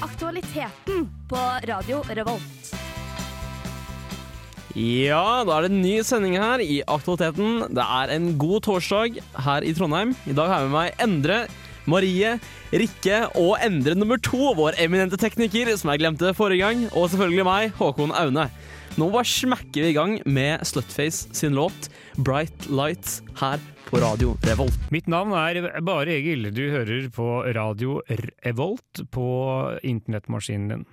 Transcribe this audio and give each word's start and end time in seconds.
Aktualiteten 0.00 1.02
på 1.28 1.40
Radio 1.68 1.98
Revolt. 2.08 2.70
Ja, 4.72 5.42
da 5.44 5.58
er 5.58 5.66
det 5.66 5.70
en 5.74 5.82
ny 5.82 5.98
sending 6.06 6.38
her 6.40 6.62
i 6.64 6.78
Aktualiteten. 6.88 7.66
Det 7.76 7.84
er 7.84 8.12
en 8.14 8.30
god 8.40 8.64
torsdag 8.64 9.18
her 9.44 9.66
i 9.66 9.74
Trondheim. 9.76 10.14
I 10.24 10.36
dag 10.38 10.48
har 10.48 10.62
jeg 10.62 10.70
med 10.70 10.76
meg 10.78 11.02
Endre, 11.04 11.38
Marie, 11.84 12.32
Rikke 12.72 13.18
og 13.42 13.58
Endre 13.60 13.98
nummer 13.98 14.20
to, 14.24 14.54
vår 14.56 14.78
eminente 14.80 15.20
tekniker, 15.20 15.68
som 15.76 15.92
jeg 15.92 16.00
glemte 16.00 16.32
forrige 16.38 16.64
gang, 16.64 16.86
og 16.94 17.10
selvfølgelig 17.12 17.48
meg, 17.50 17.74
Håkon 17.76 18.16
Aune. 18.16 18.48
Nå 18.96 19.10
bare 19.12 19.28
smekker 19.28 19.84
vi 19.84 19.92
i 19.92 19.98
gang 19.98 20.16
med 20.24 20.64
Slutface 20.64 21.28
sin 21.36 21.60
låt 21.60 21.92
'Bright 22.16 22.72
Lights' 22.72 23.20
her 23.36 23.60
på 23.90 23.98
Radio 24.00 24.36
Revolt. 24.46 24.76
Mitt 24.94 25.08
navn 25.10 25.32
er 25.34 25.80
Bare 25.86 26.12
Egil. 26.14 26.48
Du 26.54 26.62
hører 26.70 27.08
på 27.14 27.26
Radio 27.56 28.00
Revolt 28.44 29.02
på 29.14 29.24
internettmaskinen 29.86 30.68
din. 30.74 30.84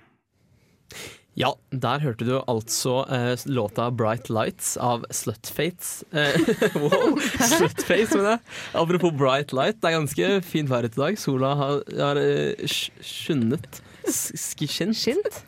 Ja, 1.38 1.52
der 1.70 2.00
hørte 2.02 2.26
du 2.26 2.32
altså 2.50 3.04
eh, 3.14 3.36
låta 3.46 3.90
'Bright 3.94 4.26
Lights' 4.34 4.72
av 4.82 5.04
Slutfates. 5.14 6.02
Eh, 6.10 6.34
wow, 6.82 7.14
Slutface, 7.38 8.16
mener 8.16 8.30
jeg. 8.32 8.40
Apropos 8.74 9.12
Bright 9.14 9.52
Light, 9.54 9.78
det 9.78 9.92
er 9.92 9.98
ganske 10.00 10.30
fint 10.42 10.70
vær 10.72 10.88
ute 10.88 10.98
i 10.98 11.04
dag. 11.04 11.18
Sola 11.22 11.52
har, 11.60 11.84
har 12.00 12.18
eh, 12.18 12.66
sk- 12.66 12.90
skjunnet. 13.06 13.78
Skint. 14.10 15.38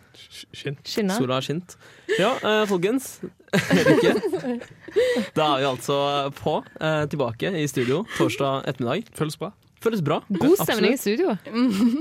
Skint? 0.86 0.86
Sola 1.16 1.40
har 1.40 1.48
skint. 1.48 1.74
Ja, 2.20 2.36
eh, 2.38 2.62
folkens. 2.70 3.16
Rikke. 3.52 4.12
Da 5.36 5.46
er 5.54 5.62
vi 5.62 5.66
altså 5.70 5.96
på, 6.38 6.54
eh, 6.80 7.02
tilbake 7.10 7.50
i 7.60 7.66
studio 7.70 8.04
torsdag 8.18 8.66
ettermiddag. 8.70 9.08
Føles 9.18 9.36
bra. 9.40 9.50
Føles 9.80 10.02
bra. 10.04 10.20
God 10.28 10.56
stemning 10.60 10.92
i 10.94 11.00
studio. 11.00 11.32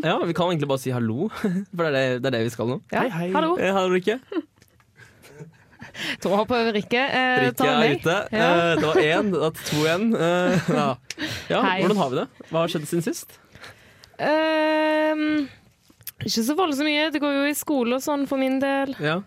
Ja, 0.03 0.17
Vi 0.27 0.33
kan 0.35 0.49
egentlig 0.51 0.67
bare 0.67 0.81
si 0.83 0.91
hallo, 0.91 1.29
for 1.75 1.85
det 1.85 1.89
er 1.89 1.93
det, 1.95 2.05
det, 2.23 2.27
er 2.27 2.37
det 2.37 2.41
vi 2.49 2.53
skal 2.53 2.67
nå. 2.73 2.79
Ja. 2.91 3.05
Hallo. 3.33 3.53
Eh, 3.57 3.71
Hallo, 3.73 3.93
Rikke. 3.95 4.19
Tror 6.23 6.35
jeg 6.37 6.47
på 6.51 6.57
Rikke. 6.75 7.01
Eh, 7.01 7.35
Rikke 7.47 7.69
er 7.69 7.93
ute. 7.97 8.17
Ja. 8.35 8.49
Eh, 8.49 8.73
Det 8.79 8.87
var 8.89 8.99
én, 9.03 9.31
det 9.33 9.39
var 9.41 9.55
to 9.57 9.79
igjen. 9.83 10.09
Eh, 10.15 10.69
Ja. 10.75 10.89
ja, 11.49 11.61
hvordan 11.81 11.97
har 12.03 12.09
vi 12.13 12.19
det? 12.21 12.27
Hva 12.51 12.61
har 12.65 12.71
skjedd 12.75 12.85
siden 12.91 13.03
sist? 13.07 13.39
Um, 14.19 15.47
ikke 16.19 16.43
så 16.43 16.55
voldsomt 16.59 16.87
mye. 16.89 17.07
Det 17.15 17.21
går 17.23 17.37
jo 17.39 17.43
i 17.49 17.55
skole 17.55 17.95
og 17.95 18.03
sånn 18.03 18.25
for 18.27 18.39
min 18.41 18.59
del. 18.59 18.91
Ja, 18.99 19.21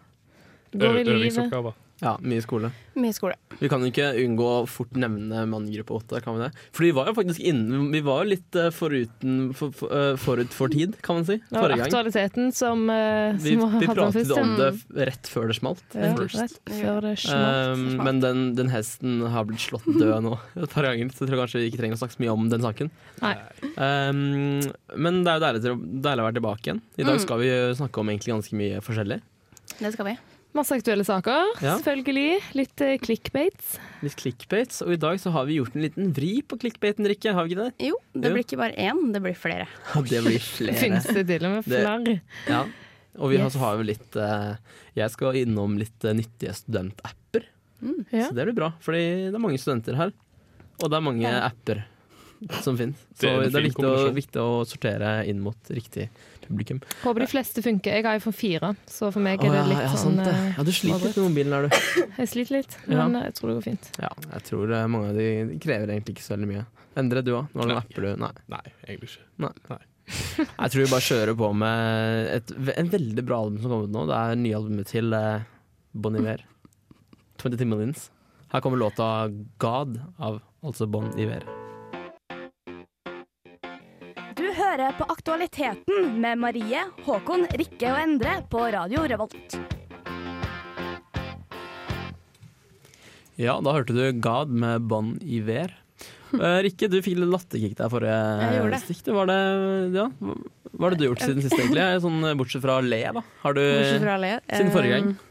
Det 0.73 0.81
går 0.81 1.01
i. 1.01 1.05
Øvingsoppgaver. 1.17 1.73
Ja 2.03 2.17
mye 2.21 2.43
skole. 2.45 2.69
Mye 2.99 3.15
skole. 3.17 3.37
Vi 3.61 3.69
kan 3.71 3.81
jo 3.85 3.89
ikke 3.93 4.09
unngå 4.21 4.47
å 4.51 4.63
fort 4.69 4.91
nevne 4.99 5.45
manngruppe 5.49 5.95
åtte, 5.97 6.19
kan 6.25 6.35
vi 6.37 6.43
det? 6.43 6.49
For 6.75 6.85
vi 6.85 6.91
var 6.97 7.07
jo 7.09 7.15
faktisk 7.17 7.41
inne 7.49 7.79
Vi 7.93 8.01
var 8.05 8.25
jo 8.25 8.33
litt 8.35 8.57
eh, 8.59 8.69
foruten, 8.75 9.37
for, 9.57 9.71
for, 9.79 9.93
eh, 9.97 10.17
forut 10.21 10.53
for 10.53 10.69
tid, 10.73 10.97
kan 11.07 11.21
man 11.21 11.25
si. 11.29 11.37
Forrige 11.53 11.79
gang. 11.79 11.87
aktualiteten 11.87 12.51
som, 12.53 12.83
eh, 12.91 13.39
Vi, 13.39 13.55
som 13.55 13.63
vi 13.79 13.87
hadde 13.87 13.95
pratet 13.97 14.35
om 14.37 14.53
det 14.59 15.07
rett 15.09 15.31
før 15.31 15.49
det 15.53 15.57
smalt. 15.61 15.81
Ja, 15.95 16.11
rett 16.19 16.59
før 16.69 17.01
det 17.07 17.15
smalt. 17.23 17.79
Um, 17.79 17.87
men 18.05 18.21
den, 18.21 18.43
den 18.59 18.69
hesten 18.75 19.23
har 19.33 19.47
blitt 19.49 19.63
slått 19.63 19.87
død 19.87 20.27
nå 20.27 20.35
et 20.67 20.75
par 20.75 20.91
ganger, 20.91 21.09
så 21.15 21.25
jeg 21.25 21.31
tror 21.33 21.45
kanskje 21.45 21.63
vi 21.63 21.71
ikke 21.71 21.81
trenger 21.85 21.97
å 21.97 22.03
snakke 22.03 22.19
så 22.19 22.25
mye 22.27 22.35
om 22.35 22.51
den 22.53 22.67
saken. 22.67 22.93
Nei. 23.23 23.35
Um, 23.79 24.61
men 24.99 25.23
det 25.25 25.33
er 25.33 25.39
jo 25.39 25.47
deilig, 25.47 25.79
deilig 26.05 26.27
å 26.27 26.29
være 26.29 26.39
tilbake 26.43 26.69
igjen. 26.69 26.83
I 26.99 27.07
dag 27.07 27.17
Mm. 27.17 27.25
skal 27.25 27.39
vi 27.39 27.49
snakke 27.79 28.01
om 28.01 28.09
egentlig 28.09 28.33
ganske 28.35 28.57
mye 28.59 28.81
forskjellig. 28.85 29.21
Det 29.79 29.93
skal 29.95 30.07
vi. 30.11 30.19
Masse 30.53 30.75
aktuelle 30.77 31.05
saker, 31.05 31.47
Ja. 31.65 31.79
selvfølgelig. 31.81 32.41
Litt 32.59 32.81
uh, 32.85 32.91
clickbaits. 33.01 33.79
Litt 34.05 34.17
clickbaits, 34.21 34.83
og 34.85 34.93
i 34.93 34.99
dag 35.01 35.17
så 35.23 35.31
har 35.33 35.47
vi 35.49 35.57
gjort 35.57 35.75
en 35.79 35.83
liten 35.87 36.11
vri 36.13 36.43
på 36.45 36.59
clickbaiten, 36.61 37.07
Rikke. 37.09 37.33
Har 37.33 37.47
vi 37.49 37.55
ikke 37.55 37.71
det? 37.71 37.87
Jo, 37.89 37.97
det 38.13 38.29
Jo. 38.29 38.35
blir 38.35 38.45
ikke 38.45 38.59
bare 38.61 38.77
én, 38.77 39.01
det 39.15 39.23
blir 39.25 39.35
flere. 39.39 39.67
Det 40.11 40.21
blir 40.27 40.39
flere. 40.45 40.77
Finnes 40.77 41.07
det 41.09 41.25
til 41.31 41.47
og 41.49 41.55
med 41.57 41.65
flere? 41.65 42.21
Ja. 42.51 42.65
Og 43.19 43.31
vi 43.33 43.37
har, 43.41 43.47
Yes. 43.49 43.53
så 43.57 43.59
har 43.61 43.77
jo 43.77 43.83
litt 43.85 44.17
uh, 44.17 44.57
Jeg 44.97 45.11
skal 45.13 45.37
innom 45.37 45.75
litt 45.81 46.05
uh, 46.05 46.13
nyttige 46.17 46.53
studentapper. 46.57 47.49
Ja. 48.13 48.29
Så 48.29 48.35
det 48.37 48.45
blir 48.47 48.55
bra, 48.57 48.71
fordi 48.81 49.03
det 49.31 49.35
er 49.35 49.43
mange 49.43 49.59
studenter 49.59 49.97
her. 49.97 50.13
Og 50.83 50.91
det 50.91 50.97
er 50.97 51.01
mange 51.05 51.23
Ja. 51.25 51.49
apper 51.49 51.85
som 52.61 52.77
finnes. 52.77 52.97
Så 53.17 53.21
Det 53.23 53.33
er 53.33 53.51
det 53.51 53.55
er 53.57 53.67
viktig 53.71 53.85
å, 53.89 54.13
viktig 54.13 54.41
å 54.43 54.65
sortere 54.67 55.27
inn 55.29 55.41
mot 55.41 55.57
riktig 55.71 56.09
publikum. 56.49 56.81
Håper 57.03 57.25
de 57.25 57.29
fleste 57.31 57.63
funker. 57.65 57.95
Jeg 57.99 58.05
har 58.07 58.19
iPhone 58.19 58.37
4, 58.37 58.71
så 58.91 59.11
for 59.15 59.23
meg 59.25 59.43
er 59.45 59.53
det 59.55 59.63
litt 59.71 59.83
ja, 59.85 59.93
sånn 60.01 60.19
det. 60.21 60.27
eh, 60.33 60.49
Ja, 60.59 60.65
du 60.67 60.73
sliter 60.75 61.07
litt 61.09 61.17
med 61.21 61.29
mobilen, 61.31 61.53
er 61.59 61.67
du. 61.69 61.77
Jeg 62.23 62.29
sliter 62.33 62.57
litt, 62.59 62.77
men 62.89 63.17
ja. 63.19 63.23
jeg 63.29 63.35
tror 63.39 63.51
det 63.53 63.57
går 63.61 63.67
fint. 63.69 63.89
Ja, 64.03 64.11
jeg 64.33 64.43
tror 64.49 64.73
eh, 64.77 64.87
mange 64.93 65.13
av 65.13 65.19
de, 65.21 65.29
de 65.53 65.59
krever 65.63 65.93
egentlig 65.95 66.17
ikke 66.19 66.27
så 66.27 66.35
veldig 66.37 66.51
mye. 66.53 66.65
Endre, 67.03 67.23
du 67.25 67.33
òg? 67.39 67.49
Nå 67.55 67.63
har 67.63 67.69
du 67.69 67.73
noen 67.73 67.79
Nei. 67.79 67.87
apper 67.87 68.05
du 68.05 68.23
Nei. 68.27 68.33
Nei, 68.53 68.63
egentlig 68.89 69.13
ikke. 69.15 69.81
Jeg 70.13 70.73
tror 70.75 70.83
vi 70.83 70.91
bare 70.91 71.07
kjører 71.07 71.37
på 71.39 71.53
med 71.57 72.31
et, 72.37 72.53
en 72.77 72.91
veldig 72.93 73.25
bra 73.25 73.39
album 73.47 73.61
som 73.63 73.71
kommer 73.73 73.89
ut 73.89 73.95
nå. 73.95 74.03
Det 74.11 74.19
er 74.19 74.41
nyalbumet 74.43 74.91
til 74.93 75.15
eh, 75.17 75.47
Bon 75.95 76.19
Iver. 76.19 76.43
22 77.43 77.65
Millions. 77.71 78.11
Her 78.53 78.61
kommer 78.61 78.77
låta 78.83 79.29
'God' 79.33 80.01
av 80.19 80.43
altså 80.63 80.87
Bon 80.91 81.09
Iver. 81.19 81.47
Hører 84.73 84.95
på 84.97 85.05
Aktualiteten 85.13 86.15
med 86.23 86.39
Marie, 86.41 86.81
Håkon, 87.05 87.45
Rikke 87.61 87.91
og 87.93 87.99
Endre 88.01 88.39
på 88.49 88.63
Radio 88.73 89.03
Revolt. 89.11 89.57
Ja, 93.41 93.59
da 93.61 93.75
hørte 93.75 93.93
du 93.97 94.03
'God' 94.17 94.53
med 94.53 94.87
Bon 94.89 95.19
Iver. 95.21 95.75
Eh, 96.33 96.59
Rikke, 96.65 96.89
du 96.89 97.03
fikk 97.05 97.19
litt 97.21 97.29
latterkick 97.29 97.77
der 97.77 97.91
forrige 97.93 98.81
stikk. 98.81 99.03
Det 99.05 99.13
var 99.17 99.29
det, 99.29 99.37
ja. 99.93 100.07
Hva 100.73 100.89
har 100.89 100.97
du 100.97 101.05
gjort 101.05 101.21
siden 101.21 101.45
sist, 101.45 101.59
egentlig? 101.59 101.85
Sånn, 102.01 102.23
eh, 102.25 102.37
bortsett 102.39 102.65
fra 102.65 102.79
å 102.81 102.87
le, 102.87 103.03
da. 103.13 103.23
Har 103.43 103.53
du 103.53 103.61
alle. 103.61 104.41
siden 104.49 104.73
forrige 104.73 104.97
gang? 104.97 105.11
Eh, 105.13 105.29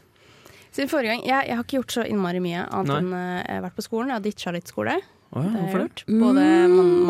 Siden 0.72 0.88
forrige 0.88 1.10
gang. 1.16 1.24
Jeg, 1.26 1.48
jeg 1.48 1.56
har 1.56 1.64
ikke 1.64 1.78
gjort 1.82 1.92
så 1.92 2.04
innmari 2.08 2.40
mye 2.40 2.62
annet 2.70 2.86
Nei. 2.86 3.00
enn 3.02 3.42
jeg 3.42 3.56
har 3.58 3.64
vært 3.66 3.76
på 3.76 3.82
skolen. 3.84 4.08
Jeg 4.08 4.14
har 4.16 4.24
ditcha 4.24 4.52
litt 4.54 4.68
skole. 4.70 4.94
Oh, 5.34 5.42
ja, 5.42 5.50
Det 5.50 5.72
har. 5.72 6.04
Både 6.06 6.46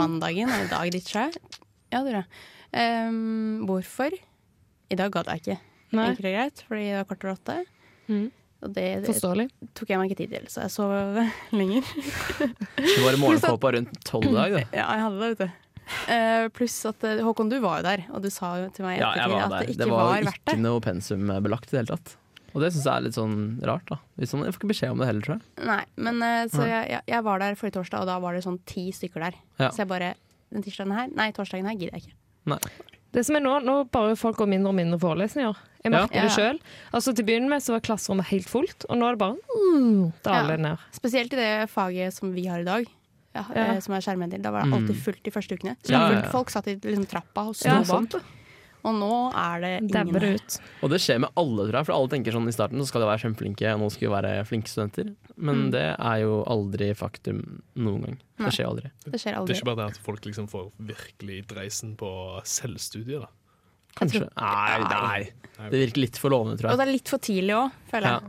mandagen 0.00 0.48
og 0.48 0.64
i 0.64 0.70
dag 0.72 0.90
ditcha 0.90 1.28
jeg. 1.28 1.61
Ja, 1.92 2.02
det 2.02 2.12
gjorde 2.14 2.24
jeg. 2.24 2.28
Um, 2.72 3.64
hvorfor? 3.68 4.14
I 4.92 4.98
dag 4.98 5.12
gadd 5.12 5.28
jeg 5.32 5.42
ikke. 5.42 5.58
Nei, 5.92 6.06
Enkelt 6.08 6.28
og 6.28 6.36
greit, 6.36 6.62
fordi 6.68 6.86
det 6.88 7.00
var 7.00 7.08
kvart 7.10 7.26
over 7.26 7.34
åtte. 7.36 7.56
Mm. 8.08 8.28
Og 8.62 8.70
det, 8.76 8.84
det 9.02 9.10
forståelig. 9.10 9.48
tok 9.74 9.90
jeg 9.90 9.98
meg 9.98 10.12
ikke 10.12 10.20
tid 10.22 10.36
til, 10.36 10.46
så 10.52 10.62
jeg 10.64 10.72
sov 10.72 10.92
lenger. 11.58 11.90
Du 12.78 13.02
var 13.02 13.16
i 13.16 13.20
morgenpåpa 13.20 13.74
rundt 13.76 13.98
tolv 14.06 14.30
i 14.30 14.36
dag, 14.36 14.54
du. 14.54 14.62
Ja, 14.78 14.86
jeg 14.86 15.04
hadde 15.06 15.20
det, 15.20 15.30
vet 15.32 15.42
du. 15.42 15.58
Uh, 16.06 16.46
pluss 16.54 16.76
at 16.86 17.02
eh, 17.04 17.20
Håkon, 17.26 17.50
du 17.50 17.56
var 17.60 17.80
jo 17.80 17.86
der, 17.88 18.04
og 18.14 18.22
du 18.22 18.28
sa 18.30 18.52
jo 18.62 18.68
til 18.72 18.86
meg 18.86 19.00
Ja, 19.00 19.10
var 19.28 19.48
at 19.48 19.54
det 19.66 19.74
ikke 19.74 19.80
Det 19.82 19.88
var, 19.90 20.04
var 20.06 20.28
verdt 20.28 20.38
det. 20.38 20.54
ikke 20.54 20.62
noe 20.62 20.82
pensumbelagt 20.84 21.66
i 21.66 21.74
det 21.74 21.80
hele 21.80 21.90
tatt. 21.96 22.14
Og 22.52 22.62
det 22.62 22.70
syns 22.70 22.86
jeg 22.86 22.92
er 22.94 23.04
litt 23.08 23.16
sånn 23.18 23.36
rart, 23.66 23.84
da. 23.90 23.98
Hvis 24.20 24.32
man, 24.36 24.46
jeg 24.46 24.54
får 24.54 24.60
ikke 24.62 24.70
beskjed 24.70 24.94
om 24.94 25.02
det 25.02 25.08
heller, 25.10 25.26
tror 25.26 25.34
jeg. 25.40 25.66
Nei, 25.68 25.80
men 26.06 26.22
uh, 26.22 26.44
så 26.52 26.68
jeg, 26.68 26.86
jeg, 26.94 27.04
jeg 27.12 27.26
var 27.26 27.42
der 27.42 27.58
forrige 27.58 27.76
torsdag, 27.80 28.04
og 28.06 28.12
da 28.12 28.18
var 28.22 28.38
det 28.38 28.44
sånn 28.46 28.60
ti 28.68 28.86
stykker 28.94 29.26
der. 29.26 29.38
Ja. 29.58 29.72
Så 29.72 29.82
jeg 29.82 29.90
bare 29.90 30.14
Den 30.52 30.62
tirsdagen 30.62 30.92
her, 30.92 31.08
nei, 31.16 31.30
torsdagen 31.32 31.66
her 31.66 31.74
gidder 31.78 31.98
jeg 31.98 32.02
ikke. 32.02 32.58
Det 33.12 33.26
som 33.26 33.36
er 33.36 33.40
nå, 33.44 33.58
nå 33.64 33.74
bare 33.92 34.14
folk 34.16 34.36
går 34.40 34.48
mindre 34.48 34.70
og 34.72 34.74
mindre 34.78 34.98
forelesninger. 34.98 35.56
Jeg 35.84 35.92
merker 35.92 36.14
Ja. 36.16 36.22
det 36.22 36.32
sjøl. 36.32 36.58
Altså, 36.94 37.12
til 37.14 37.24
å 37.24 37.28
begynne 37.28 37.48
med 37.48 37.60
så 37.62 37.72
var 37.74 37.80
klasserommet 37.80 38.24
helt 38.30 38.48
fullt, 38.48 38.86
og 38.88 38.96
nå 38.96 39.06
er 39.08 39.12
det 39.16 39.18
bare 39.18 39.36
mm, 39.52 40.12
daler 40.24 40.56
Ja. 40.56 40.56
ned. 40.56 40.78
Spesielt 40.92 41.32
i 41.32 41.36
det 41.36 41.70
faget 41.70 42.12
som 42.14 42.32
vi 42.32 42.46
har 42.46 42.60
i 42.60 42.64
dag. 42.64 42.86
Ja, 43.34 43.44
Ja. 43.54 43.62
eh, 43.74 43.80
som 43.80 43.94
er 43.94 44.00
skjermmedier. 44.00 44.40
Da 44.42 44.50
var 44.50 44.62
det 44.64 44.70
Mm. 44.72 44.74
alltid 44.88 44.96
fullt 45.02 45.22
de 45.24 45.30
første 45.30 45.52
ukene. 45.58 45.76
Så 45.82 45.90
Ja, 45.92 46.08
ja, 46.10 46.20
fullt. 46.22 46.30
Folk 46.32 46.50
satt 46.50 46.66
i 46.68 46.76
liksom, 46.76 47.06
trappa 47.06 47.48
og 47.48 47.54
sto 47.56 47.68
Ja, 47.68 47.82
bak. 47.82 48.22
Og 48.84 48.94
nå 48.98 49.08
er 49.38 49.60
det 49.62 49.70
ingen 49.82 50.16
her. 50.20 50.38
Og 50.82 50.90
det 50.90 50.98
skjer 51.00 51.20
med 51.22 51.30
alle, 51.38 51.68
tror 51.68 51.76
jeg. 51.78 51.86
For 51.86 51.94
alle 51.94 52.08
tenker 52.10 52.32
sånn 52.34 52.48
i 52.50 52.54
starten 52.54 52.80
så 52.82 52.86
skal 52.88 53.00
de 53.04 53.06
være 53.06 53.22
kjempeflinke, 53.22 53.74
og 53.74 53.80
nå 53.84 53.90
skal 53.94 54.08
vi 54.08 54.14
være 54.16 54.32
flinke 54.48 54.68
studenter. 54.72 55.12
Men 55.36 55.54
Mm. 55.54 55.70
det 55.70 55.84
er 55.98 56.16
jo 56.22 56.42
aldri 56.50 56.88
faktum 56.98 57.62
noen 57.76 58.02
gang. 58.02 58.18
Nei. 58.38 58.48
Det 58.48 58.52
skjer 58.56 58.66
aldri. 58.66 58.90
Det 59.06 59.20
skjer 59.20 59.46
Det 59.46 59.54
er 59.54 59.60
ikke 59.60 59.70
bare 59.70 59.76
det 59.86 59.94
at 59.94 60.02
folk 60.02 60.20
liksom 60.24 60.48
får 60.50 60.72
virkelig 60.82 61.46
dreisen 61.46 61.96
på 61.96 62.10
selvstudiet. 62.42 63.20
da. 63.20 63.28
Kanskje. 63.94 64.28
Nei, 64.36 64.78
nei. 64.88 65.68
Det 65.70 65.78
virker 65.86 66.00
litt 66.00 66.16
for 66.18 66.30
lovende, 66.30 66.58
tror 66.58 66.72
Og 66.72 66.78
det 66.78 66.88
er 66.88 66.92
litt 66.92 67.08
for 67.08 67.18
tidlig 67.18 67.54
òg, 67.54 67.70
føler 67.90 68.02
Ja. 68.02 68.20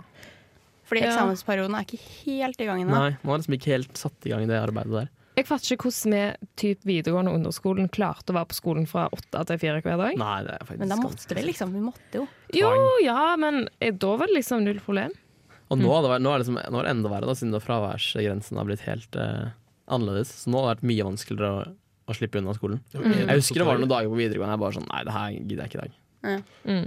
Fordi 0.86 1.02
Ja. 1.02 1.10
eksamensperioden 1.16 1.74
er 1.80 1.86
ikke 1.86 2.00
helt 2.26 2.62
i 2.62 2.66
gang 2.66 2.82
ennå. 2.84 2.92
Nei, 2.92 3.18
man 3.24 3.32
har 3.32 3.38
liksom 3.40 3.56
ikke 3.58 3.72
helt 3.72 3.94
satt 3.98 4.26
i 4.26 4.30
gang 4.30 4.46
det 4.48 4.60
arbeidet 4.62 4.92
der. 4.92 5.10
Jeg 5.34 5.48
fatter 5.50 5.74
ikke 5.74 5.90
hvordan 5.90 6.14
vi 6.14 6.50
typ 6.62 6.84
videregående 6.86 7.32
og 7.34 7.40
underskolen 7.40 7.90
klarte 7.94 8.34
å 8.34 8.38
være 8.38 8.52
på 8.52 8.58
skolen 8.60 8.86
fra 8.90 9.08
åtte 9.16 9.42
til 9.50 9.60
fire 9.64 9.82
hver 9.82 9.98
dag. 9.98 10.18
Nei, 10.20 10.36
det 10.46 10.58
er 10.60 10.68
faktisk 10.68 10.84
Men 10.84 10.94
da 10.94 10.98
måtte 11.02 11.38
vi 11.38 11.46
liksom. 11.48 11.74
Vi 11.74 11.82
måtte 11.82 12.22
jo. 12.22 12.26
Jo, 12.54 12.72
ja, 13.02 13.34
men 13.42 13.64
eh, 13.80 13.96
da 13.98 14.12
var 14.20 14.30
det 14.30 14.38
liksom 14.38 14.66
null 14.68 14.82
problem. 14.86 15.16
Og 15.74 15.80
nå, 15.80 15.90
hadde 15.90 16.12
det 16.12 16.20
nå, 16.22 16.30
er 16.30 16.38
det 16.38 16.46
liksom, 16.46 16.60
nå 16.62 16.80
er 16.82 16.86
det 16.86 16.94
enda 16.94 17.14
verre, 17.16 17.30
da, 17.32 17.38
siden 17.40 17.64
fraværsgrensen 17.64 18.60
har 18.62 18.68
blitt 18.70 18.86
helt 18.86 19.18
eh, 19.18 19.56
annerledes. 19.90 20.36
Så 20.44 20.54
nå 20.54 20.62
har 20.62 20.68
det 20.68 20.76
vært 20.76 20.92
mye 20.92 21.08
vanskeligere 21.10 21.50
å, 21.50 21.66
å 22.06 22.18
slippe 22.20 22.42
unna 22.44 22.54
skolen. 22.58 22.84
Mm. 22.94 23.18
Jeg 23.24 23.40
husker 23.42 23.64
det 23.64 23.70
var 23.72 23.82
noen 23.82 23.94
dager 23.96 24.14
på 24.14 24.22
videregående 24.22 24.60
jeg 24.60 24.66
bare 24.68 24.78
sånn 24.78 24.90
Nei, 24.92 25.02
det 25.08 25.18
her 25.18 25.34
gidder 25.40 25.64
jeg 25.64 25.72
ikke 25.72 25.80
i 25.80 25.84
dag. 25.84 25.98
Mm. 26.70 26.86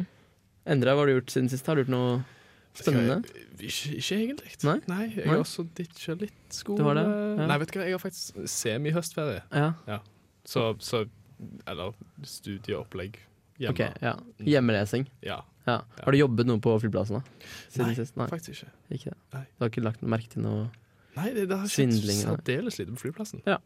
Endre, 0.76 0.94
hva 0.94 1.02
har 1.02 1.10
du 1.10 1.16
gjort 1.16 1.34
siden 1.34 1.50
sist? 1.50 1.66
Har 1.66 1.75
du 1.75 1.82
gjort 1.82 1.94
noe 1.96 2.14
spennende? 2.81 3.19
Ikke, 3.56 3.93
ikke 3.96 4.19
egentlig. 4.20 4.56
Nei? 4.67 4.78
jeg 5.17 5.28
har 5.31 5.43
også 5.43 5.64
ditcha 5.76 6.17
litt 6.20 6.55
skole. 6.55 6.78
Det 6.82 6.96
det? 6.99 7.05
Ja. 7.40 7.46
Nei, 7.50 7.58
vet 7.62 7.73
du 7.73 7.78
hva, 7.78 7.87
jeg 7.88 7.96
har 7.96 8.02
faktisk 8.02 8.40
semi-høstferie. 8.52 9.43
Ja. 9.52 10.00
Så, 10.46 10.69
så 10.84 11.05
Eller 11.69 11.93
studieopplegg. 12.25 13.19
hjemme. 13.58 13.75
Ok, 13.75 14.02
ja. 14.02 14.14
Hjemmelesing. 14.40 15.08
Ja. 15.25 15.43
Ja. 15.67 15.81
Har 16.05 16.14
du 16.14 16.19
jobbet 16.19 16.46
noe 16.46 16.62
på 16.62 16.73
flyplassen 16.81 17.19
da? 17.19 17.23
Siden 17.67 17.88
Nei, 17.90 17.94
sist? 17.99 18.14
Nei, 18.17 18.28
faktisk 18.31 18.55
ikke. 18.55 18.73
ikke 18.94 19.11
det. 19.11 19.19
Nei. 19.34 19.44
Du 19.50 19.64
har 19.64 19.73
ikke 19.73 19.82
lagt 19.84 20.05
merke 20.06 20.31
til 20.31 20.44
noe 20.46 20.69
Nei, 21.16 21.30
det, 21.32 21.46
det 21.48 21.56
har 21.56 21.70
skjedd 21.70 21.94
særdeles 21.96 22.76
lite 22.80 22.92
på 22.92 23.00
flyplassen. 23.06 23.40
Ja. 23.48 23.56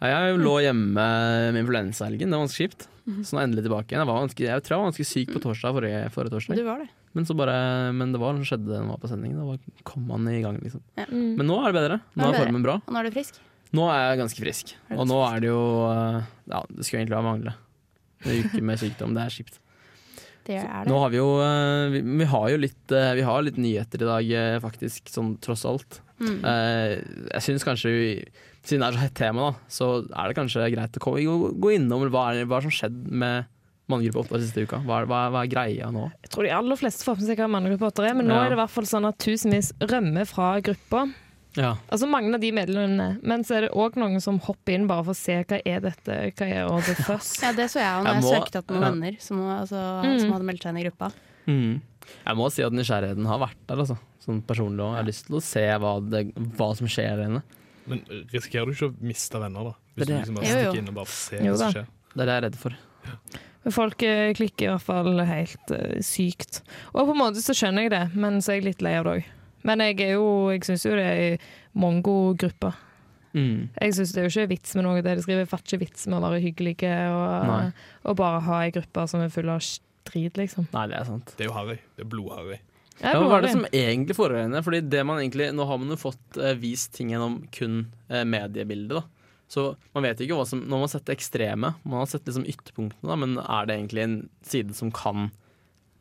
Jeg 0.00 0.38
lå 0.40 0.54
hjemme 0.64 0.94
med 0.96 1.58
influensahelgen, 1.60 2.30
det 2.32 2.38
var 2.38 2.46
ganske 2.46 2.62
kjipt. 2.64 2.86
Så 3.26 3.34
nå 3.34 3.40
er 3.40 3.42
jeg 3.42 3.48
endelig 3.50 3.64
tilbake 3.66 3.90
igjen. 3.90 4.00
Jeg, 4.00 4.08
var 4.08 4.22
ganske, 4.22 4.44
jeg 4.46 4.62
tror 4.64 4.74
jeg 4.74 4.80
var 4.80 4.88
ganske 4.90 5.06
syk 5.10 5.32
på 5.34 5.40
torsdag 5.44 5.74
forrige, 5.76 6.00
forrige 6.14 6.32
torsdag. 6.36 6.56
Du 6.60 6.64
var 6.68 6.82
det. 6.84 6.88
Men, 7.18 7.26
så 7.26 7.34
bare, 7.34 7.54
men 7.96 8.12
det 8.14 8.20
var 8.22 8.36
noe 8.36 8.44
som 8.44 8.48
skjedde 8.52 8.70
da 8.70 8.78
han 8.78 8.90
var 8.92 9.00
på 9.02 9.10
sending. 9.10 9.32
Da 9.34 9.46
var- 9.48 9.82
kom 9.90 10.10
han 10.14 10.28
i 10.30 10.40
gang, 10.44 10.60
liksom. 10.62 10.82
Mm. 11.10 11.32
Men 11.40 11.48
nå 11.50 11.56
er 11.58 11.72
det 11.72 11.76
bedre. 11.80 11.96
Nå 12.14 12.22
Nå 12.22 12.28
er 12.30 12.38
formen 12.44 12.62
bra. 12.68 12.76
Og 12.86 12.94
nå 12.94 13.00
er 13.00 13.08
du 13.08 13.16
frisk. 13.16 13.40
Nå 13.76 13.88
er 13.90 13.98
jeg 14.04 14.20
ganske 14.22 14.44
frisk. 14.44 14.70
Og 14.96 15.08
nå 15.10 15.18
er 15.26 15.42
det 15.42 15.50
jo 15.50 15.64
eh, 15.90 16.20
Ja, 16.50 16.62
det 16.70 16.86
skulle 16.86 17.02
egentlig 17.02 17.16
bare 17.18 17.26
mangle. 17.28 17.56
En 18.24 18.44
uke 18.44 18.62
med 18.70 18.80
sykdom, 18.80 19.12
det 19.16 19.24
er 19.26 19.34
kjipt. 19.36 19.58
Det 20.46 20.56
er 20.60 20.84
det. 20.84 20.90
Nå 20.90 20.98
har 21.02 21.10
vi 21.12 21.18
jo 21.20 21.28
eh, 21.44 21.88
vi, 21.96 22.00
vi 22.22 22.30
har 22.30 22.46
jo 22.54 22.60
litt, 22.62 22.94
eh, 22.94 23.12
vi 23.18 23.26
har 23.26 23.42
litt 23.46 23.58
nyheter 23.60 24.02
i 24.06 24.08
dag, 24.08 24.30
faktisk, 24.64 25.10
sånn 25.12 25.34
tross 25.42 25.66
alt. 25.68 26.00
Mm. 26.20 26.40
Eh, 26.44 26.90
jeg 27.32 27.42
syns 27.46 27.64
kanskje 27.64 27.92
Siden 28.60 28.82
det 28.84 28.88
er 28.90 28.96
så 28.98 29.00
hett 29.06 29.14
tema, 29.16 29.46
da, 29.48 29.52
så 29.72 29.86
er 30.04 30.28
det 30.28 30.36
kanskje 30.36 30.66
greit 30.74 30.98
å 30.98 31.00
gå, 31.00 31.36
gå 31.64 31.70
innom 31.78 32.02
hva, 32.12 32.26
er, 32.34 32.44
hva 32.44 32.58
er 32.58 32.66
som 32.66 32.74
skjedd 32.76 32.98
med 33.08 33.46
manngruppe 33.88 34.20
8 34.28 34.40
siste 34.42 34.66
uka. 34.68 34.82
Hva 34.84 34.98
er, 35.00 35.06
hva, 35.08 35.20
er- 35.26 35.32
hva 35.32 35.40
er 35.46 35.48
greia 35.50 35.88
nå? 35.90 36.02
Jeg 36.20 36.30
tror 36.34 36.44
de 36.44 36.50
aller 36.58 36.76
fleste 36.76 37.02
får 37.08 37.16
med 37.22 37.24
seg 37.30 37.40
hva 37.40 37.48
manngruppe 37.54 37.88
8 37.88 38.04
er, 38.10 38.14
men 38.20 38.28
nå 38.28 38.34
Ja. 38.36 38.42
er 38.44 38.52
det 38.52 38.58
i 38.58 38.60
hvert 38.60 38.74
fall 38.76 38.84
sånn 38.84 39.08
at 39.08 39.16
tusenvis 39.18 39.72
rømmer 39.80 40.28
fra 40.28 40.50
gruppa. 40.60 41.06
Ja. 41.56 41.72
Altså 41.90 42.06
mange 42.06 42.34
av 42.36 42.40
de 42.44 42.52
medlemmene, 42.52 43.08
men 43.24 43.42
så 43.48 43.56
er 43.56 43.60
det 43.66 43.70
òg 43.72 43.96
noen 43.96 44.20
som 44.22 44.36
hopper 44.44 44.76
inn 44.76 44.86
bare 44.86 45.02
for 45.08 45.16
å 45.16 45.18
se 45.18 45.40
hva 45.42 45.62
er 45.64 45.80
dette, 45.80 46.20
hva 46.36 46.46
er 46.46 46.68
the 46.86 46.94
Fuss. 47.02 47.32
Ja, 47.42 47.50
det 47.56 47.70
så 47.72 47.80
jeg 47.80 47.96
òg 47.96 48.04
når 48.04 48.12
jeg, 48.20 48.22
må- 48.28 48.34
søkte 48.36 48.60
opp 48.60 48.68
noen 48.76 48.84
ja. 48.84 48.90
venner 48.92 49.16
som, 49.24 49.40
altså, 49.56 49.80
Mm. 50.04 50.20
som 50.20 50.32
hadde 50.36 50.44
meldt 50.52 50.62
seg 50.62 50.70
inn 50.76 50.82
i 50.84 50.86
gruppa. 50.90 51.10
Mm. 51.48 51.80
Jeg 52.28 52.36
må 52.36 52.52
si 52.52 52.62
at 52.62 52.72
nysgjerrigheten 52.76 53.26
har 53.26 53.40
vært 53.40 53.56
der, 53.66 53.76
altså. 53.82 53.98
Sånn 54.20 54.42
personlig 54.44 54.84
òg. 54.84 54.94
Jeg 54.94 55.00
har 55.00 55.08
lyst 55.08 55.26
til 55.28 55.38
å 55.38 55.42
se 55.44 55.64
hva, 55.80 55.94
det, 56.04 56.24
hva 56.58 56.70
som 56.76 56.90
skjer 56.90 57.14
der 57.16 57.28
inne. 57.30 57.42
Men 57.90 58.02
risikerer 58.30 58.68
du 58.68 58.74
ikke 58.76 58.90
å 58.90 58.96
miste 59.10 59.40
venner, 59.40 59.70
da? 59.70 59.76
Hvis 59.96 60.04
Det 60.04 60.10
du 60.10 60.12
er 60.12 60.20
liksom 60.20 60.36
bare 60.36 60.46
Jo, 60.50 60.50
jo. 60.50 60.58
stikker 60.66 60.82
inn 60.82 60.90
og 60.92 60.98
bare 61.00 61.12
ser 61.14 61.46
Jo 61.46 61.54
hva 61.54 61.60
som 61.62 61.72
skjer? 61.76 61.88
Det 62.10 62.20
er 62.20 62.28
det 62.28 62.34
jeg 62.34 62.40
er 62.42 62.44
redd 62.48 62.58
for. 62.60 62.76
Men 63.60 63.74
folk 63.76 64.02
eh, 64.06 64.32
klikker 64.36 64.66
i 64.66 64.70
hvert 64.72 64.84
fall 64.86 65.24
helt 65.28 65.72
eh, 65.76 65.96
sykt. 66.04 66.60
Og 66.94 67.02
på 67.08 67.14
en 67.14 67.20
måte 67.20 67.42
så 67.44 67.56
skjønner 67.56 67.86
jeg 67.86 67.92
det, 67.94 68.04
men 68.20 68.38
så 68.44 68.52
er 68.54 68.60
jeg 68.60 68.68
litt 68.70 68.84
lei 68.84 68.94
av 69.00 69.08
det 69.08 69.16
òg. 69.18 69.32
Men 69.68 69.82
jeg 69.84 69.98
er 70.06 70.14
jo, 70.16 70.28
jeg 70.54 70.64
syns 70.68 70.86
jo 70.88 70.94
det 70.96 71.08
er 71.10 71.50
mongo-gruppa. 71.76 72.72
Mm. 73.36 73.68
Jeg 73.76 73.94
syns 73.94 74.14
det 74.14 74.22
er 74.22 74.26
jo 74.26 74.32
ikke 74.32 74.50
vits 74.54 74.72
med 74.74 74.86
noe 74.86 75.02
det 75.04 75.12
de 75.18 75.24
skriver. 75.24 75.44
Jeg 75.44 75.50
fatter 75.52 75.76
ikke 75.76 75.84
vits 75.84 76.06
med 76.08 76.18
å 76.18 76.22
være 76.24 76.40
hyggelige 76.46 76.94
og, 77.14 77.76
og 78.08 78.16
bare 78.18 78.40
ha 78.48 78.62
ei 78.64 78.72
gruppe 78.74 79.04
som 79.12 79.22
er 79.22 79.32
full 79.32 79.52
av 79.52 79.60
drit, 80.08 80.40
liksom. 80.40 80.66
Nei, 80.72 80.86
det 80.90 80.96
er 80.98 81.06
sant. 81.06 81.34
Det 81.36 81.44
er 81.44 81.50
jo 81.50 81.54
harry. 81.58 81.76
Det 81.94 82.06
er 82.06 82.10
blodharry. 82.10 82.58
Ja, 83.00 83.14
hva 83.20 83.38
er 83.38 83.46
det 83.46 83.52
som 83.54 83.64
egentlig 83.72 84.16
foregår 84.18 84.44
henne? 84.46 84.60
Fordi 84.66 84.80
det 84.92 85.04
man 85.08 85.18
egentlig, 85.22 85.50
Nå 85.56 85.64
har 85.68 85.78
man 85.80 85.88
jo 85.94 85.96
fått 86.00 86.36
eh, 86.36 86.54
vist 86.60 86.92
ting 86.96 87.10
gjennom 87.14 87.40
kun 87.54 87.82
eh, 88.10 88.24
mediebildet. 88.28 89.00
da 89.00 89.04
Så 89.50 89.70
man 89.96 90.04
vet 90.04 90.20
ikke 90.20 90.36
hva 90.38 90.44
som 90.46 90.60
Når 90.60 90.70
man 90.76 90.84
har 90.86 90.92
sett 90.94 91.06
det 91.08 91.16
ekstreme, 91.16 91.74
man 91.82 92.02
har 92.02 92.10
sett 92.12 92.26
liksom 92.28 92.44
ytterpunktene, 92.46 93.08
da, 93.08 93.16
men 93.16 93.38
er 93.40 93.66
det 93.70 93.78
egentlig 93.78 94.02
en 94.04 94.18
side 94.46 94.76
som 94.76 94.92
kan 94.92 95.30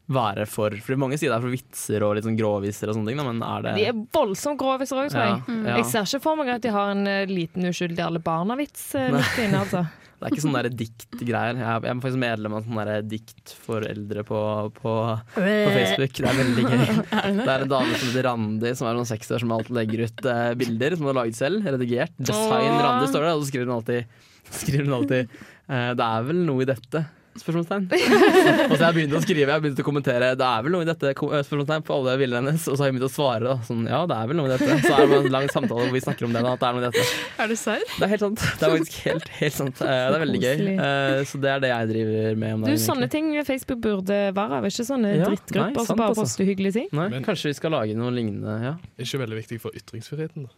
være 0.10 0.48
for 0.50 0.74
Fordi 0.82 0.98
mange 0.98 1.18
sider 1.22 1.36
er 1.38 1.44
for 1.44 1.54
vitser 1.54 2.02
og 2.02 2.16
litt 2.18 2.26
sånn 2.26 2.38
gråviser 2.40 2.90
og 2.90 2.96
sånne 2.98 3.12
ting, 3.12 3.20
da, 3.22 3.26
men 3.30 3.44
er 3.46 3.66
det 3.68 3.74
De 3.78 3.88
er 3.92 4.04
voldsomt 4.16 4.58
gråviser 4.60 4.98
òg, 5.04 5.12
tror 5.14 5.24
jeg. 5.28 5.42
ja. 5.70 5.76
Jeg 5.80 5.86
ser 5.92 6.08
ikke 6.10 6.24
for 6.26 6.40
meg 6.42 6.50
at 6.56 6.66
de 6.66 6.74
har 6.74 6.92
en 6.96 7.06
eh, 7.08 7.30
liten 7.30 7.70
uskyldig 7.70 8.02
alle 8.08 8.22
barna-vits 8.26 8.88
midt 9.14 9.42
inne, 9.46 9.64
altså. 9.64 9.86
Det 10.20 10.28
er 10.28 10.34
ikke 10.36 10.44
sånne 10.44 10.70
diktgreier. 10.76 11.60
Jeg, 11.62 11.84
jeg 11.86 11.92
er 11.94 12.00
faktisk 12.04 12.20
medlem 12.20 12.56
av 12.58 12.66
sånne 12.66 12.86
der 12.90 13.06
dikt 13.08 13.54
for 13.64 13.86
eldre 13.88 14.26
på, 14.28 14.40
på, 14.76 14.96
på 15.38 15.44
Facebook. 15.72 16.18
Det 16.18 16.28
er 16.28 16.40
veldig 16.42 16.66
gøy. 16.66 16.82
Det 17.40 17.46
er 17.54 17.64
en 17.64 17.72
dame 17.72 17.94
som 17.94 18.10
heter 18.10 18.28
Randi, 18.28 18.74
som 18.76 18.90
er 18.90 18.98
noen 18.98 19.08
60 19.08 19.38
år 19.38 19.46
som 19.46 19.54
alltid 19.56 19.78
legger 19.78 20.04
ut 20.04 20.28
eh, 20.34 20.50
bilder 20.60 20.98
som 20.98 21.08
hun 21.08 21.14
har 21.14 21.20
laget 21.22 21.40
selv. 21.40 21.70
Redigert. 21.72 22.18
Design 22.20 22.76
Randi 22.84 23.08
står 23.14 23.30
det, 23.30 23.32
og 23.32 23.46
så 23.46 23.52
skriver 23.54 23.70
hun 23.70 23.78
alltid, 23.78 24.20
skriver 24.60 24.90
hun 24.90 24.98
alltid 25.00 25.40
eh, 25.40 25.90
Det 26.02 26.10
er 26.10 26.28
vel 26.34 26.44
noe 26.50 26.66
i 26.66 26.70
dette? 26.74 27.06
Spørsmålstegn. 27.42 27.86
og 28.70 28.74
så 28.76 28.80
har 28.84 28.90
jeg 28.90 28.98
begynt 29.00 29.16
å 29.18 29.22
skrive, 29.24 29.50
jeg 29.54 29.64
begynt 29.66 29.80
å 29.82 29.86
kommentere 29.88 30.30
Det 30.40 30.46
er 30.50 30.64
vel 30.66 30.74
noe 30.76 30.86
i 30.86 30.90
dette? 30.90 31.12
eh, 31.14 31.44
Spørsmålstegn 31.48 31.86
på 31.88 31.96
alle 31.98 32.16
bildene 32.22 32.52
hennes. 32.52 32.68
Og 32.70 32.76
så 32.78 32.84
har 32.84 32.90
jeg 32.92 32.98
begynt 32.98 33.08
å 33.10 33.14
svare 33.14 33.44
da, 33.48 33.56
sånn 33.68 33.86
Ja, 33.90 34.02
det 34.10 34.18
er 34.20 34.28
vel 34.32 34.40
noe 34.40 34.50
i 34.50 34.54
dette. 34.56 34.78
Så 34.86 34.94
er 34.96 35.08
det 35.12 35.20
en 35.24 35.32
lang 35.34 35.48
samtale 35.54 35.86
hvor 35.88 35.96
vi 35.96 36.04
snakker 36.04 36.28
om 36.30 36.36
det. 36.38 36.44
Da, 36.46 36.54
at 36.58 36.64
det 36.64 36.70
er 36.70 36.78
noe 36.78 36.84
i 36.84 36.88
dette. 36.90 37.06
Er 37.46 37.52
du 37.52 37.56
serr? 37.60 37.86
Det 37.96 38.06
er 38.08 38.14
helt 38.16 38.26
sant. 38.28 38.46
Det 38.60 38.68
er 38.70 38.76
faktisk 38.76 39.00
helt, 39.08 39.28
helt 39.40 39.58
sant. 39.60 39.82
Eh, 39.82 39.98
Det 40.10 40.20
er 40.20 40.24
veldig 40.26 40.42
gøy. 40.46 40.64
Eh, 40.76 41.24
Så 41.30 41.42
det 41.44 41.52
er 41.56 41.64
det 41.66 41.74
jeg 41.74 41.92
driver 41.94 42.40
med 42.46 42.54
om 42.60 42.68
Du, 42.70 42.76
sånne 42.86 43.10
ting 43.12 43.32
Facebook 43.48 43.82
burde 43.84 44.20
være 44.36 44.60
av, 44.62 44.70
ikke 44.70 44.86
sånne 44.88 45.16
Ja, 45.18 45.28
drittgrupper 45.30 45.86
som 45.90 45.98
bare 46.00 46.14
altså. 46.14 46.24
poster 46.28 46.46
hyggelige 46.50 46.74
ting. 46.82 46.90
Nei, 46.94 47.10
Men- 47.16 47.24
kanskje 47.26 47.50
vi 47.54 47.58
skal 47.60 47.72
lage 47.76 47.96
noe 47.98 48.12
lignende. 48.16 48.56
Ja. 48.64 48.74
Er 48.98 49.06
ikke 49.08 49.22
veldig 49.26 49.38
viktig 49.44 49.62
for 49.64 49.72
ytringsfriheten. 49.76 50.48
da. 50.48 50.56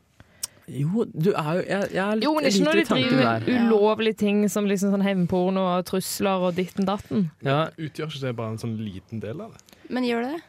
Jo, 0.71 1.03
du 1.11 1.31
er 1.33 1.49
jo 1.57 1.63
Jeg, 1.67 1.89
jeg 1.91 2.01
er 2.05 2.15
litt 2.19 2.23
Jo, 2.27 2.31
men 2.37 2.47
ikke 2.47 2.63
når 2.67 2.79
de 2.79 2.85
driver 2.91 3.47
med 3.47 3.49
ulovlige 3.67 4.17
ting 4.23 4.43
som 4.51 4.69
liksom 4.69 4.93
sånn 4.95 5.03
hevnporno 5.05 5.65
og 5.75 5.85
trusler 5.89 6.47
og 6.47 6.55
ditten 6.59 6.87
datten. 6.87 7.27
Ja, 7.43 7.65
Utgjør 7.75 8.07
ikke 8.13 8.23
det 8.29 8.35
bare 8.39 8.55
en 8.55 8.61
sånn 8.61 8.77
liten 8.79 9.19
del 9.23 9.43
av 9.43 9.51
det? 9.57 9.83
Men 9.91 10.07
gjør 10.07 10.27
det 10.29 10.33
det? 10.37 10.41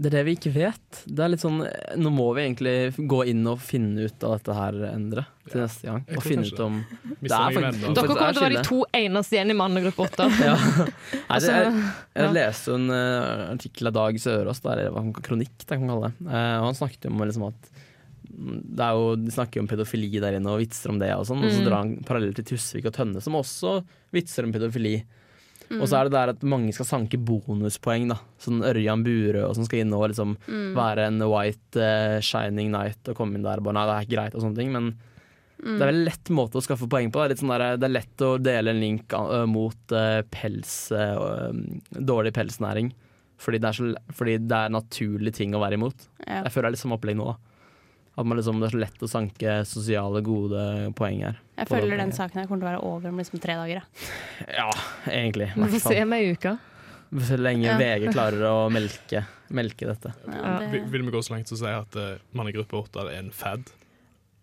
det 0.00 0.06
er 0.06 0.14
det 0.14 0.20
vi 0.28 0.32
ikke 0.36 0.50
vet. 0.54 1.00
Det 1.10 1.22
er 1.24 1.32
litt 1.32 1.42
sånn 1.42 1.56
Nå 1.98 2.10
må 2.14 2.28
vi 2.36 2.44
egentlig 2.44 3.06
gå 3.10 3.24
inn 3.32 3.42
og 3.50 3.58
finne 3.62 4.04
ut 4.06 4.22
av 4.26 4.36
dette 4.36 4.54
her, 4.54 4.76
Endre, 4.92 5.24
til 5.50 5.58
Ja, 5.58 5.64
neste 5.66 5.88
gang. 5.88 6.04
Og 6.14 6.22
finne 6.22 6.46
ut 6.46 6.60
om 6.62 6.76
Det 7.18 7.32
er 7.34 7.56
faktisk- 7.56 7.80
Dere 7.82 7.94
det 7.98 8.04
kommer 8.06 8.22
er 8.28 8.32
til 8.36 8.40
å 8.40 8.44
være 8.46 8.54
de 8.60 8.62
to 8.68 8.78
eneste 9.00 9.34
igjen 9.36 9.50
i 9.50 9.58
mannegruppe 9.58 10.06
åtte. 10.06 10.28
ja. 10.48 10.54
Nei, 10.54 11.40
det, 11.42 11.50
jeg, 11.56 11.74
jeg 11.74 12.22
Altså, 12.22 12.32
leste 12.38 12.70
jo 12.70 12.78
en 12.78 12.88
uh, 12.94 13.44
artikkel 13.50 13.90
av 13.90 13.96
Dag 13.98 14.20
Sørås, 14.22 14.62
eller 14.64 14.90
hva 14.94 15.02
han- 15.02 15.12
kronikk, 15.26 15.56
det 15.66 15.68
kan 15.74 15.82
man 15.84 15.90
kalle 15.96 16.12
det. 16.14 16.26
Uh, 16.30 16.56
og 16.62 16.68
han 16.70 16.78
snakket 16.84 17.08
jo 17.10 17.12
om 17.16 17.26
liksom 17.26 17.48
at 17.50 17.70
det 18.30 18.80
er 18.84 18.92
jo, 18.94 19.16
De 19.16 19.30
snakker 19.34 19.58
jo 19.60 19.62
om 19.64 19.68
pedofili 19.68 20.10
der 20.20 20.36
inne 20.38 20.46
og 20.52 20.60
vitser 20.62 20.90
om 20.92 20.98
det, 20.98 21.10
og 21.16 21.26
sånn, 21.26 21.42
og 21.44 21.50
så 21.50 21.60
Mm. 21.60 21.66
drar 21.66 21.78
han 21.82 21.96
parallell 22.06 22.34
til 22.34 22.44
Tusvik 22.44 22.86
og 22.86 22.92
Tønne, 22.94 23.20
som 23.20 23.34
også 23.34 23.84
vitser 24.12 24.44
om 24.44 24.52
pedofili. 24.52 25.02
Mm. 25.70 25.80
Og 25.82 25.86
så 25.88 26.00
er 26.00 26.04
det 26.08 26.12
der 26.12 26.28
at 26.30 26.40
mange 26.42 26.72
skal 26.74 26.86
sanke 26.86 27.18
bonuspoeng. 27.22 28.08
da 28.08 28.16
Sånn 28.40 28.60
Ørjan 28.62 29.04
Burøe 29.04 29.44
og 29.48 29.54
som 29.54 29.64
skal 29.64 29.80
inn 29.80 29.92
og 29.94 30.08
liksom 30.10 30.36
Mm. 30.48 30.74
være 30.74 31.06
en 31.06 31.18
white 31.30 31.76
uh, 31.76 32.18
shining 32.20 32.70
night 32.72 32.98
og 33.08 33.14
komme 33.16 33.34
inn 33.36 33.42
der 33.42 33.58
og 33.58 33.64
bare 33.64 33.74
nei, 33.74 33.86
det 33.86 33.94
er 33.94 34.06
ikke 34.06 34.16
greit 34.18 34.34
og 34.34 34.42
sånne 34.42 34.56
ting. 34.56 34.72
Men 34.72 34.94
Mm. 35.62 35.76
det 35.78 35.82
er 35.82 35.92
vel 35.92 36.04
lett 36.06 36.24
måte 36.30 36.56
å 36.56 36.62
skaffe 36.64 36.88
poeng 36.88 37.12
på. 37.12 37.28
Det 37.28 37.36
er, 37.38 37.46
sånn 37.46 37.52
der, 37.58 37.76
det 37.76 37.84
er 37.84 37.92
lett 38.00 38.16
å 38.24 38.42
dele 38.42 38.70
en 38.70 38.80
link 38.80 39.12
uh, 39.12 39.44
mot 39.46 39.76
uh, 39.92 40.22
pels, 40.30 40.90
dårlig 41.92 42.32
pelsnæring. 42.32 42.92
Fordi 43.40 43.58
det, 43.60 43.68
er 43.68 43.72
så, 43.76 43.94
fordi 44.12 44.34
det 44.48 44.52
er 44.56 44.66
en 44.68 44.76
naturlig 44.76 45.32
ting 45.36 45.54
å 45.56 45.60
være 45.62 45.78
imot. 45.78 46.08
Ja. 46.26 46.42
Jeg 46.44 46.52
føler 46.52 46.68
det 46.68 46.68
er 46.68 46.76
litt 46.76 46.82
samme 46.84 46.98
opplegg 46.98 47.16
nå. 47.16 47.24
da 47.30 47.36
At 48.18 48.26
man 48.26 48.36
liksom, 48.36 48.58
Det 48.60 48.66
er 48.68 48.74
så 48.74 48.80
lett 48.82 49.02
å 49.06 49.08
sanke 49.08 49.52
sosiale, 49.64 50.20
gode 50.26 50.92
poeng 50.98 51.22
her. 51.24 51.38
Jeg 51.56 51.68
føler 51.70 51.96
den 52.00 52.10
saken 52.12 52.40
her 52.40 52.46
kommer 52.50 52.60
til 52.60 52.68
å 52.68 52.70
være 52.72 52.82
over 52.84 53.08
om 53.12 53.18
liksom 53.22 53.40
tre 53.40 53.54
dager. 53.54 53.80
Ja. 53.80 54.66
Ja, 54.66 54.70
egentlig. 55.12 55.52
Vi 55.54 55.68
får 55.76 55.84
se 55.86 56.02
om 56.02 56.12
ei 56.16 56.32
uke. 56.34 56.56
Så 57.26 57.36
lenge 57.40 57.66
Ja. 57.66 57.76
VG 57.78 58.12
klarer 58.14 58.42
å 58.46 58.68
melke, 58.70 59.24
melke 59.50 59.86
dette. 59.88 60.12
Ja, 60.30 60.58
Vil, 60.60 60.70
det, 60.70 60.82
vil 60.92 61.02
vi 61.08 61.10
gå 61.10 61.22
så 61.26 61.32
langt 61.34 61.48
som 61.50 61.56
å 61.56 61.60
si 61.62 61.66
at 61.74 61.96
uh, 61.98 62.18
mannegruppe 62.38 62.76
8 62.78 63.06
er 63.08 63.16
en 63.18 63.30
fad? 63.34 63.64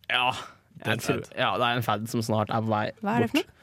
Ja, 0.09 0.31
Det 0.77 0.87
er 0.87 0.91
en 0.97 0.99
fad. 0.99 1.29
ja, 1.37 1.51
det 1.57 1.63
er 1.69 1.75
en 1.77 1.83
fad 1.83 2.09
som 2.11 2.21
snart 2.21 2.49
er 2.51 2.61
på 2.61 2.67
vei 2.73 2.91
hva 3.01 3.15
er 3.15 3.23
det 3.23 3.29
for 3.31 3.39
noe? 3.43 3.53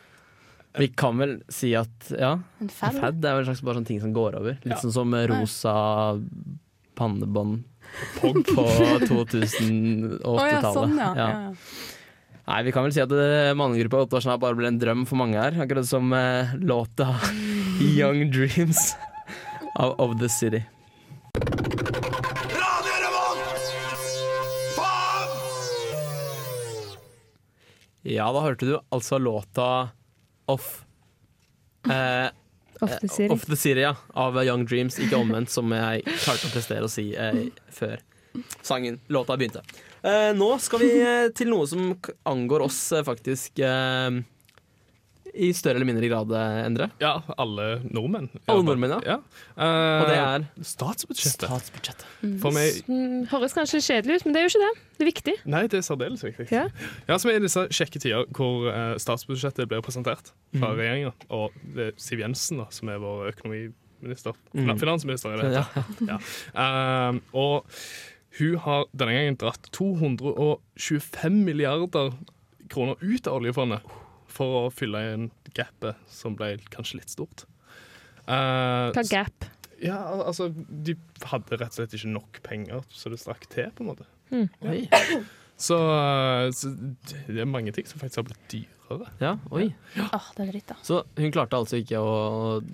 Vi 0.80 0.88
kan 0.98 1.18
vel 1.20 1.34
si 1.52 1.74
at 1.78 2.08
ja, 2.10 2.32
En 2.60 2.66
en 2.66 2.68
fad? 2.72 2.96
fad 3.00 3.20
er 3.24 3.36
vel 3.36 3.44
en 3.44 3.50
slags 3.50 3.60
bare 3.62 3.76
sånn 3.78 3.86
ting 3.86 4.00
som 4.02 4.12
går 4.16 4.34
over. 4.40 4.56
Litt 4.64 4.72
Ja. 4.74 4.80
sånn 4.80 4.92
som 4.96 5.12
eh, 5.14 5.26
rosa 5.30 5.74
pannebånd 6.98 7.62
Pog. 8.20 8.40
på 8.48 8.64
Å 8.68 8.74
2080-tallet. 9.06 10.52
ja, 10.52 10.72
sånn, 10.74 10.96
ja. 10.98 11.10
Ja. 11.18 11.28
Nei, 12.44 12.60
vi 12.66 12.72
kan 12.76 12.84
vel 12.84 12.92
si 12.92 13.00
at 13.00 13.12
uh, 13.14 13.54
mannegruppa 13.56 14.20
snart 14.20 14.42
bare 14.42 14.58
ble 14.58 14.68
en 14.68 14.80
drøm 14.80 15.06
for 15.08 15.16
mange 15.16 15.40
her. 15.40 15.56
Akkurat 15.64 15.88
som 15.88 16.12
eh, 16.12 16.52
låta 16.60 17.14
'Young 17.80 18.28
Dreams' 18.34 18.92
av 19.80 19.96
Of 19.98 20.18
The 20.20 20.28
City. 20.28 20.60
Ja, 28.04 28.28
da 28.36 28.42
hørte 28.44 28.68
du 28.68 28.74
altså 28.92 29.16
låta 29.18 29.88
Off. 30.52 30.84
Eh, 31.88 32.28
Ofte 32.80 33.00
the 33.06 33.12
de. 33.14 33.30
Off 33.34 33.46
the 33.46 33.56
City, 33.56 33.80
ja. 33.84 33.94
Av 34.14 34.36
Young 34.44 34.64
Dreams. 34.66 34.98
Ikke 34.98 35.20
omvendt, 35.20 35.52
som 35.54 35.70
jeg 35.74 36.04
klarte 36.24 36.48
å 36.48 36.52
prestere 36.54 36.88
å 36.88 36.90
si 36.90 37.10
eh, 37.14 37.44
før 37.74 38.00
sangen, 38.66 39.00
låta 39.14 39.36
begynte. 39.38 39.62
Eh, 40.02 40.32
nå 40.36 40.50
skal 40.60 40.82
vi 40.82 40.90
eh, 41.00 41.28
til 41.36 41.52
noe 41.52 41.68
som 41.70 41.92
angår 42.28 42.66
oss, 42.66 42.80
eh, 42.92 43.04
faktisk. 43.06 43.58
Eh, 43.62 44.10
i 45.34 45.48
større 45.52 45.74
eller 45.80 45.88
mindre 45.88 46.06
grad, 46.08 46.30
eh, 46.32 46.60
Endre? 46.66 46.86
Ja, 47.02 47.16
alle 47.38 47.80
nordmenn. 47.90 48.28
Alle 48.46 48.62
nordmenn, 48.66 48.92
ja. 49.02 49.16
ja. 49.16 49.16
Uh, 49.58 50.02
Og 50.02 50.08
det 50.10 50.16
er 50.20 50.44
statsbudsjettet. 50.62 51.48
statsbudsjettet. 51.48 52.04
For 52.42 52.54
meg 52.54 52.80
Mm, 52.88 53.26
høres 53.32 53.54
kanskje 53.56 53.80
kjedelig 53.82 54.20
ut, 54.20 54.24
men 54.28 54.34
det 54.36 54.40
er 54.40 54.46
jo 54.46 54.52
ikke 54.52 54.62
det. 54.64 54.72
Det 54.98 55.02
er 55.06 55.10
viktig. 55.10 55.34
Nei, 55.50 55.62
det 55.66 55.78
er 55.80 55.86
særdeles 55.86 56.22
viktig. 56.24 56.46
Ja. 56.54 56.68
Ja, 57.08 57.18
som 57.18 57.30
er 57.32 57.40
i 57.40 57.44
disse 57.44 57.66
kjekke 57.74 57.98
tider 58.04 58.26
hvor 58.36 58.68
uh, 58.70 58.94
statsbudsjettet 59.02 59.68
blir 59.70 59.82
presentert 59.82 60.30
fra 60.54 60.70
Mm. 60.70 60.78
regjeringa, 60.78 61.12
og 61.34 61.50
det 61.74 61.88
er 61.88 61.92
Siv 61.98 62.20
Jensen, 62.22 62.58
da, 62.62 62.68
som 62.70 62.88
er 62.94 62.98
vår 63.02 63.32
økonomiminister, 63.34 64.34
Mm. 64.54 64.74
Finansminister, 64.78 65.34
er 65.34 65.42
det 65.42 65.52
Ja. 65.56 65.64
ja. 66.12 66.18
Uh, 66.54 67.18
og 67.34 67.66
hun 68.38 68.56
har 68.58 68.84
denne 68.94 69.12
gangen 69.14 69.36
dratt 69.38 69.68
225 69.72 71.42
milliarder 71.44 72.12
kroner 72.70 72.96
ut 73.02 73.26
av 73.28 73.36
oljefondet 73.40 73.82
for 74.34 74.64
å 74.64 74.72
fylle 74.74 75.02
inn 75.14 75.28
gapet 75.56 75.98
som 76.10 76.36
ble 76.38 76.56
kanskje 76.74 77.00
litt 77.00 77.12
stort. 77.12 77.46
Uh, 78.24 78.90
Hva 78.96 79.04
gap? 79.10 79.46
ja, 79.84 79.98
altså, 80.24 80.48
de 80.54 80.96
hadde 81.28 81.58
rett 81.60 81.74
og 81.74 81.80
slett 81.80 81.96
ikke 81.98 82.12
nok 82.14 82.42
penger, 82.46 82.84
så 82.92 83.12
det 83.12 83.20
strakk 83.22 83.46
til, 83.52 83.70
på 83.74 83.84
en 83.84 83.90
måte. 83.92 84.06
Oi. 84.64 84.84
Så, 85.56 85.76
uh, 85.78 86.50
så 86.50 86.72
det 87.28 87.42
er 87.42 87.46
mange 87.48 87.72
ting 87.74 87.86
som 87.86 88.00
faktisk 88.00 88.22
har 88.22 88.26
blitt 88.26 88.46
dyrere. 88.50 89.06
Ja, 89.18 89.30
oi. 89.54 89.68
Åh, 89.96 90.26
det 90.36 90.42
er 90.44 90.50
dritt, 90.50 90.66
da. 90.68 90.76
Så 90.84 91.00
hun 91.16 91.32
klarte 91.34 91.56
altså 91.56 91.78
ikke 91.80 92.00
å 92.02 92.10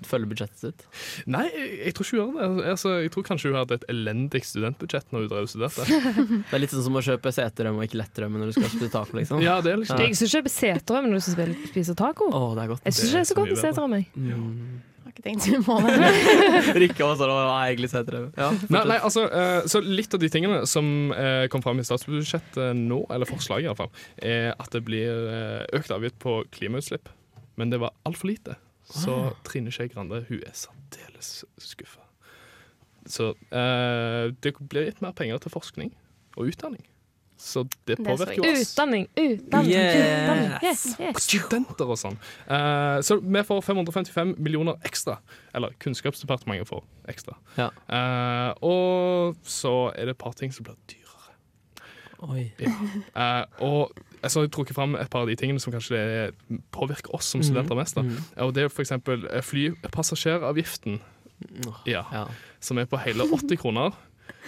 følge 0.05 0.31
budsjettet 0.33 0.63
sitt? 0.65 0.83
Nei, 1.29 1.45
jeg, 1.53 1.93
tror 1.95 2.07
ikke 2.07 2.17
hun 2.17 2.41
gjør 2.41 2.57
det. 2.57 2.65
Altså, 2.73 2.93
jeg 3.05 3.13
tror 3.13 3.27
kanskje 3.29 3.53
hun 3.53 3.59
hadde 3.61 3.79
et 3.79 3.87
elendig 3.93 4.43
studentbudsjett 4.49 5.13
når 5.13 5.25
hun 5.25 5.31
drev 5.31 5.49
studerte. 5.53 5.87
Det 6.51 6.57
er 6.57 6.63
litt 6.65 6.75
sånn 6.75 6.85
som 6.89 6.99
å 6.99 7.05
kjøpe 7.05 7.33
seterøm 7.37 7.79
og 7.79 7.87
ikke 7.87 8.01
lettrøm 8.01 8.37
når 8.41 8.51
du 8.51 8.57
skal 8.59 8.69
spise 8.73 8.91
taco, 8.91 9.17
liksom. 9.21 9.43
Ja, 9.45 9.59
det 9.63 9.75
er 9.75 9.81
liksom 9.81 10.01
Det 10.01 10.07
er 10.07 10.11
jeg 10.11 10.21
som 10.21 10.33
kjøper 10.35 10.55
seterøm 10.57 11.09
når 11.09 11.21
du 11.21 11.27
skal 11.29 11.57
spise 11.71 11.97
taco. 12.01 12.31
Å, 12.33 12.45
det 12.57 12.65
er 12.65 12.73
godt. 12.75 12.87
Jeg 12.89 12.97
syns 12.97 13.11
ikke 13.11 13.17
det 13.17 13.21
er 13.23 13.29
så 13.31 13.39
godt 13.39 13.53
med 13.53 13.59
er 13.59 13.67
seterøm. 13.69 13.99
jeg. 13.99 14.09
Mm. 14.17 14.90
Har 15.11 15.17
ikke 15.17 15.25
tenkt 15.25 15.47
vi 15.49 15.57
må 15.59 15.75
det. 15.83 16.75
Rikke 16.85 17.03
og 17.03 17.17
sånn, 17.19 17.31
er 17.35 17.65
egentlig 17.67 17.89
seterøm? 17.91 18.29
Ja, 18.39 18.47
Nei, 18.71 18.83
nei, 18.93 18.97
altså, 19.03 19.25
eh, 19.27 19.65
så 19.67 19.81
litt 19.83 20.13
av 20.15 20.21
de 20.23 20.29
tingene 20.31 20.61
som 20.69 21.11
eh, 21.11 21.47
kom 21.51 21.63
fram 21.65 21.81
i 21.81 21.85
statsbudsjettet 21.87 22.77
nå, 22.79 23.01
eller 23.11 23.27
forslaget 23.27 23.67
i 23.67 23.71
hvert 23.71 23.81
fall, 23.81 24.05
er 24.23 24.53
at 24.55 24.71
det 24.71 24.83
blir 24.87 25.27
eh, 25.33 25.65
økt 25.75 25.91
avgift 25.91 26.15
på 26.23 26.37
klimautslipp. 26.55 27.11
Men 27.59 27.73
det 27.73 27.81
var 27.83 27.91
altfor 28.07 28.31
lite. 28.31 28.55
Så 28.87 29.17
Trine 29.47 29.71
Skei 29.75 29.91
Grande 29.91 30.23
hun 30.29 30.39
er 30.39 30.55
særdeles 30.55 31.43
skuffa. 31.59 32.05
Så 33.11 33.33
eh, 33.51 34.31
det 34.39 34.55
blir 34.61 34.87
gitt 34.87 35.03
mer 35.03 35.15
penger 35.17 35.43
til 35.43 35.51
forskning 35.51 35.91
og 36.37 36.53
utdanning. 36.53 36.85
Så 37.41 37.63
det 37.89 37.95
er 37.97 38.03
påvirker 38.05 38.37
jo 38.37 38.51
oss. 38.53 38.69
Utdanning, 38.75 39.07
utdanning, 39.17 39.71
Yes. 39.73 39.95
utdanning. 39.97 40.51
Yes, 40.61 40.83
yes. 41.01 41.23
Studenter 41.25 41.89
og 41.89 41.97
sånn. 41.97 42.17
Uh, 42.45 42.99
så 43.01 43.17
vi 43.17 43.41
får 43.47 43.63
555 43.65 44.35
millioner 44.37 44.77
ekstra. 44.85 45.15
Eller 45.57 45.73
Kunnskapsdepartementet 45.81 46.69
får 46.69 46.83
ekstra. 47.09 47.33
Ja. 47.57 47.71
Uh, 47.89 48.51
og 48.61 49.39
så 49.43 49.73
er 49.95 50.05
det 50.11 50.15
et 50.19 50.21
par 50.21 50.37
ting 50.37 50.53
som 50.53 50.67
blir 50.69 50.77
dyrere. 50.85 51.07
Oi. 52.29 52.51
Eh, 52.61 53.45
og 53.65 53.89
jeg 54.21 54.29
har 54.35 54.47
trukket 54.53 54.75
fram 54.77 54.93
et 55.01 55.09
par 55.09 55.23
av 55.23 55.27
de 55.31 55.33
tingene 55.41 55.57
som 55.59 55.73
kanskje 55.73 55.97
det 55.97 56.59
påvirker 56.69 57.09
oss 57.17 57.31
som 57.33 57.41
studenter 57.41 57.73
mest. 57.79 57.97
Da. 57.97 58.03
Mm. 58.05 58.19
Og 58.45 58.53
det 58.53 58.67
er 58.67 58.69
f.eks. 58.69 58.93
flypassasjeravgiften, 59.49 60.99
ja, 61.89 62.03
Ja. 62.13 62.27
som 62.59 62.77
er 62.77 62.85
på 62.85 62.99
hele 63.01 63.23
80 63.25 63.57
kroner. 63.57 63.91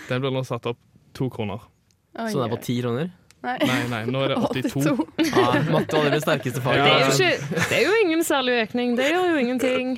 Den 0.09 0.21
blir 0.21 0.29
nå 0.31 0.43
satt 0.45 0.67
opp 0.69 0.77
to 1.17 1.29
kroner. 1.33 1.65
Oi, 2.13 2.29
Så 2.29 2.39
den 2.39 2.45
er 2.45 2.53
på 2.53 2.61
ti 2.61 2.77
kroner? 2.81 3.11
Nei. 3.43 3.57
Nei, 3.67 3.79
nei, 3.91 3.99
nå 4.07 4.21
er 4.23 4.31
det 4.31 4.37
82. 4.39 4.91
Ja, 5.27 5.47
matte 5.73 5.99
var 5.99 6.13
det 6.13 6.21
sterkeste 6.23 6.61
Det 6.61 6.63
faget. 6.63 6.85
er, 6.85 6.93
jo 7.01 7.07
altså. 7.09 7.25
ikke, 7.27 7.63
det 7.67 7.75
er 7.75 7.81
jo 7.83 7.95
ingen 8.05 8.21
særlig 8.23 8.53
økning. 8.61 8.93
Det 8.95 9.07
gjør 9.09 9.25
jo 9.33 9.41
ingenting. 9.41 9.89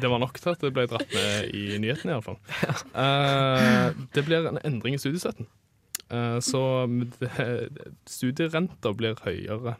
Det 0.00 0.10
var 0.14 0.22
nok 0.22 0.40
til 0.40 0.52
at 0.54 0.64
det 0.64 0.70
ble 0.78 0.86
dratt 0.88 1.12
med 1.12 1.50
i 1.52 1.64
nyhetene, 1.82 2.14
iallfall. 2.16 2.38
Uh, 2.96 3.92
det 4.16 4.24
blir 4.24 4.48
en 4.48 4.62
endring 4.64 4.96
i 4.96 5.02
studiestøtten. 5.02 5.48
Uh, 6.08 6.38
så 6.40 6.62
studierenter 6.86 7.92
studierenta 8.08 8.94
blir 8.96 9.20
høyere. 9.26 9.76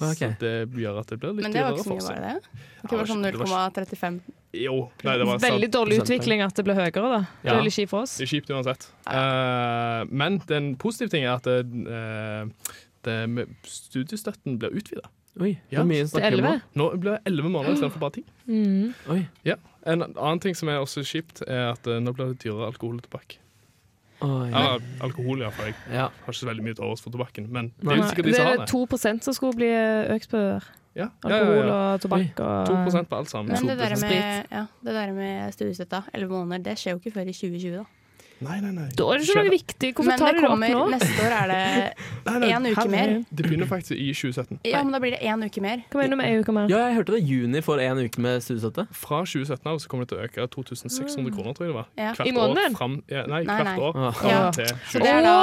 Okay. 0.00 0.30
Så 0.32 0.40
det 0.40 0.80
gjør 0.80 1.02
at 1.02 1.12
det 1.12 1.20
blir 1.20 1.36
litt 1.36 1.52
dyrere 1.52 1.52
for 1.52 1.52
seg. 1.52 1.52
Men 1.52 1.52
det 1.52 1.66
var 1.66 1.76
ikke 1.76 1.84
så 1.84 1.92
mye, 1.92 2.06
var 2.08 2.22
det 2.24 2.32
det? 2.32 2.94
Var 2.96 3.10
sånn 3.10 3.26
det 3.26 3.34
var 3.36 3.50
ikke- 3.50 3.96
0,35. 4.00 4.20
Jo, 4.52 4.90
nei, 5.06 5.12
det 5.20 5.26
var 5.28 5.38
Veldig 5.38 5.68
dårlig 5.70 6.00
utvikling 6.02 6.40
at 6.42 6.56
det 6.58 6.64
ble 6.66 6.74
høyere, 6.74 6.90
da. 7.12 7.18
Det 7.44 7.52
er 7.52 7.58
veldig 7.60 7.72
kjipt 7.76 7.90
for 7.92 8.02
oss. 8.02 8.16
Det 8.18 8.26
er 8.26 8.30
kjipt 8.32 8.50
uansett. 8.50 8.88
Uh, 9.06 10.02
men 10.10 10.40
den 10.50 10.72
positive 10.80 11.12
ting 11.12 11.22
er 11.24 11.36
at 11.36 11.46
det, 11.46 11.60
eh, 11.86 12.72
det 13.06 13.16
med 13.30 13.52
studiestøtten 13.62 14.58
blir 14.58 14.74
utvida. 14.74 15.06
Oi, 15.40 15.52
Ja. 15.70 15.84
mye 15.86 16.02
Til 16.02 16.08
snakker 16.18 16.36
vi 16.42 16.42
om? 16.48 16.62
Nå 16.74 16.88
blir 16.98 17.12
det 17.14 17.20
elleve 17.30 17.48
måneder 17.48 17.76
istedenfor 17.78 18.00
bare 18.02 18.16
ti. 18.18 18.24
Mm. 18.48 19.28
Ja. 19.46 19.54
En 19.86 20.02
annen 20.02 20.40
ting 20.42 20.54
som 20.58 20.68
er 20.68 20.82
også 20.82 21.04
kjipt, 21.06 21.44
er 21.46 21.70
at 21.76 21.86
eh, 21.86 22.00
nå 22.02 22.12
blir 22.12 22.34
det 22.34 22.42
dyrere 22.42 22.66
alkohol 22.72 22.98
og 22.98 23.06
tobakk. 23.06 23.38
Oi. 24.20 24.48
Eller 24.50 24.82
alkohol, 25.00 25.40
iallfall. 25.40 25.70
Jeg 25.70 25.94
Ja. 25.94 26.08
har 26.10 26.26
ikke 26.34 26.42
så 26.42 26.50
veldig 26.50 26.64
mye 26.66 26.74
til 26.74 26.84
overs 26.84 27.00
for 27.00 27.10
tobakken, 27.10 27.46
men 27.48 27.72
det 27.80 27.88
er 27.88 27.96
jo 27.96 28.02
sikkert 28.10 28.24
de 28.26 28.34
som 28.34 28.44
har 28.44 28.56
det. 28.56 28.66
Det 28.66 28.74
er 28.74 28.98
2 28.98 29.22
som 29.22 29.32
skulle 29.34 29.54
bli 29.56 29.70
økt 30.10 30.28
på 30.28 30.36
det 30.36 30.50
der. 30.58 30.64
Ja, 30.90 31.06
ja, 31.06 31.06
ja, 31.06 31.36
Alkohol 31.38 31.68
ja. 31.68 31.76
og 31.76 32.00
tobakk 32.02 32.42
og 32.42 32.70
2% 32.72 33.10
på 33.10 33.22
alt 33.22 33.30
sammen. 33.30 33.54
Men 33.54 33.70
det 33.70 33.78
der, 33.78 33.96
med, 34.02 34.50
ja, 34.50 34.66
det 34.82 34.94
der 34.96 35.12
med 35.14 35.54
studiestøtta, 35.54 36.02
11 36.14 36.28
måneder, 36.34 36.70
det 36.70 36.78
skjer 36.80 36.96
jo 36.96 37.02
ikke 37.02 37.14
før 37.14 37.30
i 37.30 37.34
2020, 37.36 37.78
da. 37.78 37.86
Nei, 38.40 38.56
nei, 38.64 38.70
nei. 38.72 38.86
Da 38.96 39.04
er 39.12 39.20
det 39.20 39.26
ikke 39.28 39.42
noe 39.44 39.52
viktig. 39.52 39.88
Hvorfor 39.98 40.08
Men 40.08 40.20
tar 40.20 40.30
det 40.30 40.40
det 40.40 40.44
opp 40.48 40.54
kommer 40.54 40.72
nå? 40.72 40.84
neste 40.94 41.24
år, 41.26 41.34
er 41.36 41.50
det 41.50 42.48
én 42.54 42.68
uke 42.70 42.84
mer. 42.88 43.12
Det 43.28 43.44
begynner 43.44 43.68
faktisk 43.68 43.92
i 43.92 44.06
2017. 44.16 44.60
Ja, 44.70 44.80
men 44.80 44.96
da 44.96 45.00
blir 45.02 45.12
det 45.12 45.20
én 45.28 45.44
uke 45.44 45.60
mer. 45.64 45.82
Hva 45.92 46.00
mener 46.00 46.16
du 46.16 46.20
med 46.22 46.30
én 46.32 46.40
uke 46.40 46.54
mer? 46.56 46.72
Ja, 46.72 46.80
jeg 46.88 46.96
hørte 46.96 47.18
det. 47.18 47.20
Juni 47.28 47.60
får 47.66 47.84
én 47.84 48.00
uke 48.00 48.24
med 48.24 48.40
studiestøtte. 48.46 48.86
Fra 48.96 49.20
2017 49.28 49.70
av 49.74 49.82
så 49.84 49.92
kommer 49.92 50.08
det 50.08 50.14
til 50.14 50.22
å 50.22 50.24
øke 50.24 50.48
2600 50.56 51.36
kroner, 51.36 51.58
tror 51.58 51.68
jeg 51.68 51.74
det 51.74 51.78
var. 51.82 51.90
Ja. 52.00 52.14
Hvert 52.16 52.32
I 52.32 52.36
måneden? 52.38 52.72
År 52.72 52.80
fram, 52.80 52.98
ja, 53.12 53.26
nei, 53.28 53.42
hvert 53.44 53.68
nei. 53.68 53.78
år. 53.90 54.00
Ah. 54.00 54.22
Ja. 54.24 54.42
til 54.56 54.72
Så 54.88 55.04
det 55.04 55.12
er 55.12 55.26
da, 55.28 55.38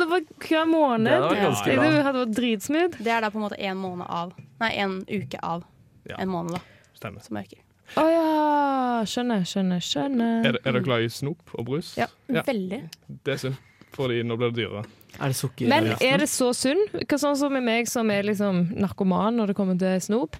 det 0.00 0.12
var 0.14 0.28
hver 0.48 0.70
måned. 0.70 1.12
Det 1.12 1.20
var 1.20 1.60
trodde 1.60 1.90
det 1.90 2.06
hadde 2.08 2.22
vært 2.24 2.38
dritsmooth. 2.40 3.02
det 3.04 3.18
er 3.18 3.20
da 3.20 3.28
på 3.28 3.36
en 3.42 3.50
måte 3.50 3.60
én 3.60 3.76
måned 3.76 4.08
av 4.08 4.32
Nei, 4.60 4.70
en 4.82 5.00
uke 5.08 5.38
av 5.42 5.64
Ja. 6.08 6.16
en 6.18 6.28
måned, 6.28 6.52
da, 6.52 6.60
Stemmer. 6.96 7.22
som 7.24 7.36
øker. 7.36 7.58
Å 7.96 8.04
ja. 8.10 9.04
Skjønner, 9.04 9.42
skjønner, 9.48 9.80
skjønner. 9.82 10.46
Er, 10.46 10.58
er 10.64 10.72
dere 10.72 10.82
glad 10.84 11.02
i 11.02 11.08
snop 11.08 11.40
og 11.58 11.66
brus? 11.66 11.94
Ja, 11.98 12.06
Ja. 12.28 12.42
veldig. 12.46 12.82
Det 13.24 13.32
er 13.34 13.36
synd, 13.38 13.56
fordi 13.96 14.22
nå 14.22 14.36
blir 14.38 14.52
det 14.52 14.60
dyrere. 14.64 14.84
Er 15.20 15.26
det 15.32 15.36
sukker? 15.36 15.66
Men 15.68 15.88
er 16.00 16.18
det 16.22 16.28
så 16.30 16.52
synd? 16.54 16.88
Hva 16.92 17.18
sånn 17.18 17.36
som 17.36 17.52
med 17.52 17.64
meg 17.66 17.88
som 17.88 18.08
er 18.10 18.22
liksom 18.22 18.76
narkoman 18.78 19.34
når 19.40 19.48
det 19.48 19.56
kommer 19.56 19.78
til 19.78 19.98
snop? 20.00 20.36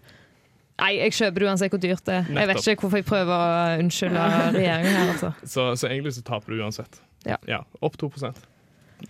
Nei, 0.81 0.95
jeg 0.97 1.13
kjøper 1.13 1.35
det 1.43 1.49
uansett 1.51 1.71
hvor 1.75 1.81
dyrt 1.83 2.05
det 2.07 2.15
er. 2.15 2.25
Jeg 2.33 2.47
vet 2.49 2.57
ikke 2.69 2.81
hvorfor 2.87 2.97
jeg 3.03 3.05
prøver 3.05 3.35
å 3.35 3.81
unnskylde 3.83 4.29
regjeringen 4.55 4.95
her, 4.97 5.11
altså. 5.13 5.33
Så, 5.45 5.67
så 5.77 5.89
egentlig 5.91 6.15
så 6.17 6.23
taper 6.25 6.55
du 6.55 6.63
uansett. 6.63 7.01
Ja. 7.27 7.65
Opp 7.83 7.99
2 8.01 8.09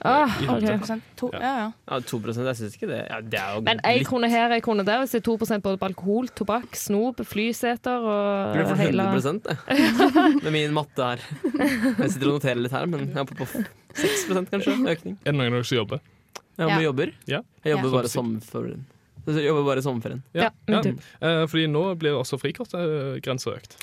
Ah, 0.04 0.30
okay. 0.56 0.76
2%. 0.78 1.00
To, 1.16 1.30
Ja. 1.32 1.40
ja, 1.40 1.52
ja. 1.58 1.72
Ja, 1.90 1.98
2 2.00 2.20
Jeg 2.26 2.56
syns 2.56 2.76
ikke 2.76 2.88
det. 2.88 3.00
Ja, 3.10 3.20
det 3.20 3.38
er 3.40 3.54
jo 3.56 3.60
Men 3.66 3.80
én 3.84 4.04
krone 4.04 4.28
her, 4.30 4.50
én 4.50 4.60
krone 4.62 4.84
der. 4.84 4.98
Hvis 5.02 5.12
det 5.12 5.20
er 5.20 5.26
2 5.30 5.36
både 5.62 5.78
på 5.78 5.86
alkohol, 5.90 6.28
tobakk, 6.28 6.74
snop, 6.76 7.16
flyseter 7.26 7.98
og 8.00 8.54
Det 8.54 8.60
blir 8.60 8.68
for 8.70 8.76
100 8.76 9.40
det. 9.44 10.42
Med 10.44 10.52
min 10.52 10.72
matte 10.72 11.02
her. 11.02 11.18
Jeg 11.98 12.10
sitter 12.10 12.28
og 12.30 12.38
noterer 12.40 12.62
litt 12.62 12.72
her, 12.72 12.86
men 12.86 13.08
jeg 13.08 13.16
er 13.16 13.24
på, 13.24 13.34
på 13.36 13.64
6 13.94 14.26
kanskje 14.50 14.76
økning. 14.94 15.18
Er 15.24 15.32
det 15.32 15.38
noen 15.38 15.46
av 15.52 15.58
dere 15.60 15.64
som 15.64 15.78
jobber? 15.78 16.00
Jeg 16.60 16.68
Ja. 16.68 16.80
jobber. 16.80 17.12
Ja. 17.26 17.40
Jeg 17.64 17.72
jobber 17.76 17.88
Ja. 17.88 17.94
bare 17.96 18.08
sommerferien. 18.08 18.84
Jeg 19.26 19.44
jobber 19.46 19.64
bare 19.64 19.82
sommerferien. 19.82 20.22
Ja, 20.34 20.50
Ja, 20.68 20.82
tur. 20.82 20.96
Eh, 21.20 21.46
fordi 21.46 21.66
nå 21.68 21.94
blir 21.98 22.16
også 22.18 22.38
frikortgrensa 22.40 23.52
økt. 23.56 23.76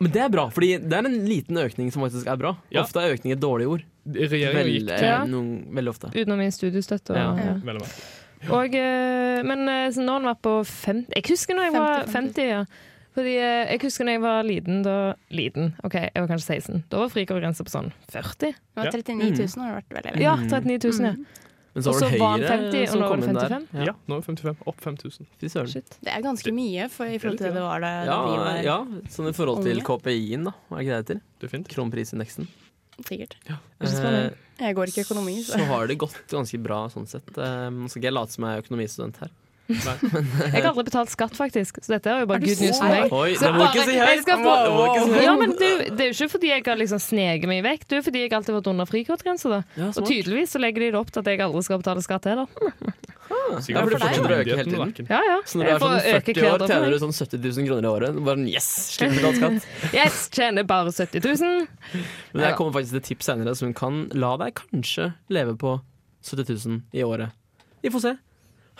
Men 0.00 0.12
det 0.14 0.20
er 0.24 0.30
bra, 0.32 0.46
fordi 0.50 0.70
det 0.80 0.96
er 0.96 1.04
en 1.10 1.18
liten 1.28 1.56
økning 1.60 1.90
som 1.92 2.02
faktisk 2.06 2.26
er 2.32 2.36
bra. 2.40 2.54
Ja. 2.72 2.82
Ofte 2.86 3.02
er 3.04 3.12
økning 3.14 3.34
et 3.34 3.40
dårlig 3.42 3.66
ord. 3.68 3.82
Regjeringen 4.08 4.70
gikk 4.72 4.86
til 4.96 5.04
Ja. 5.06 5.24
noen, 5.28 5.50
veldig 5.76 5.92
ofte. 5.92 6.08
Utenom 6.14 6.38
min 6.40 6.50
studiestøtte. 6.50 7.10
Og, 7.10 7.16
Ja. 7.16 7.56
ja. 7.68 7.74
Og 8.56 8.74
eh, 8.74 9.42
men 9.44 9.66
når 9.68 9.90
så 9.92 10.00
nå 10.06 10.12
har 10.14 10.20
den 10.22 10.30
vært 10.30 10.40
på 10.46 10.54
50 10.64 11.12
Jeg 11.14 11.24
husker 11.28 11.54
når 11.58 11.62
jeg 11.68 11.72
var 11.74 11.98
50, 12.06 12.12
50, 12.14 12.48
ja. 12.48 12.64
Fordi 13.12 13.34
eh, 13.36 13.66
Jeg 13.74 13.80
husker 13.82 14.04
når 14.06 14.12
jeg 14.16 14.22
var 14.24 14.42
liten, 14.48 14.82
da 14.86 14.94
Liten, 15.30 15.74
OK, 15.84 15.94
jeg 16.00 16.14
var 16.22 16.28
kanskje 16.30 16.56
16. 16.56 16.84
Da 16.88 16.96
var 17.02 17.08
frikortgrensa 17.12 17.66
på 17.66 17.74
sånn 17.74 17.92
40. 18.08 18.38
Det 18.40 18.54
var 18.80 18.88
39 18.88 19.36
000 19.36 19.64
har 19.66 19.74
det 19.74 19.78
vært 19.82 19.94
veldig 19.98 20.12
lenge. 20.16 20.24
Ja, 20.24 20.36
Mm. 20.36 20.48
39 20.48 20.78
000, 20.88 21.04
ja. 21.04 21.14
Men 21.74 21.84
så 21.86 21.92
var 21.94 22.00
det 22.02 22.18
var 22.18 22.32
Høyre 22.40 22.48
50, 22.50 22.86
som 22.90 23.02
kom 23.06 23.22
inn 23.22 23.36
der. 23.38 23.52
Ja. 23.70 23.84
Ja. 23.90 23.94
nå 24.10 24.16
er 24.16 24.22
det 24.24 24.26
55. 24.26 24.62
Opp 24.66 24.80
5000. 24.82 25.28
Fy 25.38 25.50
søren. 25.52 25.84
Det 26.02 26.10
er 26.10 26.24
ganske 26.24 26.52
mye 26.56 26.88
for, 26.90 27.06
i 27.06 27.18
forhold 27.22 27.38
til 27.38 27.46
det 27.46 27.54
det 27.60 27.62
var 27.62 27.84
da, 27.84 27.90
vi 28.00 28.08
Ja, 28.10 28.16
var 28.40 28.62
ja, 28.66 28.78
sånn 29.14 29.30
i 29.30 29.34
forhold 29.36 29.62
til 29.68 29.82
KPI-en, 29.86 30.48
da. 30.50 30.54
Hva 30.68 30.80
er 30.80 30.86
ikke 30.86 30.98
det 30.98 31.20
det 31.38 31.50
heter? 31.52 31.68
Kronprisindeksen. 31.76 32.48
sikkert. 33.06 33.36
Eh. 33.48 34.30
Jeg 34.60 34.76
går 34.76 34.90
ikke 34.92 35.06
økonomi, 35.06 35.38
så 35.46 35.56
så 35.56 35.68
har 35.70 35.86
det 35.88 35.96
gått 36.02 36.18
ganske 36.28 36.58
bra 36.60 36.82
sånn 36.92 37.06
sett. 37.08 37.30
Eh, 37.38 37.70
Nå 37.72 37.88
skal 37.88 38.02
ikke 38.02 38.10
jeg 38.10 38.18
late 38.18 38.34
som 38.34 38.44
jeg 38.44 38.58
er 38.58 38.64
økonomistudent 38.66 39.22
her. 39.22 39.30
Jeg 40.54 40.62
har 40.62 40.68
aldri 40.70 40.84
betalt 40.90 41.10
skatt, 41.12 41.34
faktisk, 41.38 41.80
så 41.84 41.94
dette 41.96 42.10
er 42.12 42.22
jo 42.24 42.28
bare 42.30 42.40
Er 42.42 42.46
good 42.48 42.62
news 42.64 42.78
for 42.80 42.88
meg. 42.90 43.12
Oi, 43.12 43.30
det 43.40 43.52
må 43.54 43.66
ikke 43.68 43.84
si 43.86 43.96
høyt! 44.00 44.30
Ja, 45.24 45.34
men 45.40 45.54
er 45.56 45.70
jo- 45.70 45.94
det 45.96 46.00
er 46.00 46.10
jo 46.10 46.16
ikke 46.16 46.30
fordi 46.34 46.50
jeg 46.52 46.64
har 46.66 46.76
liksom 46.80 47.00
sneget 47.02 47.46
meg 47.50 47.62
vekk, 47.66 47.86
det 47.88 47.96
er 47.96 48.02
jo 48.02 48.06
fordi 48.10 48.24
jeg 48.24 48.32
alltid 48.38 48.54
har 48.54 48.60
vært 48.60 48.72
under 48.74 48.90
frikortgrensa. 48.90 49.62
Ja, 49.76 49.88
Og 49.94 50.02
tydeligvis 50.08 50.54
så 50.56 50.60
legger 50.62 50.80
de 50.86 50.90
det 50.94 51.00
opp 51.00 51.10
til 51.14 51.20
at 51.24 51.26
jeg 51.32 51.40
aldri 51.46 51.62
skal 51.66 51.78
betale 51.82 52.02
skatt 52.04 52.24
heller. 52.30 52.46
Sikkert 53.60 53.70
Ja, 53.70 53.82
for 53.86 54.30
deg, 54.30 54.48
ja. 54.50 54.56
hele. 54.58 54.86
Ja, 55.08 55.20
ja. 55.22 55.36
Så 55.46 55.58
når 55.60 55.64
du 55.64 55.70
er 55.70 55.78
sånn 55.78 56.00
40 56.02 56.40
år, 56.50 56.64
tjener 56.66 56.90
du 56.90 56.98
sånn 56.98 57.14
70 57.14 57.44
000 57.46 57.66
kroner 57.68 57.86
i 57.86 57.90
året. 57.90 58.18
Bare 58.26 58.36
sånn, 58.40 58.48
yes, 58.50 58.68
slipper 58.96 59.14
å 59.14 59.30
betale 59.30 59.60
skatt. 59.60 59.92
Yes, 60.00 60.16
tjener 60.34 60.66
bare 60.66 60.90
70 60.94 61.22
000. 61.22 61.68
Men 62.34 62.44
jeg 62.48 62.56
kommer 62.58 62.74
faktisk 62.74 62.90
til 62.96 63.02
et 63.02 63.08
tips 63.10 63.30
senere 63.30 63.54
som 63.58 63.72
kan 63.76 64.00
la 64.18 64.32
deg 64.42 64.58
kanskje 64.58 65.12
leve 65.30 65.54
på 65.60 65.76
70 66.26 66.58
000 66.66 66.80
i 66.98 67.04
året. 67.06 67.30
Vi 67.82 67.90
får 67.94 68.00
se. 68.08 68.16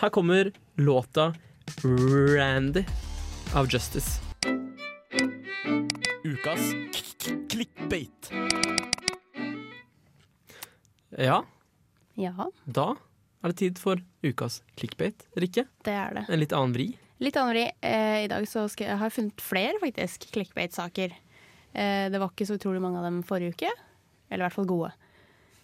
Her 0.00 0.08
kommer 0.10 0.52
låta 0.74 1.34
Randy 2.36 2.84
av 3.54 3.72
Justice. 3.72 4.20
Ukas 6.24 6.60
clickbait. 7.50 8.30
Ja, 11.18 11.44
Ja, 12.14 12.50
da 12.64 12.94
er 13.42 13.48
det 13.52 13.56
tid 13.56 13.78
for 13.80 14.00
ukas 14.22 14.62
clickbait, 14.76 15.22
Rikke. 15.36 15.64
det 15.84 15.92
er 15.96 16.14
det. 16.14 16.24
En 16.28 16.40
litt 16.40 16.52
annen 16.52 16.74
vri. 16.74 16.88
Litt 17.20 17.36
annen 17.40 17.54
vri. 17.54 17.62
Eh, 17.80 18.24
I 18.24 18.28
dag 18.28 18.44
så 18.48 18.66
skal 18.68 18.86
jeg, 18.90 18.98
har 19.00 19.08
jeg 19.08 19.14
funnet 19.16 19.40
flere 19.44 19.80
faktisk 19.80 20.26
clickbait-saker. 20.34 21.14
Eh, 21.72 22.10
det 22.12 22.20
var 22.20 22.28
ikke 22.32 22.46
så 22.48 22.58
utrolig 22.60 22.82
mange 22.84 23.00
av 23.00 23.06
dem 23.08 23.22
forrige 23.24 23.54
uke. 23.56 23.72
Eller 24.28 24.44
i 24.44 24.46
hvert 24.48 24.56
fall 24.58 24.68
gode. 24.68 24.92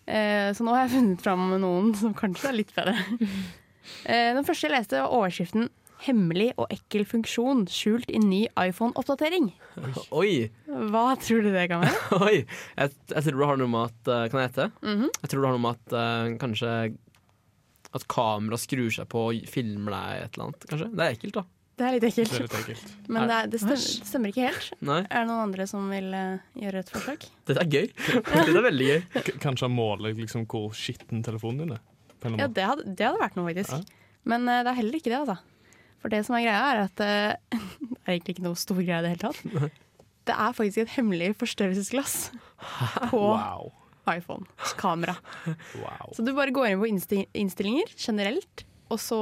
Eh, 0.07 0.49
så 0.57 0.65
nå 0.65 0.73
har 0.73 0.87
jeg 0.87 0.95
funnet 0.97 1.25
fram 1.25 1.45
noen 1.61 1.93
som 1.97 2.15
kanskje 2.17 2.49
er 2.53 2.57
litt 2.63 2.73
bedre. 2.77 2.97
Eh, 4.05 4.31
den 4.37 4.45
første 4.47 4.69
jeg 4.69 4.75
leste, 4.77 5.03
var 5.03 5.15
overskriften 5.17 5.69
'Hemmelig 5.97 6.51
og 6.61 6.67
ekkel 6.69 7.07
funksjon 7.09 7.63
skjult 7.73 8.11
i 8.13 8.19
ny 8.21 8.43
iPhone-oppdatering'. 8.61 9.47
Oi! 10.13 10.51
Hva 10.93 11.17
tror 11.17 11.41
du 11.41 11.49
det 11.55 11.63
kan 11.71 11.81
være? 11.87 12.03
Oi! 12.27 12.37
Jeg, 12.77 12.93
jeg 13.15 13.25
tror 13.25 13.41
det 13.41 13.49
har 13.49 13.57
noe 13.63 13.73
med 13.73 13.89
at 13.89 14.11
eh, 14.13 14.29
Kan 14.29 14.41
jeg 14.43 14.51
hete? 14.51 14.67
-hmm. 14.83 15.09
Jeg 15.23 15.31
tror 15.33 15.41
det 15.41 15.49
har 15.49 15.57
noe 15.57 15.65
med 15.65 15.77
at 15.81 15.97
uh, 15.97 16.37
kanskje 16.43 16.97
At 17.97 18.05
kamera 18.13 18.59
skrur 18.61 18.91
seg 18.93 19.09
på 19.09 19.25
og 19.33 19.49
filmer 19.49 19.93
deg 19.97 20.25
et 20.27 20.37
eller 20.37 20.45
annet. 20.51 20.67
Kanskje? 20.69 20.91
Det 20.93 21.05
er 21.07 21.11
ekkelt, 21.17 21.35
da. 21.35 21.45
Det 21.77 21.85
er 21.87 21.93
litt 21.93 22.03
Det 22.03 22.09
er 22.09 22.23
ekkelt. 22.25 22.41
litt 22.41 22.55
ekkelt. 22.61 22.93
Men 23.09 23.29
det, 23.29 23.35
er, 23.35 23.47
det 23.53 23.59
stemmer, 23.61 23.77
det 23.77 24.07
stemmer 24.13 24.29
ikke 24.29 24.47
helt. 24.49 24.71
Nei, 24.81 25.01
Er 25.11 25.19
det 25.25 25.27
noen 25.29 25.43
andre 25.49 25.67
som 25.67 25.91
vil 25.91 26.13
uh, 26.13 26.39
gjøre 26.61 26.79
et 26.79 26.91
forsøk? 26.93 27.27
dette 27.47 27.61
er 27.61 27.69
gøy. 27.73 27.87
Dette 28.37 28.53
er 28.53 28.63
veldig 28.69 28.87
gøy. 28.93 29.01
K 29.17 29.39
kanskje 29.41 29.65
han 29.65 29.77
måler 29.77 30.13
liksom 30.13 30.45
hvor 30.47 30.73
skitten 30.77 31.25
telefonen 31.25 31.59
din 31.65 31.73
er? 31.73 31.81
På 32.35 32.41
Ja, 32.43 32.49
det 32.49 32.65
hadde, 32.67 32.85
det 32.99 33.07
hadde 33.07 33.23
vært 33.23 33.37
noe, 33.39 33.47
faktisk. 33.51 33.73
Ja. 33.77 34.11
Men 34.27 34.49
uh, 34.51 34.61
det 34.67 34.73
er 34.73 34.79
heller 34.81 34.99
ikke 34.99 35.13
det, 35.13 35.21
altså. 35.23 35.39
For 36.03 36.13
det 36.13 36.21
som 36.27 36.37
er 36.39 36.45
greia, 36.45 36.67
er 36.73 36.83
at 36.87 37.03
uh, 37.07 37.59
Det 37.97 38.03
er 38.07 38.13
egentlig 38.17 38.37
ikke 38.37 38.47
noe 38.47 38.59
stor 38.59 38.79
greie 38.83 38.99
i 39.01 39.07
det 39.07 39.15
hele 39.15 39.25
tatt. 39.27 39.73
Det 40.27 40.35
er 40.35 40.55
faktisk 40.59 40.81
et 40.83 40.91
hemmelig 40.97 41.29
forstørrelsesglass 41.39 42.15
på 43.13 43.21
Wow. 43.23 43.69
iPhones 44.11 44.73
kamera. 44.79 45.15
wow. 45.79 46.09
Så 46.17 46.25
du 46.27 46.33
bare 46.35 46.51
går 46.55 46.73
inn 46.73 46.81
på 46.83 46.89
innsti 46.91 47.21
innstillinger 47.39 47.93
generelt, 47.95 48.65
og 48.91 48.99
så 49.03 49.21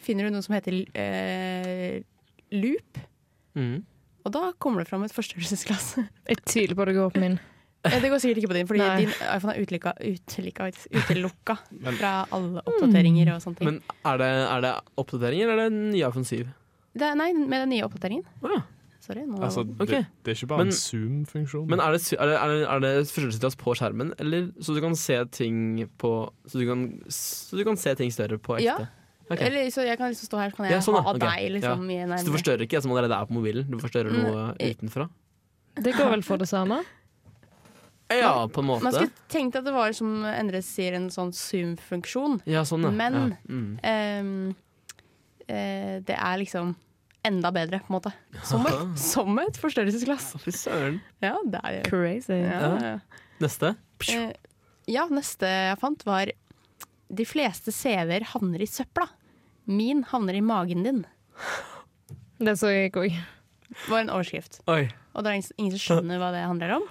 finner 0.00 0.28
du 0.28 0.34
noe 0.36 0.44
som 0.44 0.56
heter 0.58 0.76
uh, 0.92 1.96
loop. 2.52 3.00
Mm. 3.56 3.78
Og 4.28 4.32
da 4.36 4.50
kommer 4.60 4.84
det 4.84 4.90
fram 4.92 5.04
et 5.08 5.16
forstørrelsesglass. 5.16 5.94
Jeg 6.28 6.42
tviler 6.44 6.76
på 6.76 6.84
det 6.90 6.96
går 7.00 7.12
på 7.16 7.22
min. 7.24 7.38
Eh, 7.84 7.94
Det 8.00 8.10
går 8.12 8.20
sikkert 8.20 8.42
ikke 8.42 8.48
på 8.52 8.56
din, 8.58 8.66
fordi 8.68 8.80
Nei. 8.84 8.96
din 9.06 9.12
iPhone 9.36 9.54
er 9.56 9.62
utelukka, 9.64 9.92
utelukka, 10.04 10.66
utelukka 10.92 11.54
Men- 11.80 11.94
fra 11.96 12.10
alle 12.30 12.60
oppdateringer 12.66 13.30
og 13.34 13.40
sånne 13.40 13.56
ting. 13.56 13.66
Men 13.70 13.80
er 14.04 14.18
det, 14.20 14.28
er 14.50 14.60
det 14.66 14.72
oppdateringer, 15.00 15.48
eller 15.54 15.64
er 15.64 15.70
det 15.70 15.78
nye 15.94 16.04
iPhone 16.10 16.24
7? 16.28 16.44
Det 16.92 17.06
er, 17.06 17.14
nei, 17.16 17.32
med 17.32 17.56
den 17.64 17.70
nye 17.72 17.86
oppdateringen. 17.86 18.26
Ah. 18.44 18.62
Sorry. 19.00 19.22
Nå, 19.24 19.38
Altså, 19.40 19.64
det, 19.64 19.86
det, 19.88 20.00
det 20.26 20.28
er 20.34 20.36
ikke 20.36 20.48
bare 20.50 20.58
Men- 20.66 20.74
en 20.74 20.76
Zoom-funksjon. 20.76 21.66
Men 21.72 21.80
er 21.80 21.92
det, 21.96 22.00
er 22.12 22.26
det, 22.28 22.36
er 22.36 22.48
det, 22.52 22.58
er 22.68 22.80
det 22.84 22.92
forstørrelsesglass 23.08 23.56
på 23.56 23.74
skjermen, 23.80 24.12
eller 24.20 24.50
så 24.60 24.74
du 24.76 24.80
kan 24.84 24.94
se 24.94 25.16
ting 25.32 25.88
på 25.98 26.10
Så 26.46 26.60
du 26.60 26.66
kan, 26.68 26.82
så 27.08 27.56
du 27.56 27.64
kan 27.64 27.76
se 27.80 27.94
ting 27.96 28.12
større 28.12 28.36
på 28.38 28.58
ekte? 28.60 28.66
Ja. 28.66 28.76
Okay. 29.30 29.46
Eller 29.46 29.70
så 29.72 29.86
jeg 29.86 29.96
kan 29.96 30.10
liksom 30.12 30.26
stå 30.28 30.36
her, 30.42 30.50
så 30.50 30.56
kan 30.58 30.66
jeg 30.66 30.72
Ja, 30.74 30.80
sånn, 30.84 31.00
ha 31.00 31.14
okay. 31.14 31.22
Deg 31.48 31.52
liksom 31.62 31.88
i 31.88 31.98
Så 32.18 32.26
du 32.26 32.32
forstørrer 32.36 32.62
ikke 32.66 32.76
det 32.76 32.82
som 32.84 32.92
allerede 32.92 33.14
er 33.16 33.24
på 33.30 33.32
mobilen? 33.38 33.70
Du 33.70 33.78
forstørrer 33.78 34.10
Mm, 34.10 34.22
noe 34.26 34.54
utenfra? 34.58 35.08
Det 35.80 35.94
går 35.96 36.10
vel 36.10 36.22
for 36.26 36.36
det 36.36 36.48
samme? 36.50 36.82
Ja, 38.10 38.48
på 38.48 38.60
en 38.60 38.66
måte. 38.66 38.82
Man 38.82 38.92
skulle 38.92 39.12
tenkt 39.30 39.54
at 39.56 39.64
det 39.64 39.72
var 39.72 39.92
som 39.96 40.24
Endre 40.26 40.60
sier, 40.66 40.94
en 40.98 41.08
sånn 41.14 41.30
Zoom-funksjon. 41.36 42.40
Ja, 42.50 42.62
sånn, 42.66 42.82
ja. 42.82 42.90
Men- 42.90 43.14
ja. 43.14 43.36
Mm. 43.48 43.80
Ehm, 43.84 44.54
eh, 45.48 46.00
det 46.00 46.16
er 46.18 46.38
liksom 46.38 46.74
enda 47.24 47.50
bedre, 47.52 47.80
på 47.84 47.90
en 47.92 48.00
måte. 48.00 48.12
Som 48.44 48.66
et, 48.66 48.98
som 48.98 49.38
et 49.38 49.56
forstørrelsesglass. 49.60 50.32
Fy 50.42 50.50
søren. 50.56 51.00
Ja, 51.22 51.36
det 51.44 51.60
er 51.62 51.82
Crazy. 51.88 52.40
ja, 52.42 52.78
ja. 52.80 52.98
Neste. 53.40 53.74
Eh, 54.08 54.32
ja, 54.88 55.06
neste 55.08 55.46
jeg 55.46 55.78
fant 55.80 56.02
var 56.04 56.30
De 57.12 57.24
fleste 57.26 57.72
CV-er 57.74 58.22
havner 58.22 58.60
i 58.62 58.66
søpla. 58.70 59.08
Min 59.66 60.04
havner 60.04 60.34
i 60.36 60.40
magen 60.40 60.82
din. 60.84 61.00
Det 62.38 62.54
så 62.58 62.70
jeg 62.70 62.92
ikke 62.92 63.02
òg. 63.08 63.16
var 63.88 64.00
en 64.00 64.10
overskrift. 64.10 64.60
Oi. 64.68 64.88
Og 65.14 65.24
det 65.24 65.30
er 65.30 65.34
ingen- 65.40 65.56
ingen 65.58 65.78
som 65.78 65.98
skjønner 65.98 66.18
hva 66.18 66.30
det 66.32 66.44
handler 66.46 66.70
om. 66.76 66.82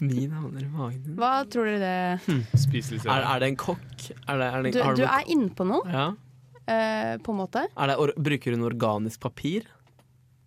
Min 0.00 0.30
navner 0.32 0.64
i 0.64 0.70
magen 0.70 1.02
din. 1.04 1.16
Hva 1.20 1.32
tror 1.50 1.68
dere 1.68 1.82
det 1.82 2.40
Spiselig 2.64 3.02
Er, 3.04 3.26
er 3.26 3.42
det 3.42 3.52
en 3.52 3.60
kokk? 3.60 4.08
Er 4.26 4.40
det, 4.40 4.48
er 4.48 4.66
det, 4.66 4.72
Du, 4.74 4.80
har 4.86 4.98
du 4.98 5.04
er 5.06 5.30
inne 5.32 5.52
på 5.56 5.66
noe, 5.68 5.84
ja. 5.90 6.08
uh, 6.14 7.14
på 7.22 7.34
en 7.34 7.40
måte. 7.42 7.66
er 7.68 7.92
det, 7.92 7.98
or, 8.00 8.14
Bruker 8.16 8.56
hun 8.56 8.66
organisk 8.68 9.22
papir? 9.22 9.68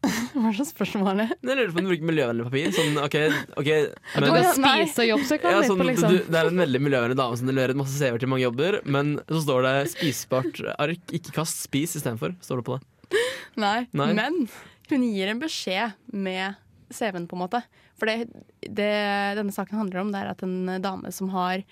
Hva 0.36 0.52
slags 0.54 0.72
spørsmål 0.74 1.12
er 1.14 1.22
det? 1.22 1.28
Jeg 1.42 1.58
lurer 1.60 1.72
på 1.74 1.82
om 1.82 1.88
du 1.88 1.92
bruker 1.94 2.10
miljøvennlig 2.10 2.48
papir. 2.50 2.74
Sånn, 2.76 3.00
ok, 3.02 3.16
ok 3.62 3.70
men, 3.72 4.28
Du 4.28 4.32
kan 4.32 4.50
spise 4.58 5.08
jobbsøkeren 5.10 5.56
ja, 5.56 5.64
sånn, 5.70 5.82
på, 5.82 5.88
liksom. 5.90 6.12
du, 6.14 6.20
det 6.28 6.42
er 6.42 6.52
en 6.52 6.62
veldig 6.66 6.82
miljøvennlig 6.88 7.18
dame 7.22 7.40
som 7.40 7.50
leverer 7.50 7.80
masse 7.80 7.96
CV-er 7.98 8.22
til 8.22 8.32
mange 8.32 8.46
jobber, 8.46 8.80
men 8.98 9.16
så 9.30 9.42
står 9.48 9.66
det 9.66 9.74
'spisbart 9.94 10.62
ark', 10.76 11.16
ikke 11.20 11.34
kast, 11.40 11.64
spis 11.66 11.96
istedenfor. 11.98 12.36
Står 12.46 12.62
det 12.62 12.68
på 12.70 12.78
det. 12.78 13.24
Nei. 13.62 13.80
Nei. 13.96 14.12
Men 14.18 14.46
hun 14.92 15.08
gir 15.08 15.32
en 15.32 15.42
beskjed 15.42 15.96
med 16.14 16.60
CV-en, 16.90 17.28
på 17.30 17.38
en 17.38 17.44
måte. 17.46 17.62
For 18.00 18.10
det, 18.10 18.30
det 18.66 18.94
denne 19.40 19.54
saken 19.56 19.80
handler 19.80 20.04
om, 20.04 20.12
det 20.14 20.22
er 20.22 20.32
at 20.34 20.44
en 20.46 20.76
dame 20.84 21.12
som 21.16 21.32
har 21.34 21.64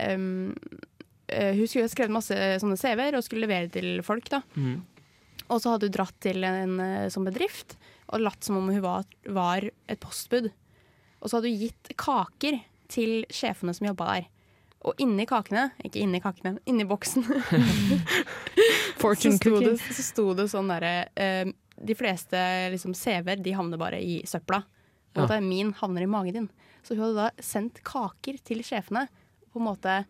um, 0.00 0.54
eh, 1.28 1.52
Hun 1.56 1.66
skulle 1.68 1.90
skrevet 1.92 2.14
masse 2.14 2.36
sånne 2.62 2.78
CV-er 2.80 3.18
og 3.18 3.26
skulle 3.26 3.46
levere 3.46 3.72
til 3.72 4.04
folk. 4.06 4.30
da. 4.32 4.42
Mm. 4.54 4.80
Og 5.46 5.60
så 5.62 5.74
hadde 5.74 5.90
hun 5.90 5.96
dratt 5.98 6.16
til 6.24 6.46
en 6.46 6.78
en 6.80 7.12
sånn 7.12 7.28
bedrift 7.28 7.76
og 8.12 8.22
latt 8.22 8.46
som 8.46 8.60
om 8.60 8.70
hun 8.70 8.82
var, 8.84 9.04
var 9.24 9.66
et 9.90 10.00
postbud. 10.02 10.48
Og 11.20 11.28
så 11.28 11.38
hadde 11.38 11.50
hun 11.50 11.62
gitt 11.66 11.92
kaker 11.98 12.60
til 12.92 13.26
sjefene 13.34 13.74
som 13.74 13.88
jobba 13.88 14.08
der. 14.12 14.28
Og 14.86 15.00
inni 15.02 15.26
kakene, 15.26 15.70
ikke 15.82 16.02
inni 16.04 16.20
kakene, 16.22 16.60
inni 16.70 16.86
boksen, 16.86 17.24
så 17.26 19.00
Fortune 19.00 19.38
sto 19.40 19.58
det, 19.58 19.72
så 19.82 20.04
sto 20.04 20.26
det 20.38 20.46
sånn 20.52 20.70
derre 20.70 21.08
eh, 21.18 21.48
De 21.84 21.94
fleste 21.94 22.36
liksom, 22.72 22.94
CV-er 22.94 23.42
de 23.42 23.52
havner 23.52 23.78
bare 23.78 24.00
i 24.02 24.22
søpla. 24.26 24.62
Og 25.16 25.30
Ja. 25.30 25.40
min 25.40 25.72
havner 25.72 26.02
i 26.02 26.06
magen 26.06 26.32
din. 26.34 26.50
Så 26.82 26.94
hun 26.96 27.04
hadde 27.04 27.16
da 27.16 27.42
sendt 27.42 27.82
kaker 27.84 28.38
til 28.44 28.58
sjefene. 28.62 29.08
På 29.52 29.60
en 29.60 29.66
måte 29.66 30.04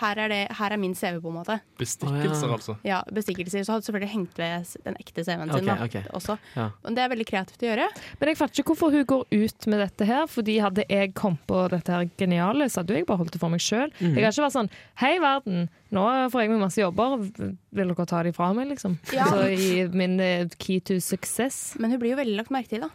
her 0.00 0.16
er, 0.16 0.32
det, 0.32 0.40
her 0.56 0.72
er 0.72 0.80
min 0.80 0.94
CV, 0.96 1.18
på 1.20 1.28
en 1.28 1.36
måte. 1.36 1.56
Bestikkelser, 1.80 2.46
Å, 2.46 2.50
ja. 2.50 2.56
altså. 2.56 2.76
Ja, 2.86 3.00
Bestikkelser. 3.12 3.64
Så 3.66 3.74
hadde 3.74 3.86
selvfølgelig 3.88 4.12
hengt 4.14 4.38
ved 4.40 4.70
den 4.86 4.96
ekte 5.02 5.24
CV-en 5.26 5.50
sin 5.52 5.58
okay, 5.58 5.66
da, 5.68 5.88
ok. 5.88 6.14
også. 6.16 6.36
Ja. 6.56 6.68
Men 6.84 6.96
det 6.96 7.04
er 7.04 7.12
veldig 7.12 7.26
kreativt 7.28 7.64
å 7.66 7.68
gjøre. 7.68 7.88
Men 8.20 8.32
jeg 8.32 8.40
fatter 8.40 8.62
ikke 8.62 8.74
hvorfor 8.74 8.96
hun 8.96 9.04
går 9.12 9.26
ut 9.34 9.68
med 9.72 9.84
dette 9.84 10.08
her, 10.08 10.24
fordi 10.30 10.56
hadde 10.64 10.86
jeg 10.88 11.12
kommet 11.18 11.44
på 11.50 11.66
dette 11.74 11.94
her 11.96 12.08
geniale, 12.20 12.70
så 12.72 12.80
hadde 12.80 12.96
jeg 12.96 13.08
bare 13.10 13.20
holdt 13.20 13.36
det 13.36 13.42
for 13.42 13.52
meg 13.52 13.64
sjøl. 13.64 13.92
Mm. 13.98 14.14
Jeg 14.14 14.24
har 14.24 14.32
ikke 14.32 14.46
vært 14.46 14.56
sånn 14.56 14.72
Hei, 15.00 15.12
verden, 15.22 15.68
nå 15.94 16.06
får 16.32 16.44
jeg 16.44 16.52
meg 16.52 16.62
masse 16.62 16.80
jobber, 16.80 17.18
vil 17.20 17.92
dere 17.92 18.08
ta 18.08 18.22
de 18.24 18.32
fra 18.36 18.50
meg, 18.56 18.70
liksom? 18.72 18.96
Ja. 19.16 19.28
Så 19.28 19.46
i 19.52 19.84
min 19.92 20.16
eh, 20.22 20.48
key 20.60 20.80
to 20.80 21.00
success. 21.04 21.74
Men 21.80 21.92
hun 21.94 22.00
blir 22.02 22.14
jo 22.14 22.20
veldig 22.20 22.40
lagt 22.40 22.54
merke 22.54 22.72
til, 22.72 22.86
da. 22.86 22.90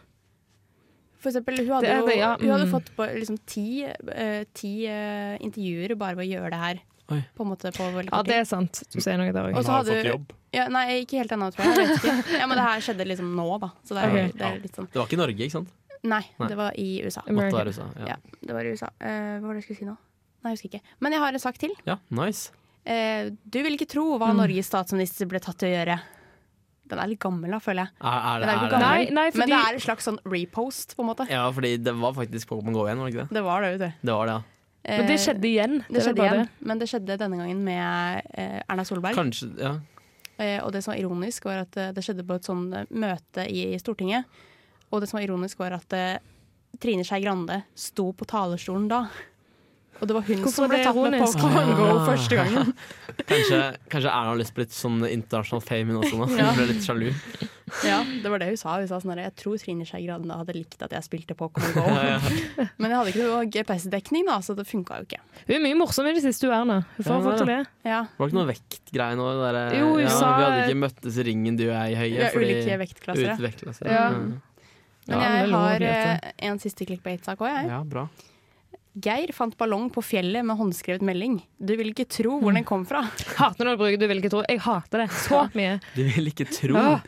For 1.25 1.31
eksempel, 1.33 1.57
hun 1.63 1.71
hadde 1.73 1.89
Det 1.89 1.95
jo 1.97 2.07
det, 2.07 2.17
ja, 2.19 2.31
hun 2.37 2.51
hadde 2.53 2.67
mm. 2.67 2.73
fått 2.75 2.91
på, 2.93 3.05
liksom, 3.17 3.37
ti, 3.49 3.69
uh, 3.89 4.43
ti 4.53 4.73
uh, 4.85 5.33
intervjuer 5.41 5.95
bare 5.97 6.19
ved 6.19 6.27
å 6.27 6.29
gjøre 6.35 6.51
det 6.53 6.59
her. 6.61 6.81
Oi. 7.15 7.19
På 7.37 7.45
en 7.45 7.49
måte 7.51 7.71
på 7.73 7.87
veldig 7.93 8.11
Ja, 8.13 8.19
det 8.25 8.37
er 8.43 8.45
sant. 8.49 8.83
Du 8.93 8.99
sier 9.01 9.17
noe 9.17 9.33
der 9.33 9.49
òg. 9.49 9.57
Hun 9.57 9.71
har 9.73 9.87
fått 9.89 10.09
jobb. 10.11 10.35
Ja, 10.55 10.67
nei, 10.71 10.85
ikke 11.01 11.19
helt 11.19 11.33
ennå, 11.33 11.49
tror 11.53 11.65
jeg. 11.67 11.81
jeg 11.81 11.97
ikke. 11.97 12.13
Ja, 12.39 12.47
men 12.49 12.61
det 12.61 12.65
her 12.65 12.85
skjedde 12.85 13.07
liksom 13.09 13.33
nå, 13.37 13.47
da. 13.61 13.71
Så 13.85 13.97
det 13.97 14.05
er, 14.05 14.13
okay. 14.13 14.35
det 14.37 14.45
er 14.47 14.61
litt 14.63 14.77
sånn 14.79 14.87
Det 14.93 15.01
var 15.01 15.09
ikke 15.09 15.19
Norge, 15.19 15.49
ikke 15.49 15.57
sant? 15.57 15.73
Nei, 16.05 16.21
Nei. 16.37 16.49
det 16.51 16.57
var 16.59 16.77
i 16.77 16.89
USA. 17.01 17.25
Måtte 17.33 17.57
være 17.57 17.73
USA. 17.73 17.87
Ja, 17.97 18.13
Ja. 18.13 18.37
det 18.45 18.57
var 18.57 18.69
i 18.69 18.75
USA. 18.77 18.91
Uh, 19.01 19.09
hva 19.09 19.49
var 19.49 19.57
det 19.57 19.63
jeg 19.63 19.67
skulle 19.67 19.81
si 19.81 19.89
nå? 19.89 19.95
Nei, 20.45 20.53
jeg 20.53 20.59
husker 20.59 20.71
ikke. 20.71 20.93
Men 21.01 21.17
jeg 21.17 21.23
har 21.25 21.37
en 21.37 21.43
sak 21.45 21.57
til. 21.61 21.73
ja, 21.89 21.97
nice. 22.13 22.53
Eh, 22.85 23.31
du 23.41 23.57
vil 23.65 23.73
ikke 23.73 23.89
tro 23.89 24.03
hva 24.21 24.29
Mm. 24.29 24.43
Norges 24.43 24.67
statsminister 24.69 25.25
ble 25.25 25.41
tatt 25.41 25.57
til 25.57 25.71
å 25.71 25.73
gjøre. 25.73 25.99
Den 26.89 26.99
er 27.01 27.09
litt 27.09 27.21
gammel, 27.23 27.53
da, 27.55 27.59
føler 27.63 27.87
jeg. 27.87 27.95
Er, 28.01 28.17
er, 28.17 28.43
Den 28.43 28.49
er 28.49 28.51
er 28.51 28.59
ikke 28.59 28.71
gammel. 28.73 28.85
Nei, 28.85 29.05
nei, 29.17 29.29
Men 29.39 29.51
det 29.51 29.61
er 29.61 29.77
en 29.77 29.85
slags 29.85 30.05
sånn 30.09 30.19
repost, 30.29 30.93
på 30.97 31.01
en 31.01 31.09
måte. 31.09 31.25
Ja, 31.31 31.45
fordi 31.55 31.71
det 31.81 31.95
var 31.97 32.13
faktisk 32.17 32.51
Pokémon 32.51 32.75
Go 32.77 32.85
igjen, 32.85 33.01
var 33.01 33.09
det 33.09 33.15
ikke 33.15 33.25
det? 33.25 33.37
Det 33.39 33.43
var 33.47 33.65
det, 33.65 33.71
vet 33.73 33.81
du. 33.81 34.05
Det 34.09 34.17
var 34.19 34.29
det, 34.29 34.35
ja. 34.37 34.51
Men 34.85 35.07
det 35.09 35.17
skjedde 35.23 35.47
igjen. 35.49 35.79
Det 35.81 35.95
det 35.95 36.03
skjedde 36.05 36.25
igjen, 36.27 36.43
det. 36.43 36.67
men 36.69 36.81
det 36.81 36.87
skjedde 36.91 37.17
denne 37.17 37.39
gangen 37.41 37.61
med 37.65 38.27
eh, 38.37 38.59
Erna 38.69 38.85
Solberg. 38.85 39.17
Kanskje, 39.17 39.49
ja. 39.57 39.73
Eh, 40.37 40.59
og 40.61 40.73
det 40.75 40.83
som 40.85 40.93
var 40.93 40.99
ironisk, 41.01 41.47
var 41.49 41.63
at 41.63 41.77
eh, 41.79 41.93
det 41.95 42.03
skjedde 42.05 42.25
på 42.27 42.37
et 42.37 42.45
sånn 42.45 42.67
eh, 42.75 42.91
møte 42.93 43.47
i, 43.49 43.63
Stortinget. 43.81 44.29
Og 44.91 45.01
det 45.01 45.09
som 45.09 45.17
var 45.17 45.25
ironisk, 45.25 45.57
var 45.63 45.77
at 45.79 45.95
eh, 45.97 46.19
Trine 46.81 47.05
Skei 47.07 47.23
Grande 47.23 47.63
sto 47.73 48.11
på 48.13 48.27
talerstolen 48.29 48.89
da. 48.91 49.05
Og 50.01 50.07
det 50.09 50.15
var 50.17 50.23
hun 50.27 50.41
Hvorfor 50.43 50.51
som 50.51 50.69
ble 50.69 50.79
tatt 50.83 50.95
med 50.95 51.13
på 51.21 51.27
Pokémon 51.39 51.69
Go 51.77 51.85
Ah. 51.95 52.05
første 52.09 52.35
gangen. 52.39 52.73
Kanskje, 53.29 53.59
kanskje 53.89 54.09
Erna 54.11 54.31
har 54.33 54.35
lyst 54.41 54.51
på 54.53 54.59
litt 54.59 54.73
sånn 54.75 54.97
internasjonal 55.07 55.63
fame 55.63 55.93
hun 55.93 56.01
også 56.03 56.17
nå. 56.19 56.25
Hun 56.27 56.37
Ja. 56.41 56.49
ble 56.57 56.65
litt 56.67 56.83
sjalu. 56.83 57.13
Ja, 57.87 58.01
det 58.03 58.29
var 58.29 58.39
det 58.43 58.49
hun 58.51 58.57
sa. 58.59 58.75
Hun 58.77 58.87
sa 58.91 58.99
sånn 58.99 59.13
her, 59.15 59.23
Jeg 59.29 59.35
tror 59.39 59.55
Trine 59.57 59.85
Skei 59.87 60.03
Grande 60.05 60.35
hadde 60.35 60.53
likt 60.53 60.83
at 60.83 60.91
jeg 60.91 61.01
spilte 61.07 61.33
Pokémon 61.39 61.73
Go. 61.73 61.85
Ja, 61.95 62.19
ja. 62.19 62.67
Men 62.77 62.91
jeg 62.91 62.97
hadde 62.99 63.13
ikke 63.13 63.23
noe 63.29 63.45
GPS-dekning, 63.55 64.25
da, 64.27 64.39
så 64.43 64.53
det 64.59 64.67
funka 64.67 64.99
jo 64.99 65.07
ikke. 65.07 65.21
Hun 65.47 65.55
er 65.55 65.63
mye 65.63 65.79
morsom 65.79 66.05
i 66.11 66.13
det 66.13 66.23
siste, 66.27 66.43
hun 66.51 66.57
Erna. 66.59 66.81
Hun 66.97 67.05
får 67.07 67.23
folk 67.29 67.37
til 67.39 67.47
å 67.47 67.49
le. 67.53 67.59
Ja, 67.87 68.01
Var 68.17 68.27
det 68.27 68.33
ikke 68.33 68.39
noe 68.41 68.51
vektgreie 68.51 69.15
nå? 69.15 69.29
Der, 69.45 69.79
Jo, 69.79 69.87
hun 69.95 70.03
ja, 70.03 70.09
sa- 70.11 70.35
vi 70.37 70.43
hadde 70.43 70.67
ikke 70.67 70.83
møttes 70.83 71.17
i 71.17 71.23
ringen, 71.31 71.55
du 71.55 71.63
og 71.69 71.73
jeg, 71.79 71.97
høye. 72.03 72.13
Ja, 72.19 72.29
fordi- 72.35 72.51
ulike 72.51 72.79
vektklasser. 72.83 73.25
ja. 73.31 73.35
Vektklasser. 73.47 73.87
Ja. 73.95 74.09
Men 75.07 75.19
jeg 75.21 75.49
har 75.55 75.81
eh, 75.85 76.31
en 76.49 76.59
siste 76.59 76.83
clickbait-sak 76.85 77.37
òg, 77.39 77.47
jeg. 77.47 77.67
ja, 77.71 77.83
bra. 77.83 78.07
Geir 78.95 79.31
fant 79.35 79.57
ballong 79.59 79.89
på 79.91 79.99
fjellet 80.05 80.45
med 80.47 80.55
håndskrevet 80.55 81.03
melding. 81.03 81.41
Du 81.59 81.73
vil 81.75 81.89
ikke 81.91 82.05
tro 82.07 82.37
hvor 82.39 82.55
den 82.55 82.63
kom 82.67 82.85
fra. 82.87 83.01
Hater 83.35 83.67
når 83.67 83.75
du 83.75 83.81
bruker 83.83 83.97
'du 83.99 84.07
vil 84.07 84.21
ikke 84.21 84.31
tro'. 84.31 84.45
Jeg 84.47 84.61
hater 84.63 85.03
det 85.03 85.09
så 85.11 85.41
mye. 85.53 85.79
Du 85.95 86.03
vil 86.03 86.31
ikke 86.31 86.47
tro. 86.47 86.99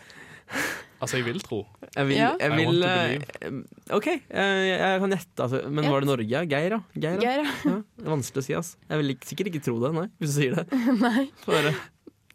Altså, 0.99 1.17
jeg 1.19 1.25
vil 1.27 1.39
tro. 1.39 1.59
Jeg 1.95 2.07
vil, 2.09 2.17
Ja. 2.17 2.31
jeg 2.41 2.51
vil 2.57 2.83
eh, 2.83 3.93
OK, 3.93 4.07
eh, 4.07 4.63
jeg, 4.73 4.99
kan 4.99 5.09
gjette. 5.13 5.39
Altså. 5.45 5.69
Men 5.69 5.85
var 5.91 6.01
det 6.01 6.09
Norge? 6.09 6.41
Geir, 6.49 6.71
ja. 6.73 6.79
Geir, 6.97 7.21
ja. 7.21 7.21
Geir, 7.21 7.43
ja. 7.45 7.51
ja. 7.69 7.75
Det 7.95 8.05
er 8.07 8.15
vanskelig 8.15 8.41
å 8.41 8.45
si, 8.47 8.53
Altså. 8.57 8.77
Jeg 8.89 8.97
vil 9.03 9.13
ikke, 9.13 9.27
sikkert 9.29 9.47
ikke 9.51 9.63
tro 9.67 9.77
det, 9.83 9.93
nei, 9.93 10.07
hvis 10.19 10.33
du 10.33 10.41
sier 10.41 10.55
det. 10.57 10.65
Nei. 11.05 11.75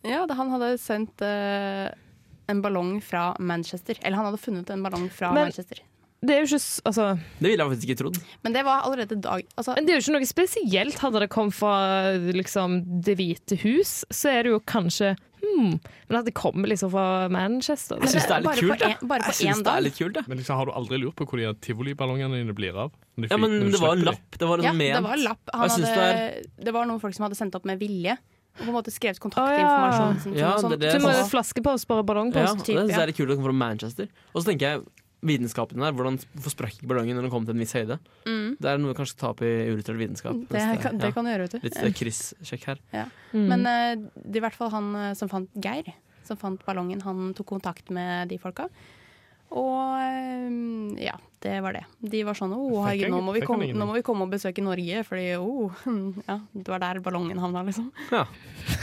Ja, 0.06 0.24
da 0.26 0.34
han 0.38 0.50
hadde 0.54 0.78
sendt 0.82 1.20
uh, 1.26 1.90
en 2.50 2.62
ballong 2.62 3.00
fra 3.02 3.32
Manchester. 3.42 3.98
Eller 4.02 4.16
han 4.16 4.30
hadde 4.30 4.40
funnet 4.42 4.70
en 4.70 4.82
ballong 4.86 5.08
fra 5.10 5.32
Men- 5.34 5.50
Manchester. 5.50 5.82
Det 6.22 6.30
er 6.36 6.44
jo 6.44 6.46
ikke 6.52 6.62
altså, 6.86 7.04
Det 7.18 7.48
ville 7.50 7.58
jeg 7.64 7.70
faktisk 7.72 7.88
ikke 7.90 7.98
trodd. 7.98 8.18
Men 8.46 8.54
det 8.54 8.62
var 8.64 8.84
allerede 8.86 9.16
dag 9.20 9.42
altså, 9.58 9.74
Men 9.74 9.86
det 9.88 9.90
er 9.94 9.98
jo 9.98 10.04
ikke 10.04 10.14
noe 10.14 10.28
spesielt. 10.30 10.98
Hadde 11.02 11.22
det 11.24 11.28
kommet 11.34 11.56
fra 11.58 11.74
liksom, 12.38 12.76
Det 13.02 13.16
hvite 13.18 13.58
hus, 13.64 14.04
så 14.10 14.30
er 14.30 14.46
det 14.46 14.52
jo 14.54 14.60
kanskje 14.60 15.16
hmm. 15.42 15.72
Men 16.06 16.18
at 16.20 16.28
det 16.28 16.34
kommer 16.38 16.70
liksom 16.70 16.92
fra 16.94 17.26
Manchester 17.32 17.98
Jeg 18.04 18.14
syns 18.14 18.28
det 18.30 18.36
er 18.36 18.46
litt 18.46 18.60
kult. 18.62 18.86
en- 18.86 19.08
bare 19.10 19.26
på 19.26 19.34
Jeg 19.42 19.56
det 19.58 19.64
dag. 19.66 19.76
er 19.80 19.86
litt 19.88 19.98
kult. 19.98 20.20
Men 20.28 20.38
liksom, 20.38 20.56
har 20.60 20.66
du 20.70 20.72
aldri 20.78 21.00
lurt 21.02 21.16
på 21.18 21.26
hvor 21.26 21.42
de 21.42 21.50
tivoliballongene 21.66 22.38
dine 22.38 22.54
blir 22.54 22.78
av? 22.78 22.92
De 23.18 23.26
Ja, 23.26 23.36
men 23.36 23.72
det 23.72 23.80
var 23.82 23.96
en 23.98 24.04
lapp. 24.06 24.38
Det 24.38 24.46
var 24.46 24.58
Ja, 24.62 24.70
liksom 24.70 24.78
ment. 24.78 24.94
det 24.94 25.02
var 25.02 25.14
en 25.18 25.24
lapp. 25.24 25.42
Og 25.52 25.58
Han 25.58 25.68
jeg 25.68 25.78
syns 25.78 25.96
hadde, 25.96 26.64
det 26.64 26.72
var 26.72 26.86
noen 26.86 27.00
folk 27.00 27.14
som 27.18 27.24
hadde 27.26 27.36
sendt 27.36 27.54
opp 27.58 27.64
med 27.66 27.80
vilje. 27.82 28.14
Og 28.60 28.66
på 28.66 28.68
en 28.68 28.74
måte 28.76 28.92
skrevet 28.92 29.18
kontaktinformasjon. 29.18 30.32
Oh, 30.32 30.38
ja. 30.38 30.58
som- 30.58 30.70
Ja, 30.70 30.76
det 30.76 30.84
er 30.86 30.92
det 30.92 31.02
sånn- 31.02 31.18
det 31.18 31.30
flaskepost, 31.32 31.86
bare 31.88 31.98
Ja, 31.98 32.02
ballongpost. 32.02 32.36
Ja, 32.36 32.54
typ, 32.54 32.86
det 32.86 32.98
er 32.98 33.06
litt 33.06 33.16
kult 33.16 33.30
å 33.30 33.36
komme 33.36 33.48
fra 33.50 33.52
Manchester. 33.52 34.08
Og 34.34 34.42
så 34.44 34.52
tenker 34.52 34.60
jeg 34.60 34.82
vitenskapen 35.22 35.82
der. 35.82 35.94
Hvordan, 35.96 36.18
hvorfor 36.34 36.54
sprakk 36.54 36.76
ikke 36.76 36.88
ballongen 36.90 37.18
når 37.18 37.26
den 37.26 37.34
kom 37.34 37.44
til 37.46 37.54
en 37.56 37.62
viss 37.62 37.74
høyde? 37.76 37.98
Mm. 38.26 38.48
Det 38.58 38.70
er 38.70 38.80
noe 38.82 38.94
du 38.94 38.98
kanskje 38.98 39.18
ta 39.20 39.30
opp 39.32 39.42
i 39.46 39.50
uillustrert 39.70 40.00
vitenskap. 40.00 40.40
Det, 40.50 40.62
kan, 40.82 40.98
det 40.98 41.10
ja. 41.10 41.16
kan 41.16 41.28
du 41.28 41.32
gjøre, 41.32 41.46
vet 41.46 41.54
du. 41.54 41.66
Litt 41.68 41.78
eh, 41.78 41.92
kryssjekk 42.00 42.66
her. 42.72 42.82
Mm. 43.32 43.44
Men 43.52 43.68
uh, 43.68 44.08
det 44.16 44.34
er 44.34 44.42
i 44.42 44.46
hvert 44.46 44.58
fall 44.58 44.72
han 44.74 44.90
eh, 44.98 45.12
som 45.18 45.30
fant 45.30 45.62
Geir, 45.62 45.92
som 46.26 46.40
fant 46.40 46.66
ballongen, 46.66 47.02
han 47.06 47.30
tok 47.38 47.54
kontakt 47.54 47.94
med 47.94 48.32
de 48.32 48.40
folka. 48.42 48.68
Og 49.52 49.98
eh, 50.00 51.04
ja, 51.04 51.16
det 51.44 51.58
var 51.64 51.76
det. 51.76 51.82
De 52.12 52.22
var 52.24 52.36
sånn 52.38 52.54
Å, 52.56 52.60
herregud, 52.86 53.12
nå 53.12 53.18
må, 53.24 53.34
vi 53.36 53.42
komme, 53.44 53.68
nå 53.76 53.88
må 53.88 53.96
vi 53.98 54.04
komme 54.06 54.24
og 54.26 54.32
besøke 54.32 54.64
Norge, 54.64 55.02
fordi 55.08 55.26
oh, 55.36 55.82
ja, 56.30 56.38
det 56.54 56.68
var 56.72 56.82
der 56.82 57.02
ballongen 57.04 57.40
havna, 57.42 57.64
liksom. 57.68 57.90
Ja. 58.14 58.24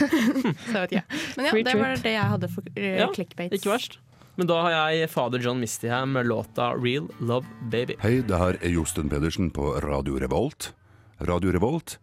Så 0.70 0.76
jeg 0.76 0.84
vet 0.84 0.94
ikke. 0.94 1.06
Men 1.36 1.50
ja, 1.50 1.56
det 1.66 1.74
var 1.80 2.06
det 2.06 2.14
jeg 2.14 2.30
hadde 2.34 2.52
for 2.52 2.70
uh, 2.70 2.86
Ja, 2.86 3.10
clickbates. 3.16 3.58
Ikke 3.58 3.74
verst. 3.74 3.98
Men 4.38 4.46
da 4.46 4.60
har 4.64 4.72
jeg 4.74 5.10
fader 5.10 5.42
John 5.42 5.60
Misty 5.60 5.88
her 5.90 6.06
med 6.06 6.26
låta 6.30 6.70
'Real 6.74 7.08
Love 7.20 7.46
Baby'. 7.72 7.98
Hei, 8.00 8.20
det 8.22 8.38
her 8.38 8.58
er 8.60 8.70
Josten 8.70 9.08
Pedersen 9.10 9.50
på 9.50 9.74
Radio 9.82 10.18
Revolt. 10.18 10.72
Radio 11.20 11.52
Revolt, 11.52 11.98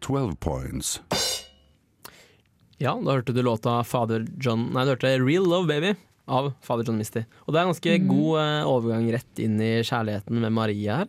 12 0.00 0.36
points. 0.36 1.00
Ja, 2.78 2.96
da 2.98 3.14
hørte 3.14 3.32
du 3.32 3.42
låta 3.42 3.84
Fader 3.86 4.26
John 4.42 4.70
Nei, 4.74 4.84
du 4.84 4.90
hørte 4.96 5.18
'Real 5.18 5.46
Love 5.48 5.68
Baby' 5.68 5.96
av 6.26 6.52
fader 6.62 6.84
John 6.86 6.98
Misty. 6.98 7.24
Og 7.46 7.52
det 7.52 7.60
er 7.60 7.66
en 7.66 7.72
ganske 7.72 7.96
god 8.08 8.38
eh, 8.42 8.68
overgang 8.68 9.08
rett 9.12 9.42
inn 9.42 9.58
i 9.62 9.82
kjærligheten 9.82 10.38
med 10.40 10.54
Marie 10.54 10.98
her. 11.00 11.08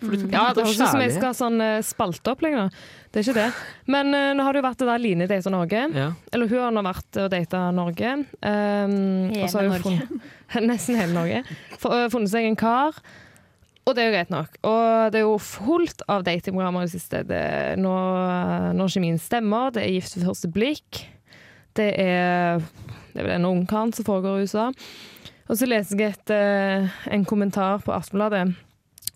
Du 0.00 0.14
Ja, 0.30 0.48
det 0.54 0.64
høres 0.64 0.78
ut 0.78 0.90
som 0.92 1.02
jeg 1.02 1.14
skal 1.14 1.30
ha 1.30 1.36
sånn 1.36 1.62
uh, 1.62 1.78
spalteopplegg 1.84 2.54
nå. 2.54 2.66
Det 3.10 3.20
er 3.20 3.26
ikke 3.26 3.38
det. 3.38 3.46
Men 3.90 4.12
uh, 4.14 4.32
nå 4.38 4.44
har 4.46 4.54
det 4.54 4.62
jo 4.62 4.66
vært 4.68 4.82
det 4.82 4.88
der 4.90 5.02
Line 5.02 5.28
data 5.30 5.52
Norge. 5.52 5.84
Ja. 5.96 6.08
Eller 6.32 6.50
hun 6.52 6.62
har 6.62 6.74
nå 6.76 6.84
vært 6.86 7.20
og 7.24 7.30
data 7.32 7.62
Norge. 7.74 8.12
Um, 8.38 8.98
og 9.32 9.48
så 9.48 9.58
har 9.58 9.66
hun 9.66 9.74
Norge. 9.74 9.96
funnet, 10.06 10.68
nesten 10.72 11.00
hele 11.00 11.16
Norge. 11.16 11.42
For, 11.78 11.94
uh, 11.94 12.06
funnet 12.12 12.32
seg 12.34 12.46
en 12.48 12.58
kar. 12.58 13.00
Og 13.88 13.96
det 13.96 14.04
er 14.04 14.10
jo 14.10 14.14
greit 14.18 14.32
nok. 14.32 14.56
Og 14.68 15.12
det 15.14 15.22
er 15.22 15.24
jo 15.24 15.36
fullt 15.40 16.02
av 16.12 16.24
datingprogrammer 16.26 16.84
i 16.84 16.88
det 16.90 16.92
siste. 16.98 17.22
Det 17.26 17.38
er 17.38 17.78
nå, 17.80 17.94
når 18.76 18.92
kjemien 18.92 19.20
stemmer, 19.22 19.72
det 19.72 19.86
er 19.86 19.94
Gift 19.94 20.18
ved 20.18 20.28
første 20.28 20.50
blikk. 20.52 21.04
Det 21.78 21.92
er 21.96 22.60
Det 23.14 23.22
er 23.22 23.24
vel 23.24 23.38
en 23.38 23.48
ungkar 23.48 23.88
som 23.96 24.04
foregår 24.04 24.38
i 24.38 24.44
USA. 24.44 24.68
Og 25.48 25.56
så 25.56 25.66
leser 25.66 25.96
jeg 25.96 26.12
et, 26.12 26.30
eh, 26.30 26.88
en 27.10 27.24
kommentar 27.24 27.80
på 27.82 27.90
Aftenbladet 27.90 28.52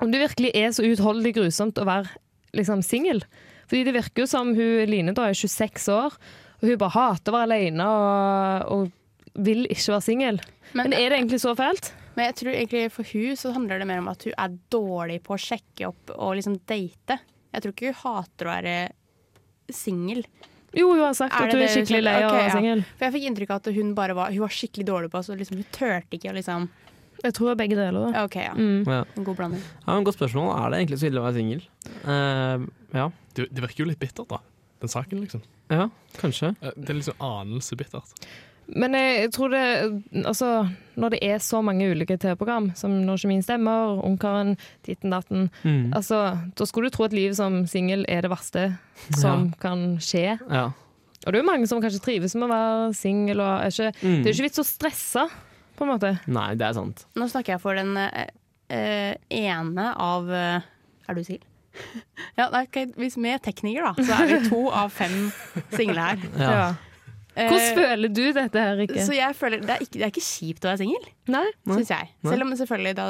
om 0.02 0.12
det 0.12 0.22
virkelig 0.24 0.52
er 0.58 0.74
så 0.74 0.84
uutholdelig 0.84 1.36
grusomt 1.38 1.78
å 1.78 1.86
være 1.88 2.10
liksom 2.58 2.82
singel. 2.84 3.22
Fordi 3.70 3.86
det 3.88 3.96
virker 3.96 4.24
jo 4.24 4.28
som 4.28 4.52
hun 4.56 4.90
Line 4.90 5.14
da 5.16 5.28
er 5.30 5.38
26 5.38 5.88
år, 5.94 6.18
og 6.60 6.68
hun 6.68 6.80
bare 6.80 6.96
hater 6.96 7.32
å 7.32 7.36
være 7.38 7.48
alene 7.48 7.88
og, 7.88 8.72
og 8.74 9.42
vil 9.46 9.64
ikke 9.70 9.94
være 9.94 10.06
singel. 10.08 10.40
Men, 10.72 10.90
Men 10.90 10.98
er 10.98 11.08
det 11.08 11.20
egentlig 11.22 11.42
så 11.44 11.56
fælt? 11.58 11.94
men 12.12 12.28
jeg 12.28 12.34
tror 12.42 12.52
egentlig 12.52 12.80
for 12.92 13.08
hun 13.08 13.36
så 13.40 13.52
handler 13.54 13.80
det 13.80 13.88
mer 13.88 14.00
om 14.02 14.08
at 14.12 14.24
hun 14.26 14.34
er 14.44 14.56
dårlig 14.72 15.22
på 15.24 15.32
å 15.32 15.40
sjekke 15.40 15.88
opp 15.88 16.12
og 16.12 16.34
liksom 16.36 16.58
date. 16.68 17.16
Jeg 17.52 17.64
tror 17.64 17.72
ikke 17.72 17.92
hun 17.92 18.00
hater 18.02 18.48
å 18.48 18.52
være 18.52 18.74
singel. 19.72 20.20
Jo, 20.76 20.90
hun 20.92 21.02
har 21.04 21.16
sagt 21.16 21.34
Er 21.36 21.48
at 21.48 21.56
hun 21.56 21.62
er 21.64 21.72
skikkelig 21.72 22.02
lei 22.04 22.14
av 22.20 22.30
å 22.30 22.36
være 22.36 22.52
singel. 22.56 22.84
For 22.96 23.06
jeg 23.06 23.14
fikk 23.16 23.26
inntrykk 23.30 23.50
av 23.52 23.60
at 23.62 23.70
hun 23.76 23.90
bare 23.96 24.16
var 24.16 24.32
Hun 24.32 24.40
var 24.40 24.54
skikkelig 24.56 24.86
dårlig 24.88 25.10
på 25.12 25.20
så 25.24 25.36
liksom, 25.36 25.58
Hun 25.60 25.66
turte 25.74 26.16
ikke 26.16 26.32
å 26.32 26.36
liksom 26.36 26.68
Jeg 27.22 27.34
tror 27.38 27.54
begge 27.58 27.76
deler. 27.78 28.10
da. 28.12 28.24
OK, 28.26 28.36
ja. 28.42 28.52
Mm. 28.54 28.84
Ja. 28.86 29.04
En 29.16 29.24
god 29.24 29.36
blanding. 29.38 29.62
ja, 29.86 29.94
men 29.94 30.04
Godt 30.04 30.18
spørsmål. 30.18 30.48
Er 30.58 30.70
det 30.70 30.78
egentlig 30.82 30.98
så 31.02 31.06
ille 31.10 31.20
å 31.22 31.26
være 31.28 31.38
singel? 31.38 31.60
Uh, 32.04 32.66
ja. 32.96 33.08
Det, 33.34 33.48
det 33.50 33.62
virker 33.64 33.84
jo 33.84 33.90
litt 33.92 34.00
bittert, 34.02 34.28
da. 34.28 34.40
Den 34.82 34.90
saken, 34.90 35.20
liksom. 35.22 35.42
ja, 35.70 35.84
kanskje. 36.18 36.54
Eh, 36.60 36.72
Det 36.76 36.90
er 36.90 36.98
liksom 36.98 37.20
anelse 37.22 37.76
bittert. 37.78 38.24
Men 38.72 38.94
jeg 38.94 39.30
tror 39.34 39.50
det 39.50 39.62
Altså, 40.24 40.48
når 40.96 41.10
det 41.14 41.18
er 41.26 41.38
så 41.42 41.58
mange 41.66 41.88
ulike 41.90 42.14
TV-program, 42.16 42.70
som 42.78 42.92
Når 43.06 43.18
kjemien 43.24 43.42
stemmer, 43.42 43.98
Ungkaren, 44.06 44.56
Titten 44.86 45.10
datten 45.10 45.48
Mm. 45.64 45.92
Altså, 45.94 46.20
da 46.56 46.64
skulle 46.66 46.90
du 46.90 46.94
tro 46.96 47.04
at 47.04 47.12
livet 47.12 47.36
som 47.36 47.64
singel 47.66 48.04
er 48.08 48.22
det 48.22 48.30
verste 48.30 48.78
som 49.18 49.50
kan 49.60 49.98
skje. 49.98 50.38
Ja. 50.50 50.70
Og 51.26 51.30
det 51.32 51.38
er 51.38 51.42
jo 51.42 51.50
mange 51.50 51.66
som 51.70 51.82
kanskje 51.82 52.02
trives 52.02 52.34
med 52.34 52.48
å 52.48 52.52
være 52.52 52.94
singel, 52.94 53.38
Mm. 53.38 54.22
det 54.22 54.26
er 54.26 54.32
jo 54.32 54.36
ikke 54.38 54.48
vits 54.50 54.58
å 54.62 54.66
stresse, 54.66 55.28
på 55.76 55.86
en 55.86 55.94
måte. 55.94 56.12
Nei, 56.30 56.52
det 56.58 56.68
er 56.68 56.76
sant. 56.76 57.06
Nå 57.18 57.28
snakker 57.32 57.56
jeg 57.56 57.62
for 57.62 57.78
den 57.78 57.96
eh, 58.00 58.28
eh, 58.72 59.16
ene 59.32 59.88
av 59.96 60.30
eh, 60.32 60.68
Er 61.08 61.18
du 61.18 61.24
singel? 61.26 61.48
ja, 62.38 62.50
okay, 62.50 62.90
hvis 63.00 63.16
vi 63.16 63.30
er 63.32 63.40
tekniker, 63.40 63.88
da, 63.88 64.04
så 64.04 64.16
er 64.20 64.32
vi 64.34 64.40
to 64.50 64.64
av 64.68 64.92
fem 64.92 65.30
single 65.72 66.08
her. 66.10 66.24
Ja. 66.36 66.50
Ja. 66.52 66.64
Eh, 67.32 67.48
Hvordan 67.48 67.78
føler 67.78 68.10
du 68.12 68.24
dette 68.36 68.60
her, 68.60 68.74
Rikke? 68.76 69.04
så 69.06 69.14
jeg 69.16 69.36
føler 69.38 69.62
det 69.64 69.72
er, 69.72 69.84
ikke, 69.86 69.96
det 69.96 70.04
er 70.04 70.10
ikke 70.12 70.24
kjipt 70.26 70.66
å 70.66 70.68
være 70.68 70.82
singel, 70.82 71.06
syns 71.64 71.92
jeg. 71.94 72.10
Selv 72.26 72.44
om 72.44 72.52
selvfølgelig 72.60 72.92
da, 72.98 73.06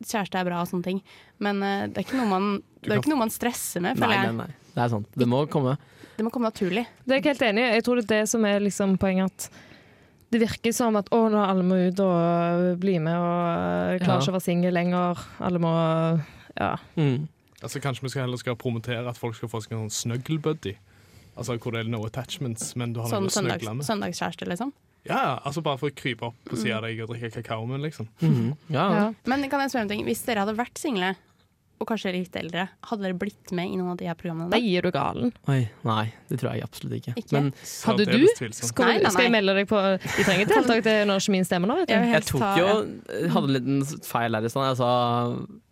kjæreste 0.00 0.40
er 0.40 0.48
bra 0.48 0.62
og 0.62 0.70
sånne 0.70 0.86
ting. 0.86 1.02
Men 1.44 1.60
uh, 1.60 1.84
det 1.84 2.00
er 2.00 2.06
ikke 2.06 2.16
noe 2.16 2.30
man, 2.30 2.48
det 2.80 2.94
er 2.94 3.02
ikke 3.02 3.12
noe 3.12 3.26
man 3.26 3.34
stresser 3.34 3.84
med, 3.84 4.00
føler 4.00 4.24
nei, 4.24 4.32
nei, 4.32 4.48
nei. 4.48 4.72
Det 4.72 4.84
er 4.86 4.92
sant. 4.94 5.12
Det 5.20 5.28
må 5.28 5.42
komme. 5.52 5.76
Det 6.16 6.24
må 6.24 6.32
komme 6.32 6.48
naturlig. 6.48 6.86
Det 7.04 7.18
er 7.18 7.20
jeg 7.20 7.28
helt 7.28 7.44
enig 7.50 7.66
i. 7.66 7.74
Jeg 7.76 7.84
tror 7.86 8.00
det 8.00 8.06
er 8.06 8.12
det 8.14 8.30
som 8.32 8.46
er 8.48 8.64
liksom 8.64 8.96
poenget. 9.02 9.28
at 9.36 9.66
det 10.30 10.40
virker 10.42 10.74
som 10.76 10.96
at 11.00 11.08
å, 11.14 11.22
nå 11.32 11.40
alle 11.40 11.64
må 11.64 11.78
ut 11.88 12.00
og 12.04 12.78
bli 12.82 12.98
med, 13.00 13.16
og 13.16 13.38
øh, 13.48 14.00
klarer 14.02 14.18
Ja. 14.18 14.20
ikke 14.20 14.34
å 14.34 14.36
være 14.36 14.44
single 14.44 14.70
lenger. 14.74 15.22
Alle 15.40 15.58
må 15.62 15.72
Ja. 16.58 16.76
Mm. 16.96 17.28
Altså 17.62 17.80
Kanskje 17.82 18.02
vi 18.02 18.08
skal 18.12 18.22
heller 18.26 18.38
skal 18.38 18.56
promotere 18.56 19.08
at 19.08 19.18
folk 19.18 19.34
skal 19.34 19.48
få 19.50 19.60
seg 19.62 19.72
en 19.72 19.88
sånn 19.88 19.94
snuggle 19.94 20.38
buddy. 20.38 20.74
Altså 21.36 21.56
Hvor 21.58 21.72
det 21.74 21.86
er 21.86 21.90
no 21.90 22.04
attachments, 22.06 22.74
men 22.76 22.92
du 22.92 23.00
har 23.00 23.08
Sånn 23.10 23.26
noe 23.26 23.30
å 23.30 23.34
snugle 23.34 23.58
søndags, 23.58 23.76
med. 23.76 23.86
søndagskjæreste, 23.86 24.48
liksom. 24.50 24.72
Ja, 25.06 25.16
ja, 25.16 25.34
altså 25.46 25.62
Bare 25.62 25.78
for 25.78 25.88
å 25.88 25.94
krype 25.94 26.26
opp 26.26 26.36
på 26.44 26.58
sida 26.58 26.76
av 26.76 26.82
deg 26.88 27.00
og 27.04 27.12
drikke 27.12 27.30
kakao 27.38 27.64
med, 27.66 27.80
liksom. 27.80 28.08
Mm 28.20 28.34
-hmm. 28.34 28.56
ja. 28.74 28.86
ja. 28.98 29.12
Men 29.24 29.48
kan 29.50 29.60
jeg 29.60 29.70
spørre 29.70 29.82
om 29.82 29.88
ting? 29.88 30.04
Hvis 30.04 30.24
dere 30.26 30.40
hadde 30.40 30.56
vært 30.56 30.78
single, 30.78 31.14
og 31.78 31.86
kanskje 31.86 32.12
litt 32.16 32.34
eldre, 32.38 32.64
hadde 32.90 33.04
dere 33.06 33.16
blitt 33.18 33.52
med 33.54 33.70
i 33.70 33.76
noen 33.78 33.92
av 33.92 33.98
de 34.00 34.08
her 34.10 34.16
programmene? 34.18 34.50
Da 34.50 34.58
gir 34.62 34.82
du 34.82 34.90
galen. 34.94 35.30
Oi, 35.50 35.60
nei, 35.86 36.04
det 36.30 36.40
tror 36.40 36.52
jeg 36.56 36.66
absolutt 36.66 36.96
ikke. 36.98 37.14
Ikke? 37.20 37.32
Men 37.36 37.52
Hadde 37.86 38.06
du? 38.10 38.18
Skal, 38.50 38.84
Nei, 38.88 38.96
nei, 39.04 39.12
skal 39.14 39.28
jeg 39.28 39.34
melde 39.36 39.54
deg 39.60 39.68
på 39.70 39.78
Vi 40.18 40.26
trenger 40.26 40.50
deltak 40.50 40.82
til 40.86 41.06
når 41.08 41.22
ikke 41.22 41.34
min 41.36 41.46
stemmer 41.48 41.70
nå, 41.70 41.78
vet 41.82 41.90
du. 41.90 41.94
jeg 41.94 42.12
jeg 42.16 42.26
tok 42.32 42.44
jo 42.58 42.66
ja. 42.66 42.76
Hadde 43.34 43.46
en 43.48 43.54
liten 43.56 44.04
feil 44.06 44.38
her 44.38 44.46
i 44.48 44.52
stad. 44.52 44.68
Jeg 44.72 44.80
sa 44.82 44.90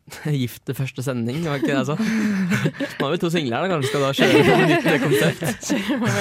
Gift 0.40 0.70
første 0.78 1.02
sending, 1.02 1.40
var 1.42 1.58
ikke 1.58 1.72
det 1.72 1.76
jeg 1.80 1.86
sa? 1.88 1.96
Nå 1.98 3.06
har 3.08 3.14
vi 3.14 3.18
to 3.24 3.30
singler 3.32 3.56
her, 3.58 3.66
da. 3.66 3.70
kanskje 3.74 3.90
skal 3.90 4.04
da 4.04 4.10
kjøre 4.14 4.42
på 4.46 4.52
et 4.54 4.68
nytt 4.70 5.02
konsept 5.02 5.70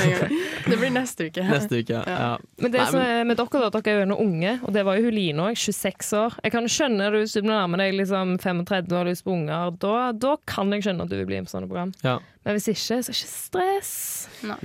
Det 0.71 0.78
blir 0.82 0.89
neste 0.95 1.28
uke. 1.30 1.43
neste 1.45 1.82
uke. 1.84 2.00
Ja. 2.00 2.15
Ja. 2.17 2.30
Men 2.63 2.71
det 2.74 2.80
Nei, 2.82 2.86
som 2.89 3.02
er 3.04 3.28
med 3.30 3.38
dere, 3.38 3.60
da, 3.62 3.69
dere 3.76 3.91
er 3.93 4.00
jo 4.00 4.06
ennå 4.08 4.17
unge, 4.24 4.54
og 4.65 4.74
det 4.74 4.82
var 4.88 4.98
jo 4.98 5.06
hun 5.06 5.13
Line 5.13 5.43
òg, 5.45 5.60
26 5.62 6.10
år. 6.17 6.38
Jeg 6.41 6.54
kan 6.56 6.69
skjønne 6.71 7.12
det 7.13 7.21
hvis 7.21 7.36
du 7.38 7.45
nærmer 7.45 7.84
deg 7.84 7.93
liksom 8.00 8.34
35 8.41 8.89
og 8.89 8.98
har 8.98 9.10
lyst 9.12 9.26
på 9.28 9.36
unger. 9.36 9.76
Da, 9.86 9.93
da 10.17 10.34
kan 10.50 10.74
jeg 10.74 10.88
skjønne 10.88 11.06
at 11.06 11.13
du 11.13 11.17
vil 11.19 11.30
bli 11.30 11.38
med 11.43 11.45
på 11.52 11.54
sånne 11.54 11.69
program. 11.69 11.93
Ja. 12.02 12.17
Men 12.45 12.58
hvis 12.58 12.67
ikke, 12.74 12.82
så 12.82 12.98
er 12.98 13.06
det 13.06 13.13
ikke 13.13 13.30
stress. 13.36 13.93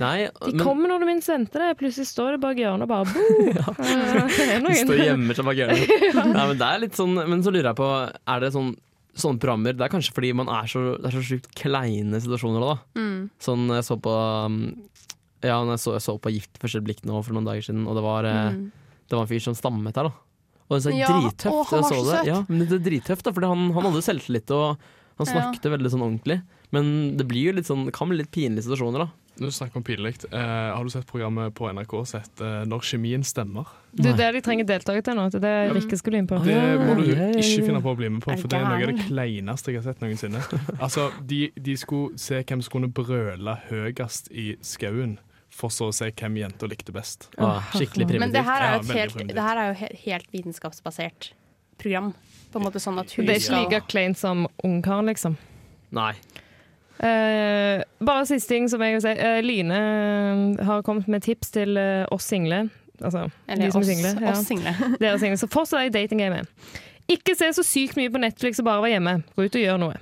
Nei, 0.01 0.15
De 0.41 0.51
men 0.55 0.65
kommer 0.65 0.89
når 0.91 1.01
du 1.05 1.09
minst 1.13 1.29
venter 1.29 1.67
det. 1.67 1.71
Plutselig 1.79 2.09
står 2.09 2.35
det 2.35 2.41
bak 2.43 2.57
hjørnet 2.61 2.85
og 2.85 2.91
bare 2.91 3.05
bo. 3.13 3.25
ja. 3.53 3.67
Står 4.81 4.97
og 4.97 5.05
gjemmer 5.05 5.37
seg 5.37 5.47
bak 5.51 5.61
hjørnet. 5.61 5.97
Nei, 6.17 6.45
men 6.51 6.57
det 6.61 6.67
er 6.73 6.81
litt 6.87 6.97
sånn 6.97 7.13
Men 7.17 7.41
så 7.45 7.53
lurer 7.53 7.71
jeg 7.71 7.77
på, 7.79 7.89
er 8.09 8.43
det 8.43 8.51
sånn 8.57 8.73
Sånne 9.17 9.39
programmer, 9.43 9.73
Det 9.75 9.81
er 9.83 9.91
kanskje 9.91 10.13
fordi 10.15 10.29
man 10.33 10.47
er 10.47 10.63
så, 10.71 10.97
det 11.01 11.09
er 11.09 11.17
så 11.17 11.23
sjukt 11.25 11.49
kleine 11.55 12.21
situasjoner. 12.23 12.61
da 12.63 12.75
Mm. 13.01 13.29
Sånn 13.39 13.67
jeg 13.75 13.83
så 13.83 13.97
på 13.99 14.13
um, 14.45 14.57
Ja, 15.43 15.57
jeg 15.65 15.79
så, 15.81 15.93
jeg 15.97 16.01
så 16.05 16.15
på 16.21 16.31
Gift 16.31 16.59
første 16.61 16.81
blikk 16.85 17.01
nå 17.03 17.23
for 17.25 17.33
noen 17.33 17.45
dager 17.49 17.61
siden, 17.65 17.87
og 17.87 17.95
det 17.97 18.03
var, 18.03 18.23
eh, 18.25 18.51
Mm. 18.53 18.71
det 19.09 19.15
var 19.17 19.21
en 19.23 19.27
fyr 19.27 19.41
som 19.41 19.53
stammet 19.55 19.95
her, 19.95 20.03
da. 20.03 20.13
Og 20.69 20.79
det 20.79 20.93
er 20.93 20.97
Ja, 20.99 21.07
drittøft. 21.07 21.73
å, 21.73 22.05
det. 22.23 22.25
Ja, 22.27 22.45
men 22.47 22.59
det 22.67 22.71
er 22.77 22.85
drittøft, 22.89 23.23
da, 23.23 23.31
for 23.33 23.41
han, 23.41 23.71
han 23.73 23.83
hadde 23.83 24.03
selvtillit, 24.05 24.49
og 24.51 24.77
han 25.17 25.27
Ja. 25.27 25.33
snakket 25.33 25.67
veldig 25.73 25.89
sånn 25.91 26.05
ordentlig. 26.05 26.41
Men 26.71 27.17
det 27.17 27.27
blir 27.27 27.47
jo 27.51 27.53
litt 27.53 27.65
sånn, 27.65 27.91
kan 27.91 28.07
bli 28.07 28.17
litt 28.19 28.31
pinlige 28.31 28.63
situasjoner, 28.63 28.99
da. 28.99 29.09
Når 29.39 29.47
du 29.47 29.55
snakker 29.55 29.79
om 29.79 29.83
pinlig, 29.83 30.11
eh, 30.31 30.39
har 30.75 30.83
du 30.83 30.89
sett 30.91 31.07
programmet 31.07 31.53
på 31.55 31.69
NRK 31.71 31.93
sett 32.05 32.41
eh, 32.41 32.65
'Når 32.67 32.83
kjemien 32.83 33.23
stemmer'? 33.23 33.65
Det 33.95 34.11
er 34.11 34.17
det 34.17 34.27
de 34.35 34.41
trenger 34.41 34.67
deltakere 34.67 35.01
til 35.07 35.15
nå. 35.15 35.29
Det 35.31 35.39
er 35.39 35.71
det 35.71 35.75
Rikke 35.75 35.97
skulle 35.97 36.19
inn 36.19 36.27
på. 36.27 36.37
Det 36.43 36.59
må 36.79 36.95
du 36.99 37.05
ja, 37.07 37.15
ja, 37.15 37.29
ja. 37.31 37.39
ikke 37.39 37.65
finne 37.65 37.81
på 37.81 37.91
å 37.91 37.97
bli 37.97 38.09
med 38.09 38.21
på, 38.21 38.35
for 38.37 38.51
det 38.51 38.59
er 38.59 38.67
noe 38.67 38.83
av 38.83 38.91
det 38.91 39.07
kleineste 39.07 39.71
jeg 39.71 39.81
har 39.81 39.87
sett 39.87 40.03
noensinne. 40.03 40.43
Altså, 40.85 41.09
de, 41.27 41.51
de 41.55 41.75
skulle 41.77 42.17
se 42.19 42.43
hvem 42.43 42.61
som 42.61 42.71
kunne 42.75 42.91
brøle 42.91 43.57
høyest 43.69 44.31
i 44.31 44.55
skauen, 44.65 45.17
for 45.51 45.73
så 45.73 45.89
å 45.91 45.95
se 45.95 46.11
hvem 46.11 46.39
jenta 46.41 46.67
likte 46.67 46.93
best. 46.95 47.29
Ah, 47.37 47.63
skikkelig 47.75 48.07
primitivt. 48.07 48.23
Men 48.23 48.35
det 48.35 48.43
her 48.47 48.65
er 48.65 48.75
jo 48.75 48.83
et 48.83 48.95
helt, 48.99 49.23
det 49.35 49.47
her 49.47 49.59
er 49.59 49.71
jo 49.71 49.79
helt, 49.83 50.03
helt 50.05 50.35
vitenskapsbasert 50.35 51.31
program. 51.81 52.13
På 52.51 52.59
en 52.59 52.67
måte 52.67 52.81
sånn 52.83 52.99
at 52.99 53.11
hun 53.15 53.25
Det 53.25 53.35
er 53.35 53.43
ikke 53.43 53.59
like 53.63 53.81
kleint 53.91 54.19
som 54.19 54.47
ungkaren, 54.63 55.07
liksom. 55.11 55.37
Nei. 55.95 56.13
Eh, 56.99 57.81
bare 58.05 58.25
siste 58.29 58.53
ting 58.53 58.67
som 58.69 58.81
jeg 58.83 58.97
vil 58.97 59.03
si. 59.03 59.13
Uh, 59.17 59.39
Line 59.45 59.77
eh, 59.77 60.65
har 60.67 60.83
kommet 60.85 61.07
med 61.09 61.23
tips 61.25 61.53
til 61.55 61.79
uh, 61.79 62.05
oss 62.13 62.27
single. 62.29 62.67
Altså, 63.01 63.25
Eller 63.47 63.65
de 63.65 63.71
som 63.71 63.81
oss, 63.81 63.89
er 63.89 63.95
single. 63.95 64.13
Ja. 64.21 64.31
oss 64.35 64.45
single. 64.47 64.75
Dere 65.01 65.19
single. 65.19 65.39
Så 65.41 65.49
fortsatt 65.49 65.89
i 65.89 65.93
datinggamet. 65.93 66.49
Ikke 67.09 67.33
se 67.35 67.49
så 67.57 67.65
sykt 67.65 67.97
mye 67.97 68.11
på 68.13 68.21
Netflix 68.21 68.61
og 68.61 68.67
bare 68.69 68.83
være 68.85 68.95
hjemme. 68.97 69.15
Gå 69.35 69.47
ut 69.47 69.57
og 69.57 69.65
gjør 69.65 69.81
noe. 69.81 69.97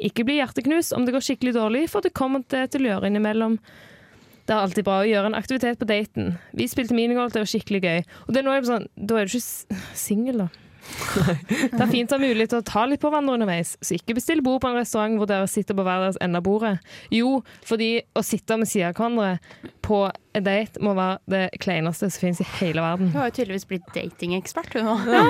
Ikke 0.00 0.24
bli 0.24 0.38
hjerteknust 0.38 0.94
om 0.96 1.04
det 1.04 1.12
går 1.12 1.26
skikkelig 1.26 1.52
dårlig, 1.58 1.84
for 1.92 2.04
det 2.04 2.14
kommer 2.16 2.40
det 2.48 2.70
til 2.72 2.86
å 2.86 2.94
gjøre 2.94 3.10
innimellom. 3.10 3.58
Det 4.48 4.54
er 4.56 4.62
alltid 4.64 4.86
bra 4.86 5.02
å 5.02 5.08
gjøre 5.08 5.28
en 5.28 5.36
aktivitet 5.36 5.76
på 5.76 5.88
daten. 5.90 6.38
Vi 6.56 6.64
spilte 6.72 6.96
minigolf, 6.96 7.34
det 7.34 7.42
var 7.42 7.50
skikkelig 7.50 7.82
gøy. 7.84 7.98
Og 8.24 8.32
det 8.32 8.40
er 8.40 8.46
nå 8.46 8.54
jeg 8.56 8.64
sånn, 8.70 8.88
Da 8.96 9.18
er 9.20 9.28
du 9.28 9.36
ikke 9.36 9.82
singel, 9.92 10.46
da. 10.46 10.48
det 11.74 11.80
er 11.80 11.90
fint 11.90 12.12
å 12.12 12.18
ha 12.18 12.22
mulighet 12.22 12.54
til 12.54 12.62
å 12.62 12.66
ta 12.66 12.84
litt 12.88 13.02
på 13.02 13.10
hverandre 13.12 13.36
underveis, 13.38 13.74
så 13.84 13.96
ikke 13.98 14.16
bestill 14.18 14.42
bord 14.44 14.62
på 14.62 14.70
en 14.70 14.78
restaurant 14.78 15.18
hvor 15.20 15.30
dere 15.30 15.50
sitter 15.50 15.76
på 15.78 15.84
hver 15.86 16.04
deres 16.04 16.20
ende 16.24 16.40
av 16.40 16.46
bordet. 16.46 16.74
Jo, 17.14 17.38
fordi 17.68 17.90
å 18.18 18.24
sitte 18.26 18.58
med 18.60 18.70
siden 18.70 18.92
av 18.92 18.98
hverandre 18.98 19.74
på 19.84 20.02
en 20.38 20.46
date 20.46 20.82
må 20.84 20.94
være 20.98 21.20
det 21.32 21.44
kleineste 21.62 22.10
som 22.10 22.26
finnes 22.26 22.42
i 22.44 22.50
hele 22.58 22.84
verden. 22.84 23.12
Hun 23.12 23.22
har 23.22 23.30
jo 23.30 23.38
tydeligvis 23.40 23.68
blitt 23.70 23.94
datingekspert, 23.94 24.78
hun 24.78 24.88
nå. 24.88 25.22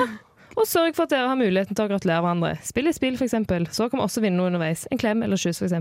Og 0.59 0.67
sørg 0.67 0.97
for 0.97 1.07
at 1.07 1.13
dere 1.15 1.29
har 1.31 1.39
muligheten 1.39 1.77
til 1.79 1.85
å 1.87 1.91
gratulere 1.93 2.23
hverandre. 2.25 2.55
Spill 2.67 2.91
i 2.91 2.93
spill, 2.97 3.15
f.eks. 3.15 3.37
Så 3.77 3.87
kan 3.91 4.01
vi 4.01 4.05
også 4.09 4.23
vinne 4.25 4.41
noe 4.41 4.49
underveis. 4.51 4.87
En 4.91 4.99
klem 4.99 5.23
eller 5.23 5.39
kyss, 5.39 5.61
f.eks. 5.63 5.77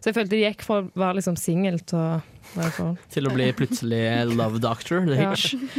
Så 0.00 0.08
jeg 0.10 0.16
følte 0.16 0.32
det 0.32 0.40
gikk 0.46 0.64
fra 0.64 0.78
å 0.80 0.86
være 0.96 1.18
liksom 1.18 1.36
singel 1.36 1.76
til 1.84 1.98
å 2.00 2.06
være 2.54 2.70
i 2.70 2.74
forhold. 2.76 3.02
Til 3.12 3.28
å 3.28 3.32
bli 3.34 3.48
plutselig 3.58 4.00
love 4.32 4.60
doctor. 4.64 5.04
Ja. 5.12 5.32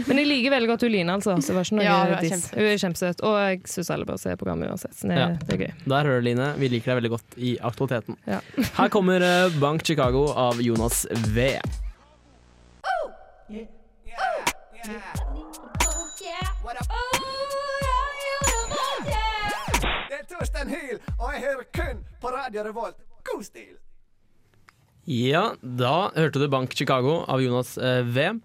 Men 0.10 0.21
jeg 0.21 0.29
liker 0.29 0.53
veldig 0.53 0.69
godt 0.73 0.86
hun 0.86 0.93
Line, 0.93 1.15
altså. 1.17 1.36
Så 1.41 1.53
det 1.53 1.58
var 1.58 1.67
ikke 1.69 1.79
noe 1.79 1.86
Ja, 1.88 2.19
diss. 2.21 2.45
Hun 2.53 2.69
er 2.69 2.81
kjempesøt. 2.84 3.23
Og 3.25 3.38
jeg 3.41 3.62
syns 3.73 3.91
alle 3.95 4.10
bør 4.10 4.21
se 4.21 4.36
programmet 4.38 4.69
uansett. 4.69 4.93
Så 4.99 5.10
det, 5.10 5.17
Ja. 5.19 5.27
det 5.41 5.55
er 5.58 5.63
gøy. 5.65 5.73
Der 5.95 6.12
hører 6.12 6.21
du, 6.21 6.27
Line. 6.29 6.51
Vi 6.62 6.69
liker 6.75 6.93
deg 6.93 7.01
veldig 7.01 7.13
godt 7.15 7.39
i 7.41 7.55
aktualiteten. 7.71 8.19
Ja. 8.29 8.41
Her 8.77 8.93
kommer 8.93 9.25
eh, 9.25 9.58
Bank 9.62 9.86
Chicago 9.88 10.27
av 10.34 10.62
Jonas 10.62 11.05
V. 11.34 11.49
Det 13.49 13.67
jeg 21.33 21.41
hører 21.47 21.65
kun 21.73 22.05
på 22.21 22.31
Radio 22.35 22.63
Revolt. 22.67 23.01
God 23.25 23.43
stil! 23.47 23.73
Ja, 25.05 25.51
da 25.61 26.09
hørte 26.15 26.41
du 26.41 26.47
Bank 26.49 26.73
Chicago 26.73 27.19
av 27.29 27.41
Jonas 27.43 27.75
eh, 27.77 28.01
V. 28.05 28.39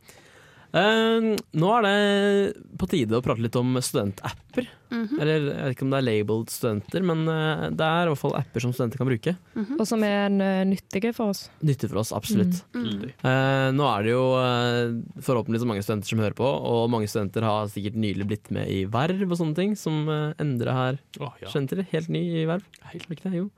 Eh, 0.70 1.30
nå 1.60 1.70
er 1.76 1.86
det 1.86 2.66
på 2.78 2.88
tide 2.90 3.18
å 3.18 3.24
prate 3.24 3.42
litt 3.42 3.56
om 3.58 3.78
studentapper. 3.82 4.68
Eller 4.90 5.36
jeg 5.38 5.54
vet 5.54 5.74
ikke 5.76 5.86
om 5.86 5.92
det 5.92 6.00
er 6.00 6.06
labeled 6.06 6.50
studenter, 6.50 7.04
men 7.06 7.22
eh, 7.30 7.66
det 7.78 7.86
er 7.86 8.08
i 8.08 8.12
hvert 8.12 8.22
fall 8.22 8.36
apper 8.38 8.64
som 8.64 8.74
studenter 8.74 9.00
kan 9.00 9.10
bruke. 9.10 9.34
Og 9.76 9.84
som 9.88 10.02
er 10.06 10.30
nyttige 10.66 11.14
for 11.16 11.34
oss. 11.34 11.44
Nyttige 11.62 11.92
for 11.92 12.02
oss, 12.02 12.12
absolutt. 12.16 12.62
Mm. 12.74 13.06
Uh, 13.22 13.68
nå 13.76 13.86
er 13.86 14.06
det 14.06 14.14
jo 14.14 14.24
uh, 14.34 14.94
forhåpentligvis 15.22 15.68
mange 15.68 15.84
studenter 15.84 16.10
som 16.10 16.22
hører 16.22 16.36
på, 16.38 16.46
og 16.46 16.90
mange 16.92 17.10
studenter 17.10 17.46
har 17.46 17.70
sikkert 17.72 17.98
nylig 18.00 18.26
blitt 18.30 18.50
med 18.54 18.70
i 18.70 18.84
verv 18.90 19.26
og 19.28 19.38
sånne 19.38 19.58
ting, 19.58 19.74
som 19.78 20.04
eh, 20.10 20.32
Endre 20.40 20.74
her 20.74 21.00
oh, 21.20 21.34
ja. 21.40 21.50
skjønte 21.50 21.80
det. 21.80 21.88
Helt 21.92 22.10
ny 22.12 22.22
i 22.42 22.46
verv. 22.48 22.64
Helt 22.92 23.10
det, 23.10 23.32
jo. 23.34 23.48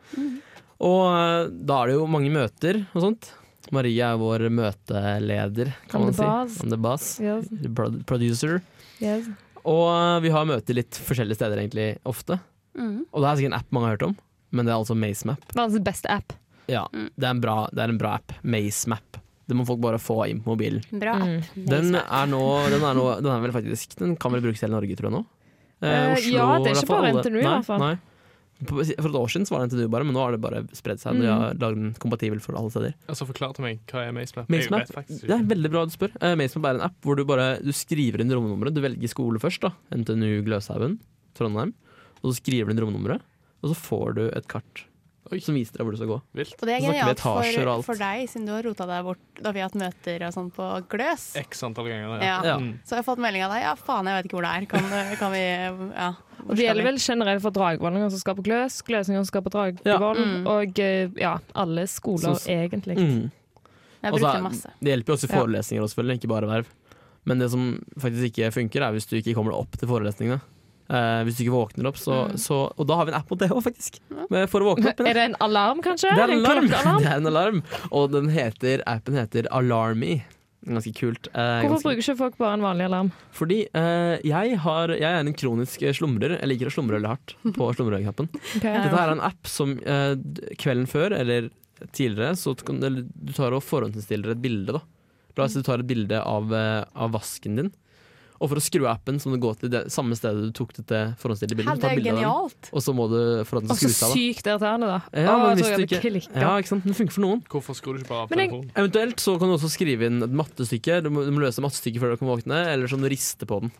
Og 0.82 1.02
eh, 1.08 1.52
da 1.52 1.78
er 1.82 1.92
det 1.92 1.98
jo 1.98 2.10
mange 2.10 2.32
møter 2.34 2.82
og 2.92 3.06
sånt. 3.06 3.32
Marie 3.70 4.02
er 4.02 4.18
vår 4.18 4.48
møteleder, 4.50 5.70
kan 5.88 6.02
man 6.02 6.16
si. 6.16 6.26
On 6.64 6.72
the 6.72 6.78
boss. 6.80 7.20
Yes. 7.22 7.46
Producer. 8.08 8.58
Yes. 9.00 9.28
Og 9.62 9.84
eh, 9.92 10.18
vi 10.24 10.32
har 10.34 10.48
møter 10.48 10.74
litt 10.80 10.98
forskjellige 11.06 11.38
steder 11.38 11.62
egentlig 11.62 11.88
ofte. 12.08 12.40
Mm. 12.74 13.04
Og 13.12 13.22
det 13.22 13.28
er 13.28 13.38
sikkert 13.38 13.52
en 13.52 13.58
app 13.60 13.70
mange 13.76 13.88
har 13.90 13.96
hørt 13.96 14.06
om, 14.10 14.16
men 14.50 14.66
det 14.66 14.72
er 14.74 14.80
altså 14.80 14.96
MaceMap. 14.98 15.44
Verdens 15.54 15.84
beste 15.86 16.10
app. 16.10 16.34
Ja, 16.70 16.86
det 16.92 17.26
er 17.26 17.30
en 17.34 17.42
bra, 17.42 17.56
det 17.74 17.84
er 17.84 17.92
en 17.92 18.00
bra 18.00 18.16
app. 18.18 18.34
MaceMap. 18.42 19.18
Det 19.50 19.56
må 19.58 19.66
folk 19.68 19.80
bare 19.82 19.98
få 20.00 20.20
inn 20.30 20.40
på 20.42 20.54
mobilen. 20.54 20.82
Bra 20.90 21.16
Mm. 21.18 21.42
Den 21.68 21.94
er 21.98 22.26
nå 22.30 22.40
Den 22.70 22.82
er, 22.86 22.94
nå, 22.96 23.02
den 23.20 23.28
er 23.28 23.40
vel 23.42 23.52
faktisk 23.52 23.96
Den 23.98 24.14
kan 24.16 24.32
vel 24.32 24.40
brukes 24.40 24.62
i 24.62 24.64
hele 24.64 24.78
Norge, 24.78 24.96
tror 24.96 25.10
jeg 25.10 25.16
nå. 25.18 25.22
Eh, 25.82 26.30
ja, 26.32 26.46
det 26.62 26.70
er 26.70 26.78
ikke 26.78 26.88
bare 26.94 27.10
NTNU 27.18 27.38
i 27.40 27.44
hvert 27.44 27.66
fall. 27.66 27.82
Nei. 27.82 27.96
For 28.68 28.80
et 28.82 29.16
år 29.18 29.30
siden 29.32 29.46
var 29.50 29.62
det 29.66 29.72
NTNU 29.72 29.88
bare, 29.90 30.04
men 30.06 30.14
nå 30.14 30.20
har 30.22 30.32
det 30.36 30.40
bare 30.44 30.62
spredd 30.76 31.00
seg. 31.02 31.16
De 31.18 31.26
Mm. 31.26 31.32
har 31.40 31.54
lagd 31.54 31.76
den 31.80 31.94
kompatibel 31.98 32.40
for 32.40 32.54
alle 32.58 32.70
steder. 32.70 32.94
Altså, 33.08 33.26
Forklar 33.26 33.54
til 33.56 33.64
meg, 33.64 33.80
hva 33.90 34.06
er 34.08 34.12
MaceMap? 34.12 34.48
MaceMap? 34.48 34.86
Faktisk 34.92 35.26
Det 35.26 35.30
er 35.38 35.42
veldig 35.42 35.70
bra 35.70 35.84
du 35.86 35.90
spør. 35.90 36.12
Uh, 36.22 36.34
MaceMap 36.36 36.66
er 36.70 36.74
en 36.78 36.86
app 36.86 36.94
hvor 37.02 37.16
du 37.16 37.24
bare 37.24 37.58
du 37.62 37.72
skriver 37.72 38.20
inn 38.20 38.30
romnummeret. 38.30 38.74
Du 38.74 38.80
velger 38.80 39.08
skole 39.08 39.38
først, 39.42 39.60
da. 39.60 39.72
NTNU 39.90 40.42
Gløshaugen, 40.46 40.98
Trondheim. 41.34 41.74
Og 42.22 42.30
så 42.32 42.38
skriver 42.42 42.66
du 42.66 42.72
inn 42.76 42.84
romnummeret, 42.86 43.20
og 43.64 43.70
så 43.72 43.76
får 43.76 44.14
du 44.14 44.22
et 44.30 44.46
kart 44.48 44.84
Oi. 45.30 45.38
som 45.40 45.54
viser 45.54 45.78
deg 45.78 45.86
hvor 45.86 45.94
du 45.94 45.96
skal 46.00 46.08
gå. 46.10 46.16
Vilt. 46.34 46.54
Og 46.58 46.66
det 46.66 46.74
er 46.74 46.80
genialt 46.82 47.20
for, 47.22 47.82
for 47.86 47.94
deg, 48.00 48.24
siden 48.28 48.46
du 48.48 48.52
har 48.52 48.62
rota 48.66 48.86
deg 48.90 49.04
bort 49.06 49.42
da 49.42 49.52
vi 49.54 49.60
har 49.62 49.68
hatt 49.70 49.78
møter 49.78 50.24
og 50.26 50.32
sånn 50.34 50.48
på 50.52 50.66
Gløs. 50.90 51.28
X 51.38 51.62
antall 51.62 51.86
ganger. 51.88 52.24
Ja. 52.26 52.40
Ja. 52.44 52.56
Mm. 52.58 52.72
Så 52.82 52.96
jeg 52.96 53.04
har 53.04 53.06
fått 53.06 53.22
melding 53.22 53.44
av 53.46 53.54
deg. 53.54 53.62
Ja, 53.62 53.74
faen, 53.78 54.10
jeg 54.10 54.18
vet 54.18 54.28
ikke 54.28 54.36
hvor 54.40 54.48
det 54.48 54.52
er. 54.58 54.66
Kan, 54.66 55.16
kan 55.22 55.32
vi 55.32 55.42
Ja. 55.94 56.08
Og 56.42 56.56
det 56.58 56.64
gjelder 56.66 56.88
vel 56.88 56.98
generelt 56.98 57.42
for 57.44 57.54
dragvollinger 57.54 58.10
som 58.10 58.18
skal 58.18 58.34
på 58.34 58.42
Gløs, 58.48 58.80
gløsinger 58.82 59.22
som 59.22 59.28
skal 59.30 59.42
på 59.46 59.52
Dragvoll, 59.54 60.18
Ja. 60.18 60.26
Mm. 60.26 60.46
og 60.50 60.78
eh, 60.82 61.08
ja, 61.22 61.36
alle 61.54 61.84
skoler 61.86 62.34
Så- 62.34 62.50
egentlig. 62.50 62.98
Mm. 62.98 63.30
Jeg 64.02 64.12
Og 64.12 64.18
brukte 64.18 64.36
er- 64.36 64.42
masse. 64.42 64.70
Det 64.82 64.90
hjelper 64.90 65.12
jo 65.12 65.14
også 65.14 65.28
i 65.30 65.36
forelesninger, 65.38 65.82
også, 65.84 65.94
selvfølgelig, 65.94 66.18
ikke 66.18 66.28
bare 66.34 66.48
verv. 66.50 66.66
Men 67.24 67.38
det 67.38 67.50
som 67.52 67.68
faktisk 67.96 68.32
ikke 68.34 68.50
funker, 68.50 68.82
er 68.82 68.90
hvis 68.96 69.06
du 69.06 69.14
ikke 69.20 69.36
kommer 69.38 69.52
deg 69.54 69.60
opp 69.62 69.78
til 69.78 69.86
forelesningene. 69.86 70.40
Eh, 70.92 71.22
hvis 71.24 71.38
du 71.38 71.44
ikke 71.46 71.54
våkner 71.56 71.88
opp, 71.88 71.96
så, 71.96 72.18
Mm. 72.28 72.36
så 72.36 72.56
Og 72.76 72.86
da 72.86 72.96
har 72.98 73.06
vi 73.08 73.12
en 73.14 73.18
app 73.22 73.30
mot 73.32 73.40
det 73.40 73.48
òg, 73.48 73.62
faktisk. 73.64 73.96
For 74.52 74.60
å 74.60 74.74
våkne 74.74 74.90
opp. 74.92 75.00
Er 75.08 75.14
det 75.16 75.24
en 75.30 75.36
alarm, 75.40 75.80
kanskje? 75.84 76.10
Det 76.12 76.20
er 76.26 76.34
en 76.34 76.44
alarm! 76.44 76.68
Det 77.00 77.08
er 77.08 77.16
en 77.16 77.26
alarm. 77.32 77.62
Og 77.90 78.10
den 78.12 78.28
heter, 78.34 78.82
appen 78.86 79.16
heter 79.16 79.48
Alarmy. 79.50 80.22
Ganske 80.62 80.92
kult. 80.94 81.26
Eh, 81.34 81.64
Hvorfor 81.64 81.72
ganske, 81.72 81.88
bruker 81.88 82.02
ikke 82.04 82.18
folk 82.20 82.36
bare 82.38 82.54
en 82.54 82.62
vanlig 82.62 82.84
alarm? 82.86 83.08
fordi 83.34 83.56
eh, 83.74 84.20
jeg, 84.22 84.58
har, 84.62 84.92
jeg 84.94 85.08
er 85.08 85.18
en 85.24 85.34
kronisk 85.34 85.80
slumrer. 85.96 86.36
Jeg 86.38 86.48
liker 86.52 86.70
å 86.70 86.74
slumre 86.76 87.00
veldig 87.00 87.10
hardt 87.10 87.34
på 87.56 87.70
slumreknappen. 87.74 88.28
okay. 88.58 88.76
Dette 88.76 88.92
her 88.94 89.08
er 89.08 89.16
en 89.16 89.24
app 89.26 89.48
som 89.50 89.72
eh, 89.82 90.14
kvelden 90.62 90.86
før, 90.86 91.16
eller 91.18 91.48
tidligere, 91.90 92.36
så 92.38 92.54
du, 92.54 93.32
tar 93.34 93.56
og 93.56 93.64
forhåndsinnstiller 93.66 94.36
et 94.36 94.42
bilde. 94.44 94.76
da 94.76 94.82
La 95.34 95.48
oss 95.48 95.56
si 95.56 95.62
du 95.64 95.66
tar 95.66 95.80
et 95.82 95.88
bilde 95.88 96.20
av, 96.20 96.52
eh, 96.54 96.84
av 96.94 97.10
vasken 97.16 97.56
din. 97.58 97.72
Og 98.42 98.50
for 98.50 98.58
å 98.58 98.62
skru 98.64 98.80
av 98.88 98.96
appen, 98.98 99.20
så 99.22 99.30
må 99.30 99.36
du 99.38 99.42
gå 99.44 99.52
til 99.60 99.70
det 99.70 99.84
samme 99.94 100.16
stedet 100.18 100.42
du 100.42 100.50
tok 100.50 100.72
dette 100.74 100.98
forhåndsstilte 101.22 101.54
bildet. 101.54 101.78
Det 101.78 101.86
er 101.92 102.00
den, 102.00 102.08
genialt. 102.16 102.70
og 102.74 102.82
så 102.82 102.90
må 102.98 103.06
du 103.06 103.20
få 103.46 103.60
den 103.62 103.68
til 103.68 103.70
Og 103.70 103.76
å 103.76 103.78
så 103.78 103.86
skru 103.86 103.94
seg 103.94 104.02
av. 104.02 104.10
da. 104.10 104.16
sykt 104.18 104.48
irriterende, 104.50 104.88
da. 104.90 104.98
Ja, 105.14 105.30
Å, 105.30 105.46
jeg 105.46 105.58
tror 105.62 105.70
jeg 105.70 105.88
hadde 106.02 106.18
ikke- 106.18 106.40
Ja, 106.42 106.50
ikke 106.58 106.70
sant? 106.72 106.84
Den 106.84 106.94
funker 106.98 107.12
for 107.14 107.20
noen. 107.22 107.40
Hvorfor 107.46 107.74
skrur 107.78 107.94
du 107.94 108.02
ikke 108.02 108.08
bare 108.10 108.22
av 108.26 108.30
Men 108.30 108.38
jeg- 108.40 108.50
telefonen? 108.50 108.70
Eventuelt 108.74 109.16
så 109.22 109.38
kan 109.38 109.46
du 109.48 109.54
også 109.54 109.70
skrive 109.70 110.02
inn 110.10 110.22
et 110.26 110.30
mattestykke. 110.42 111.02
Du 111.04 111.10
må, 111.10 111.24
du 111.24 111.30
må 111.30 111.38
løse 111.46 111.62
mattestykke 111.62 112.00
før 112.02 112.10
du 112.10 112.16
kan 112.18 112.28
våkne, 112.34 112.66
eller 112.66 112.86
så 112.90 112.98
må 112.98 113.06
du 113.06 113.14
riste 113.14 113.46
på 113.46 113.60
den. 113.62 113.70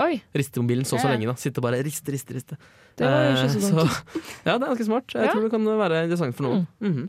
Oi, 0.00 0.20
Riste 0.34 0.60
mobilen 0.60 0.84
så 0.84 1.00
så 1.00 1.08
lenge. 1.08 1.26
da 1.26 1.34
Sitte 1.34 1.58
og 1.58 1.64
bare 1.64 1.82
riste, 1.82 2.08
riste, 2.12 2.32
riste. 2.32 2.56
det 2.96 3.04
var 3.08 3.24
jo 3.24 3.32
ikke 3.36 3.44
Eh, 3.44 3.60
så 3.60 3.72
dumt. 3.72 4.02
ja, 4.46 4.58
det 4.58 4.62
er 4.68 4.74
ganske 4.76 4.84
smart. 4.86 5.06
Jeg 5.12 5.24
Ja. 5.26 5.32
tror 5.32 5.42
det 5.42 5.50
kan 5.50 5.64
være 5.64 6.04
interessant 6.08 6.34
for 6.36 6.42
noen. 6.44 6.66
Mm. 6.80 6.94
Mm. 6.94 7.08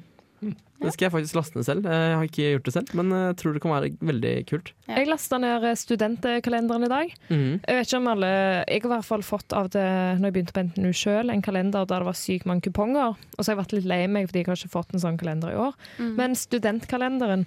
Det 0.82 0.94
skal 0.94 1.06
jeg 1.06 1.14
faktisk 1.14 1.36
laste 1.38 1.56
ned 1.60 1.66
selv. 1.68 1.84
Jeg 1.86 2.16
har 2.18 2.24
ikke 2.26 2.48
gjort 2.56 2.64
det 2.68 2.74
selv, 2.74 2.94
men 2.98 3.12
jeg 3.16 3.36
tror 3.38 3.54
det 3.54 3.62
kan 3.62 3.72
være 3.76 3.92
veldig 4.02 4.34
kult. 4.50 4.72
Ja. 4.88 4.96
Jeg 4.98 5.08
lasta 5.12 5.38
ned 5.38 5.68
studentkalenderen 5.78 6.84
i 6.88 6.92
dag. 6.92 7.14
Mhm. 7.30 7.52
Jeg 7.68 7.76
vet 7.78 7.88
ikke 7.88 7.98
om 8.02 8.08
alle 8.08 8.32
Jeg 8.68 8.82
har 8.82 8.90
i 8.90 8.94
hvert 8.96 9.06
fall 9.06 9.22
fått 9.22 9.54
av 9.54 9.70
det 9.70 9.86
når 10.20 10.26
jeg 10.26 10.34
begynte 10.34 10.54
på 10.58 10.64
NTNU 10.66 10.92
sjøl, 10.94 11.30
en 11.32 11.42
kalender 11.42 11.86
der 11.86 12.00
det 12.02 12.06
var 12.10 12.14
sykt 12.18 12.46
mange 12.46 12.62
kuponger. 12.66 13.16
Og 13.38 13.40
så 13.46 13.52
har 13.52 13.56
jeg 13.58 13.64
vært 13.66 13.74
litt 13.78 13.86
lei 13.86 14.02
meg 14.08 14.28
fordi 14.28 14.40
jeg 14.44 14.48
har 14.48 14.56
ikke 14.56 14.76
fått 14.78 14.94
en 14.94 15.00
sånn 15.06 15.18
kalender 15.22 15.52
i 15.54 15.60
år. 15.68 15.74
Mm. 16.00 16.16
Men 16.18 16.36
studentkalenderen 16.36 17.46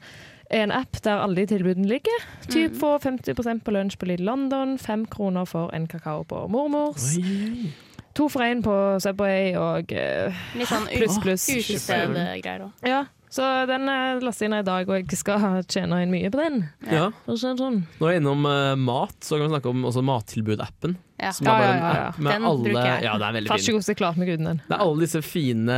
er 0.51 0.61
en 0.67 0.73
app 0.77 0.99
der 1.03 1.23
alle 1.25 1.35
de 1.47 1.47
tilbudene 1.57 1.89
ligger. 1.89 2.27
Typ 2.49 2.73
Mm. 2.73 2.79
få 2.79 2.99
50% 3.01 3.65
på 3.65 3.73
lunsj 3.73 3.97
på 3.99 4.07
Lidl 4.07 4.25
London, 4.29 4.77
fem 4.79 5.07
kroner 5.07 5.47
for 5.47 5.71
en 5.75 5.87
kakao 5.87 6.23
på 6.25 6.49
mormors, 6.49 7.17
Oi. 7.17 7.73
to 8.15 8.29
for 8.29 8.41
én 8.43 8.63
på 8.63 9.01
Subway 9.01 9.55
og 9.57 9.91
uh, 9.91 10.33
Litt 10.55 10.69
sånn 10.69 10.87
pluss, 10.93 11.19
pluss. 11.19 11.49
utestedgreier 11.49 12.61
òg. 12.69 12.73
Ja, 12.87 13.07
så 13.35 13.47
den 13.67 13.89
laster 14.23 14.47
jeg 14.47 14.53
ned 14.53 14.63
i 14.63 14.69
dag, 14.69 14.91
og 14.91 14.95
jeg 15.11 15.19
skal 15.19 15.43
tjene 15.67 15.99
inn 16.05 16.13
mye 16.15 16.31
på 16.31 16.39
den. 16.39 16.61
Ja. 16.87 17.09
Sånn. 17.27 17.81
Nå 17.99 18.07
er 18.07 18.15
jeg 18.15 18.23
innom 18.23 18.47
uh, 18.47 18.75
mat, 18.79 19.17
så 19.27 19.37
kan 19.41 19.49
vi 19.49 19.55
snakke 19.57 19.73
om 19.73 19.83
mattilbud-appen. 20.09 20.95
Ja. 21.19 21.31
Som 21.35 21.47
Ja, 21.47 21.55
er 21.55 21.61
bare 21.63 21.73
en 21.75 21.79
ja, 21.83 21.91
ja. 21.95 22.07
app 22.11 22.19
med 22.19 22.33
Den 22.35 22.47
alle 22.49 22.65
bruker 22.65 22.89
jeg. 22.91 23.03
Ja, 23.07 23.13
det 23.19 23.27
er 23.27 23.35
veldig 23.39 23.51
fin. 23.55 23.79
ikke 23.79 23.95
klarte 24.01 24.21
meg 24.23 24.31
uten 24.35 24.49
den. 24.51 24.61
Det 24.67 24.75
er 24.77 24.83
alle 24.87 25.05
disse 25.05 25.23
fine 25.25 25.77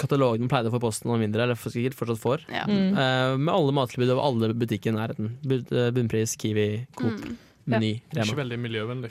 katalogene 0.00 0.44
man 0.44 0.52
pleide 0.52 0.70
å 0.72 0.74
få 0.74 0.80
i 0.82 0.84
posten 0.84 1.12
og 1.14 1.20
mindre, 1.22 1.46
eller 1.46 1.60
sikkert 1.60 1.96
fortsatt 1.98 2.20
får. 2.24 2.44
Ja. 2.52 2.64
Mm. 2.68 2.92
Uh, 2.96 3.36
med 3.40 3.52
alle 3.54 3.76
mattilbud 3.80 4.12
over 4.14 4.24
alle 4.28 4.52
butikker 4.64 4.92
i 4.92 4.96
nærheten. 4.98 5.32
Eh, 5.44 5.90
Bunnpris, 5.96 6.36
Kiwi, 6.40 6.68
Coop, 6.96 7.20
Mm. 7.64 7.72
Meny, 7.72 7.94
Ikke 8.12 8.18
Rema. 8.20 8.34
veldig 8.42 8.56
miljøvennlig. 8.60 9.10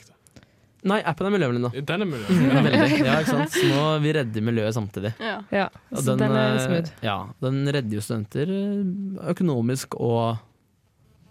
Nei, 0.84 0.98
appen 1.08 1.28
er 1.28 1.32
miljøvennlig 1.32 1.62
nå. 1.64 1.70
Den 1.88 2.04
er 2.04 2.10
Ja, 2.12 2.62
miljøvennlig. 2.66 2.98
Ja, 3.06 3.16
ikke 3.22 3.32
sant? 3.32 3.54
Så 3.56 3.68
nå 3.70 3.84
vi 4.04 4.14
redder 4.18 4.44
miljøet 4.44 4.76
samtidig. 4.76 5.14
Ja. 5.22 5.36
Ja, 5.54 5.66
så 5.96 6.16
den, 6.20 6.24
er 6.28 6.58
eh, 6.58 6.62
smooth. 6.66 6.92
Ja, 7.04 7.16
den 7.44 7.62
redder 7.68 7.96
jo 7.96 8.04
studenter 8.04 8.52
eh, 8.52 9.30
økonomisk 9.32 9.96
og 9.96 10.36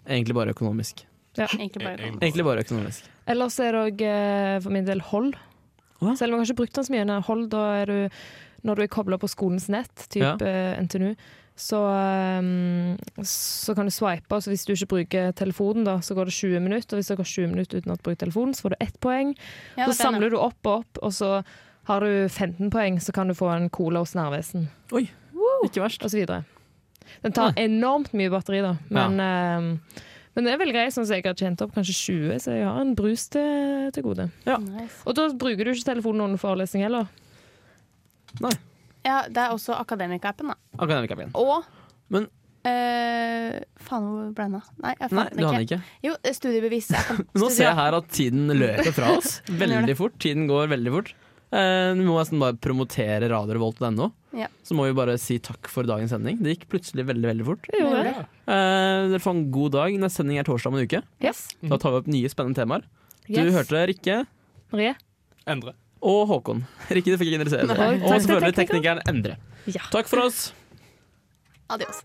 egentlig 0.08 0.36
bare 0.36 0.54
økonomisk. 0.56 1.04
Egentlig 1.38 1.82
bare 1.82 1.98
Egentlig. 1.98 2.22
Egentlig 2.22 2.46
bare 2.46 2.62
økonomisk. 2.66 3.10
Ellers 3.30 3.58
er 3.62 3.74
det 3.74 3.84
òg 3.88 4.04
for 4.66 4.74
min 4.74 4.86
del 4.86 5.02
hold. 5.12 5.32
Hva? 6.02 6.16
Selv 6.18 6.34
om 6.34 6.40
jeg 6.40 6.44
har 6.44 6.50
ikke 6.50 6.60
brukt 6.62 6.76
den 6.78 6.86
så 6.86 6.94
mye. 6.94 7.06
nei, 7.08 7.20
Hold, 7.28 7.46
da 7.54 7.62
er 7.80 7.90
du 7.90 8.20
Når 8.64 8.76
du 8.76 8.82
er 8.84 8.90
kobla 8.92 9.18
på 9.20 9.28
skolens 9.28 9.66
nett, 9.68 10.06
type 10.12 10.40
ja. 10.40 10.76
NTNU, 10.80 11.10
så, 11.54 11.78
ehm, 11.92 12.94
så 13.28 13.74
kan 13.76 13.86
du 13.88 13.92
swipe. 13.94 14.28
Altså 14.34 14.50
hvis 14.52 14.64
du 14.66 14.72
ikke 14.74 14.88
bruker 14.94 15.32
telefonen, 15.36 15.84
da, 15.84 15.98
så 16.04 16.14
går 16.16 16.30
det 16.30 16.34
20 16.36 16.60
minutter. 16.64 16.94
Og 16.96 17.00
hvis 17.02 17.10
det 17.12 17.16
går 17.20 17.30
20 17.32 17.52
minutter 17.54 17.78
uten 17.82 17.92
at 17.94 18.00
du 18.02 18.06
bruker 18.08 18.22
telefonen, 18.26 18.54
så 18.54 18.66
får 18.66 18.74
du 18.74 18.76
ett 18.86 18.98
poeng. 19.00 19.34
Ja, 19.76 19.86
så 19.86 19.90
er 19.94 20.00
samler 20.00 20.30
du 20.30 20.38
opp 20.38 20.66
og 20.66 20.80
opp, 20.84 21.02
og 21.02 21.12
så 21.12 21.30
har 21.90 22.00
du 22.00 22.28
15 22.28 22.70
poeng, 22.72 22.98
så 23.02 23.12
kan 23.12 23.28
du 23.28 23.34
få 23.36 23.50
en 23.52 23.68
cola 23.70 24.00
hos 24.00 24.14
Narvesen, 24.16 24.68
Ikke 24.94 25.82
verst. 25.82 26.02
og 26.04 26.10
så 26.10 26.16
videre. 26.16 26.44
Den 27.22 27.32
tar 27.36 27.52
enormt 27.60 28.14
mye 28.16 28.30
batteri, 28.32 28.62
da, 28.64 28.76
men 28.88 29.18
ehm, 29.20 29.68
men 30.34 30.44
det 30.48 30.50
er 30.50 30.58
veldig 30.58 30.72
greit, 30.74 30.90
sånn 30.96 31.04
som 31.06 31.14
jeg 31.14 31.22
har 31.28 31.36
tjent 31.38 31.60
opp 31.62 31.74
kanskje 31.76 31.94
20, 31.94 32.38
så 32.42 32.54
jeg 32.56 32.64
har 32.66 32.80
en 32.80 32.94
brus 32.98 33.28
til, 33.30 33.90
til 33.94 34.02
gode. 34.02 34.24
ja. 34.48 34.56
Nice. 34.58 34.96
Og 35.06 35.14
da 35.14 35.28
bruker 35.30 35.62
du 35.64 35.70
ikke 35.70 35.84
telefonen 35.92 36.24
under 36.24 36.40
forelesning 36.42 36.82
heller. 36.82 37.06
Nei. 38.42 38.50
ja, 39.06 39.20
det 39.28 39.38
er 39.44 39.52
også 39.54 39.76
Akademika-appen, 39.78 40.50
da. 40.50 40.56
Akademikappen. 40.78 41.30
Og 41.38 41.62
Men- 42.10 42.26
eh, 42.64 43.58
Faen, 43.84 44.06
hvor 44.08 44.30
ble 44.36 44.46
den 44.48 44.56
av? 44.60 44.70
Nei, 44.82 44.94
jeg 45.00 45.10
fant 45.12 45.34
du 45.34 45.42
den 45.42 45.60
ikke. 45.60 45.78
ikke. 45.78 45.98
Jo, 46.08 46.14
studiebevis-appen. 46.38 47.26
Nå 47.42 47.50
ser 47.52 47.68
jeg 47.70 47.78
her 47.80 47.98
at 48.00 48.08
tiden 48.14 48.48
løper 48.56 48.94
fra 48.96 49.12
oss 49.18 49.38
veldig 49.64 49.96
fort. 50.00 50.16
Tiden 50.24 50.48
går 50.50 50.70
veldig 50.72 50.94
fort. 50.96 51.12
Uh, 51.54 51.92
vi 51.94 52.02
må 52.02 52.16
nesten 52.18 52.40
bare 52.42 52.56
promotere 52.58 53.28
radiorevolt.no. 53.30 54.08
Ja. 54.34 54.48
Så 54.66 54.74
må 54.74 54.88
vi 54.88 54.94
bare 54.98 55.14
si 55.22 55.36
takk 55.38 55.68
for 55.70 55.86
dagens 55.86 56.10
sending. 56.10 56.40
Det 56.42 56.56
gikk 56.56 56.64
plutselig 56.72 57.04
veldig 57.06 57.28
veldig 57.30 57.46
fort. 57.46 57.68
Jo, 57.78 57.92
ja. 57.94 58.24
Eh, 58.50 59.04
dere 59.12 59.20
får 59.22 59.36
en 59.36 59.44
god 59.54 59.76
dag. 59.76 59.94
Neste 60.02 60.24
sending 60.24 60.40
er 60.42 60.48
torsdag 60.48 60.72
om 60.72 60.80
en 60.80 60.88
uke. 60.88 61.04
Yes. 61.22 61.44
Da 61.62 61.78
tar 61.78 61.94
vi 61.94 62.00
opp 62.02 62.08
nye 62.10 62.32
spennende 62.32 62.58
temaer. 62.58 62.88
Du 63.28 63.38
Yes. 63.38 63.52
hørte 63.54 63.84
Rikke 63.92 64.16
Marie? 64.74 64.96
Endre. 65.46 65.76
og 66.02 66.26
Håkon. 66.32 66.64
Rikke, 66.96 67.14
du 67.14 67.20
fikk 67.22 67.30
ikke 67.30 67.38
interessere 67.44 67.70
deg. 67.70 68.02
Og 68.02 68.10
selvfølgelig 68.16 68.58
teknikeren. 68.58 69.04
teknikeren 69.04 69.06
Endre. 69.14 69.38
Ja. 69.70 69.86
Takk 69.94 70.10
for 70.10 70.24
oss. 70.26 70.48
Adios. 71.70 72.02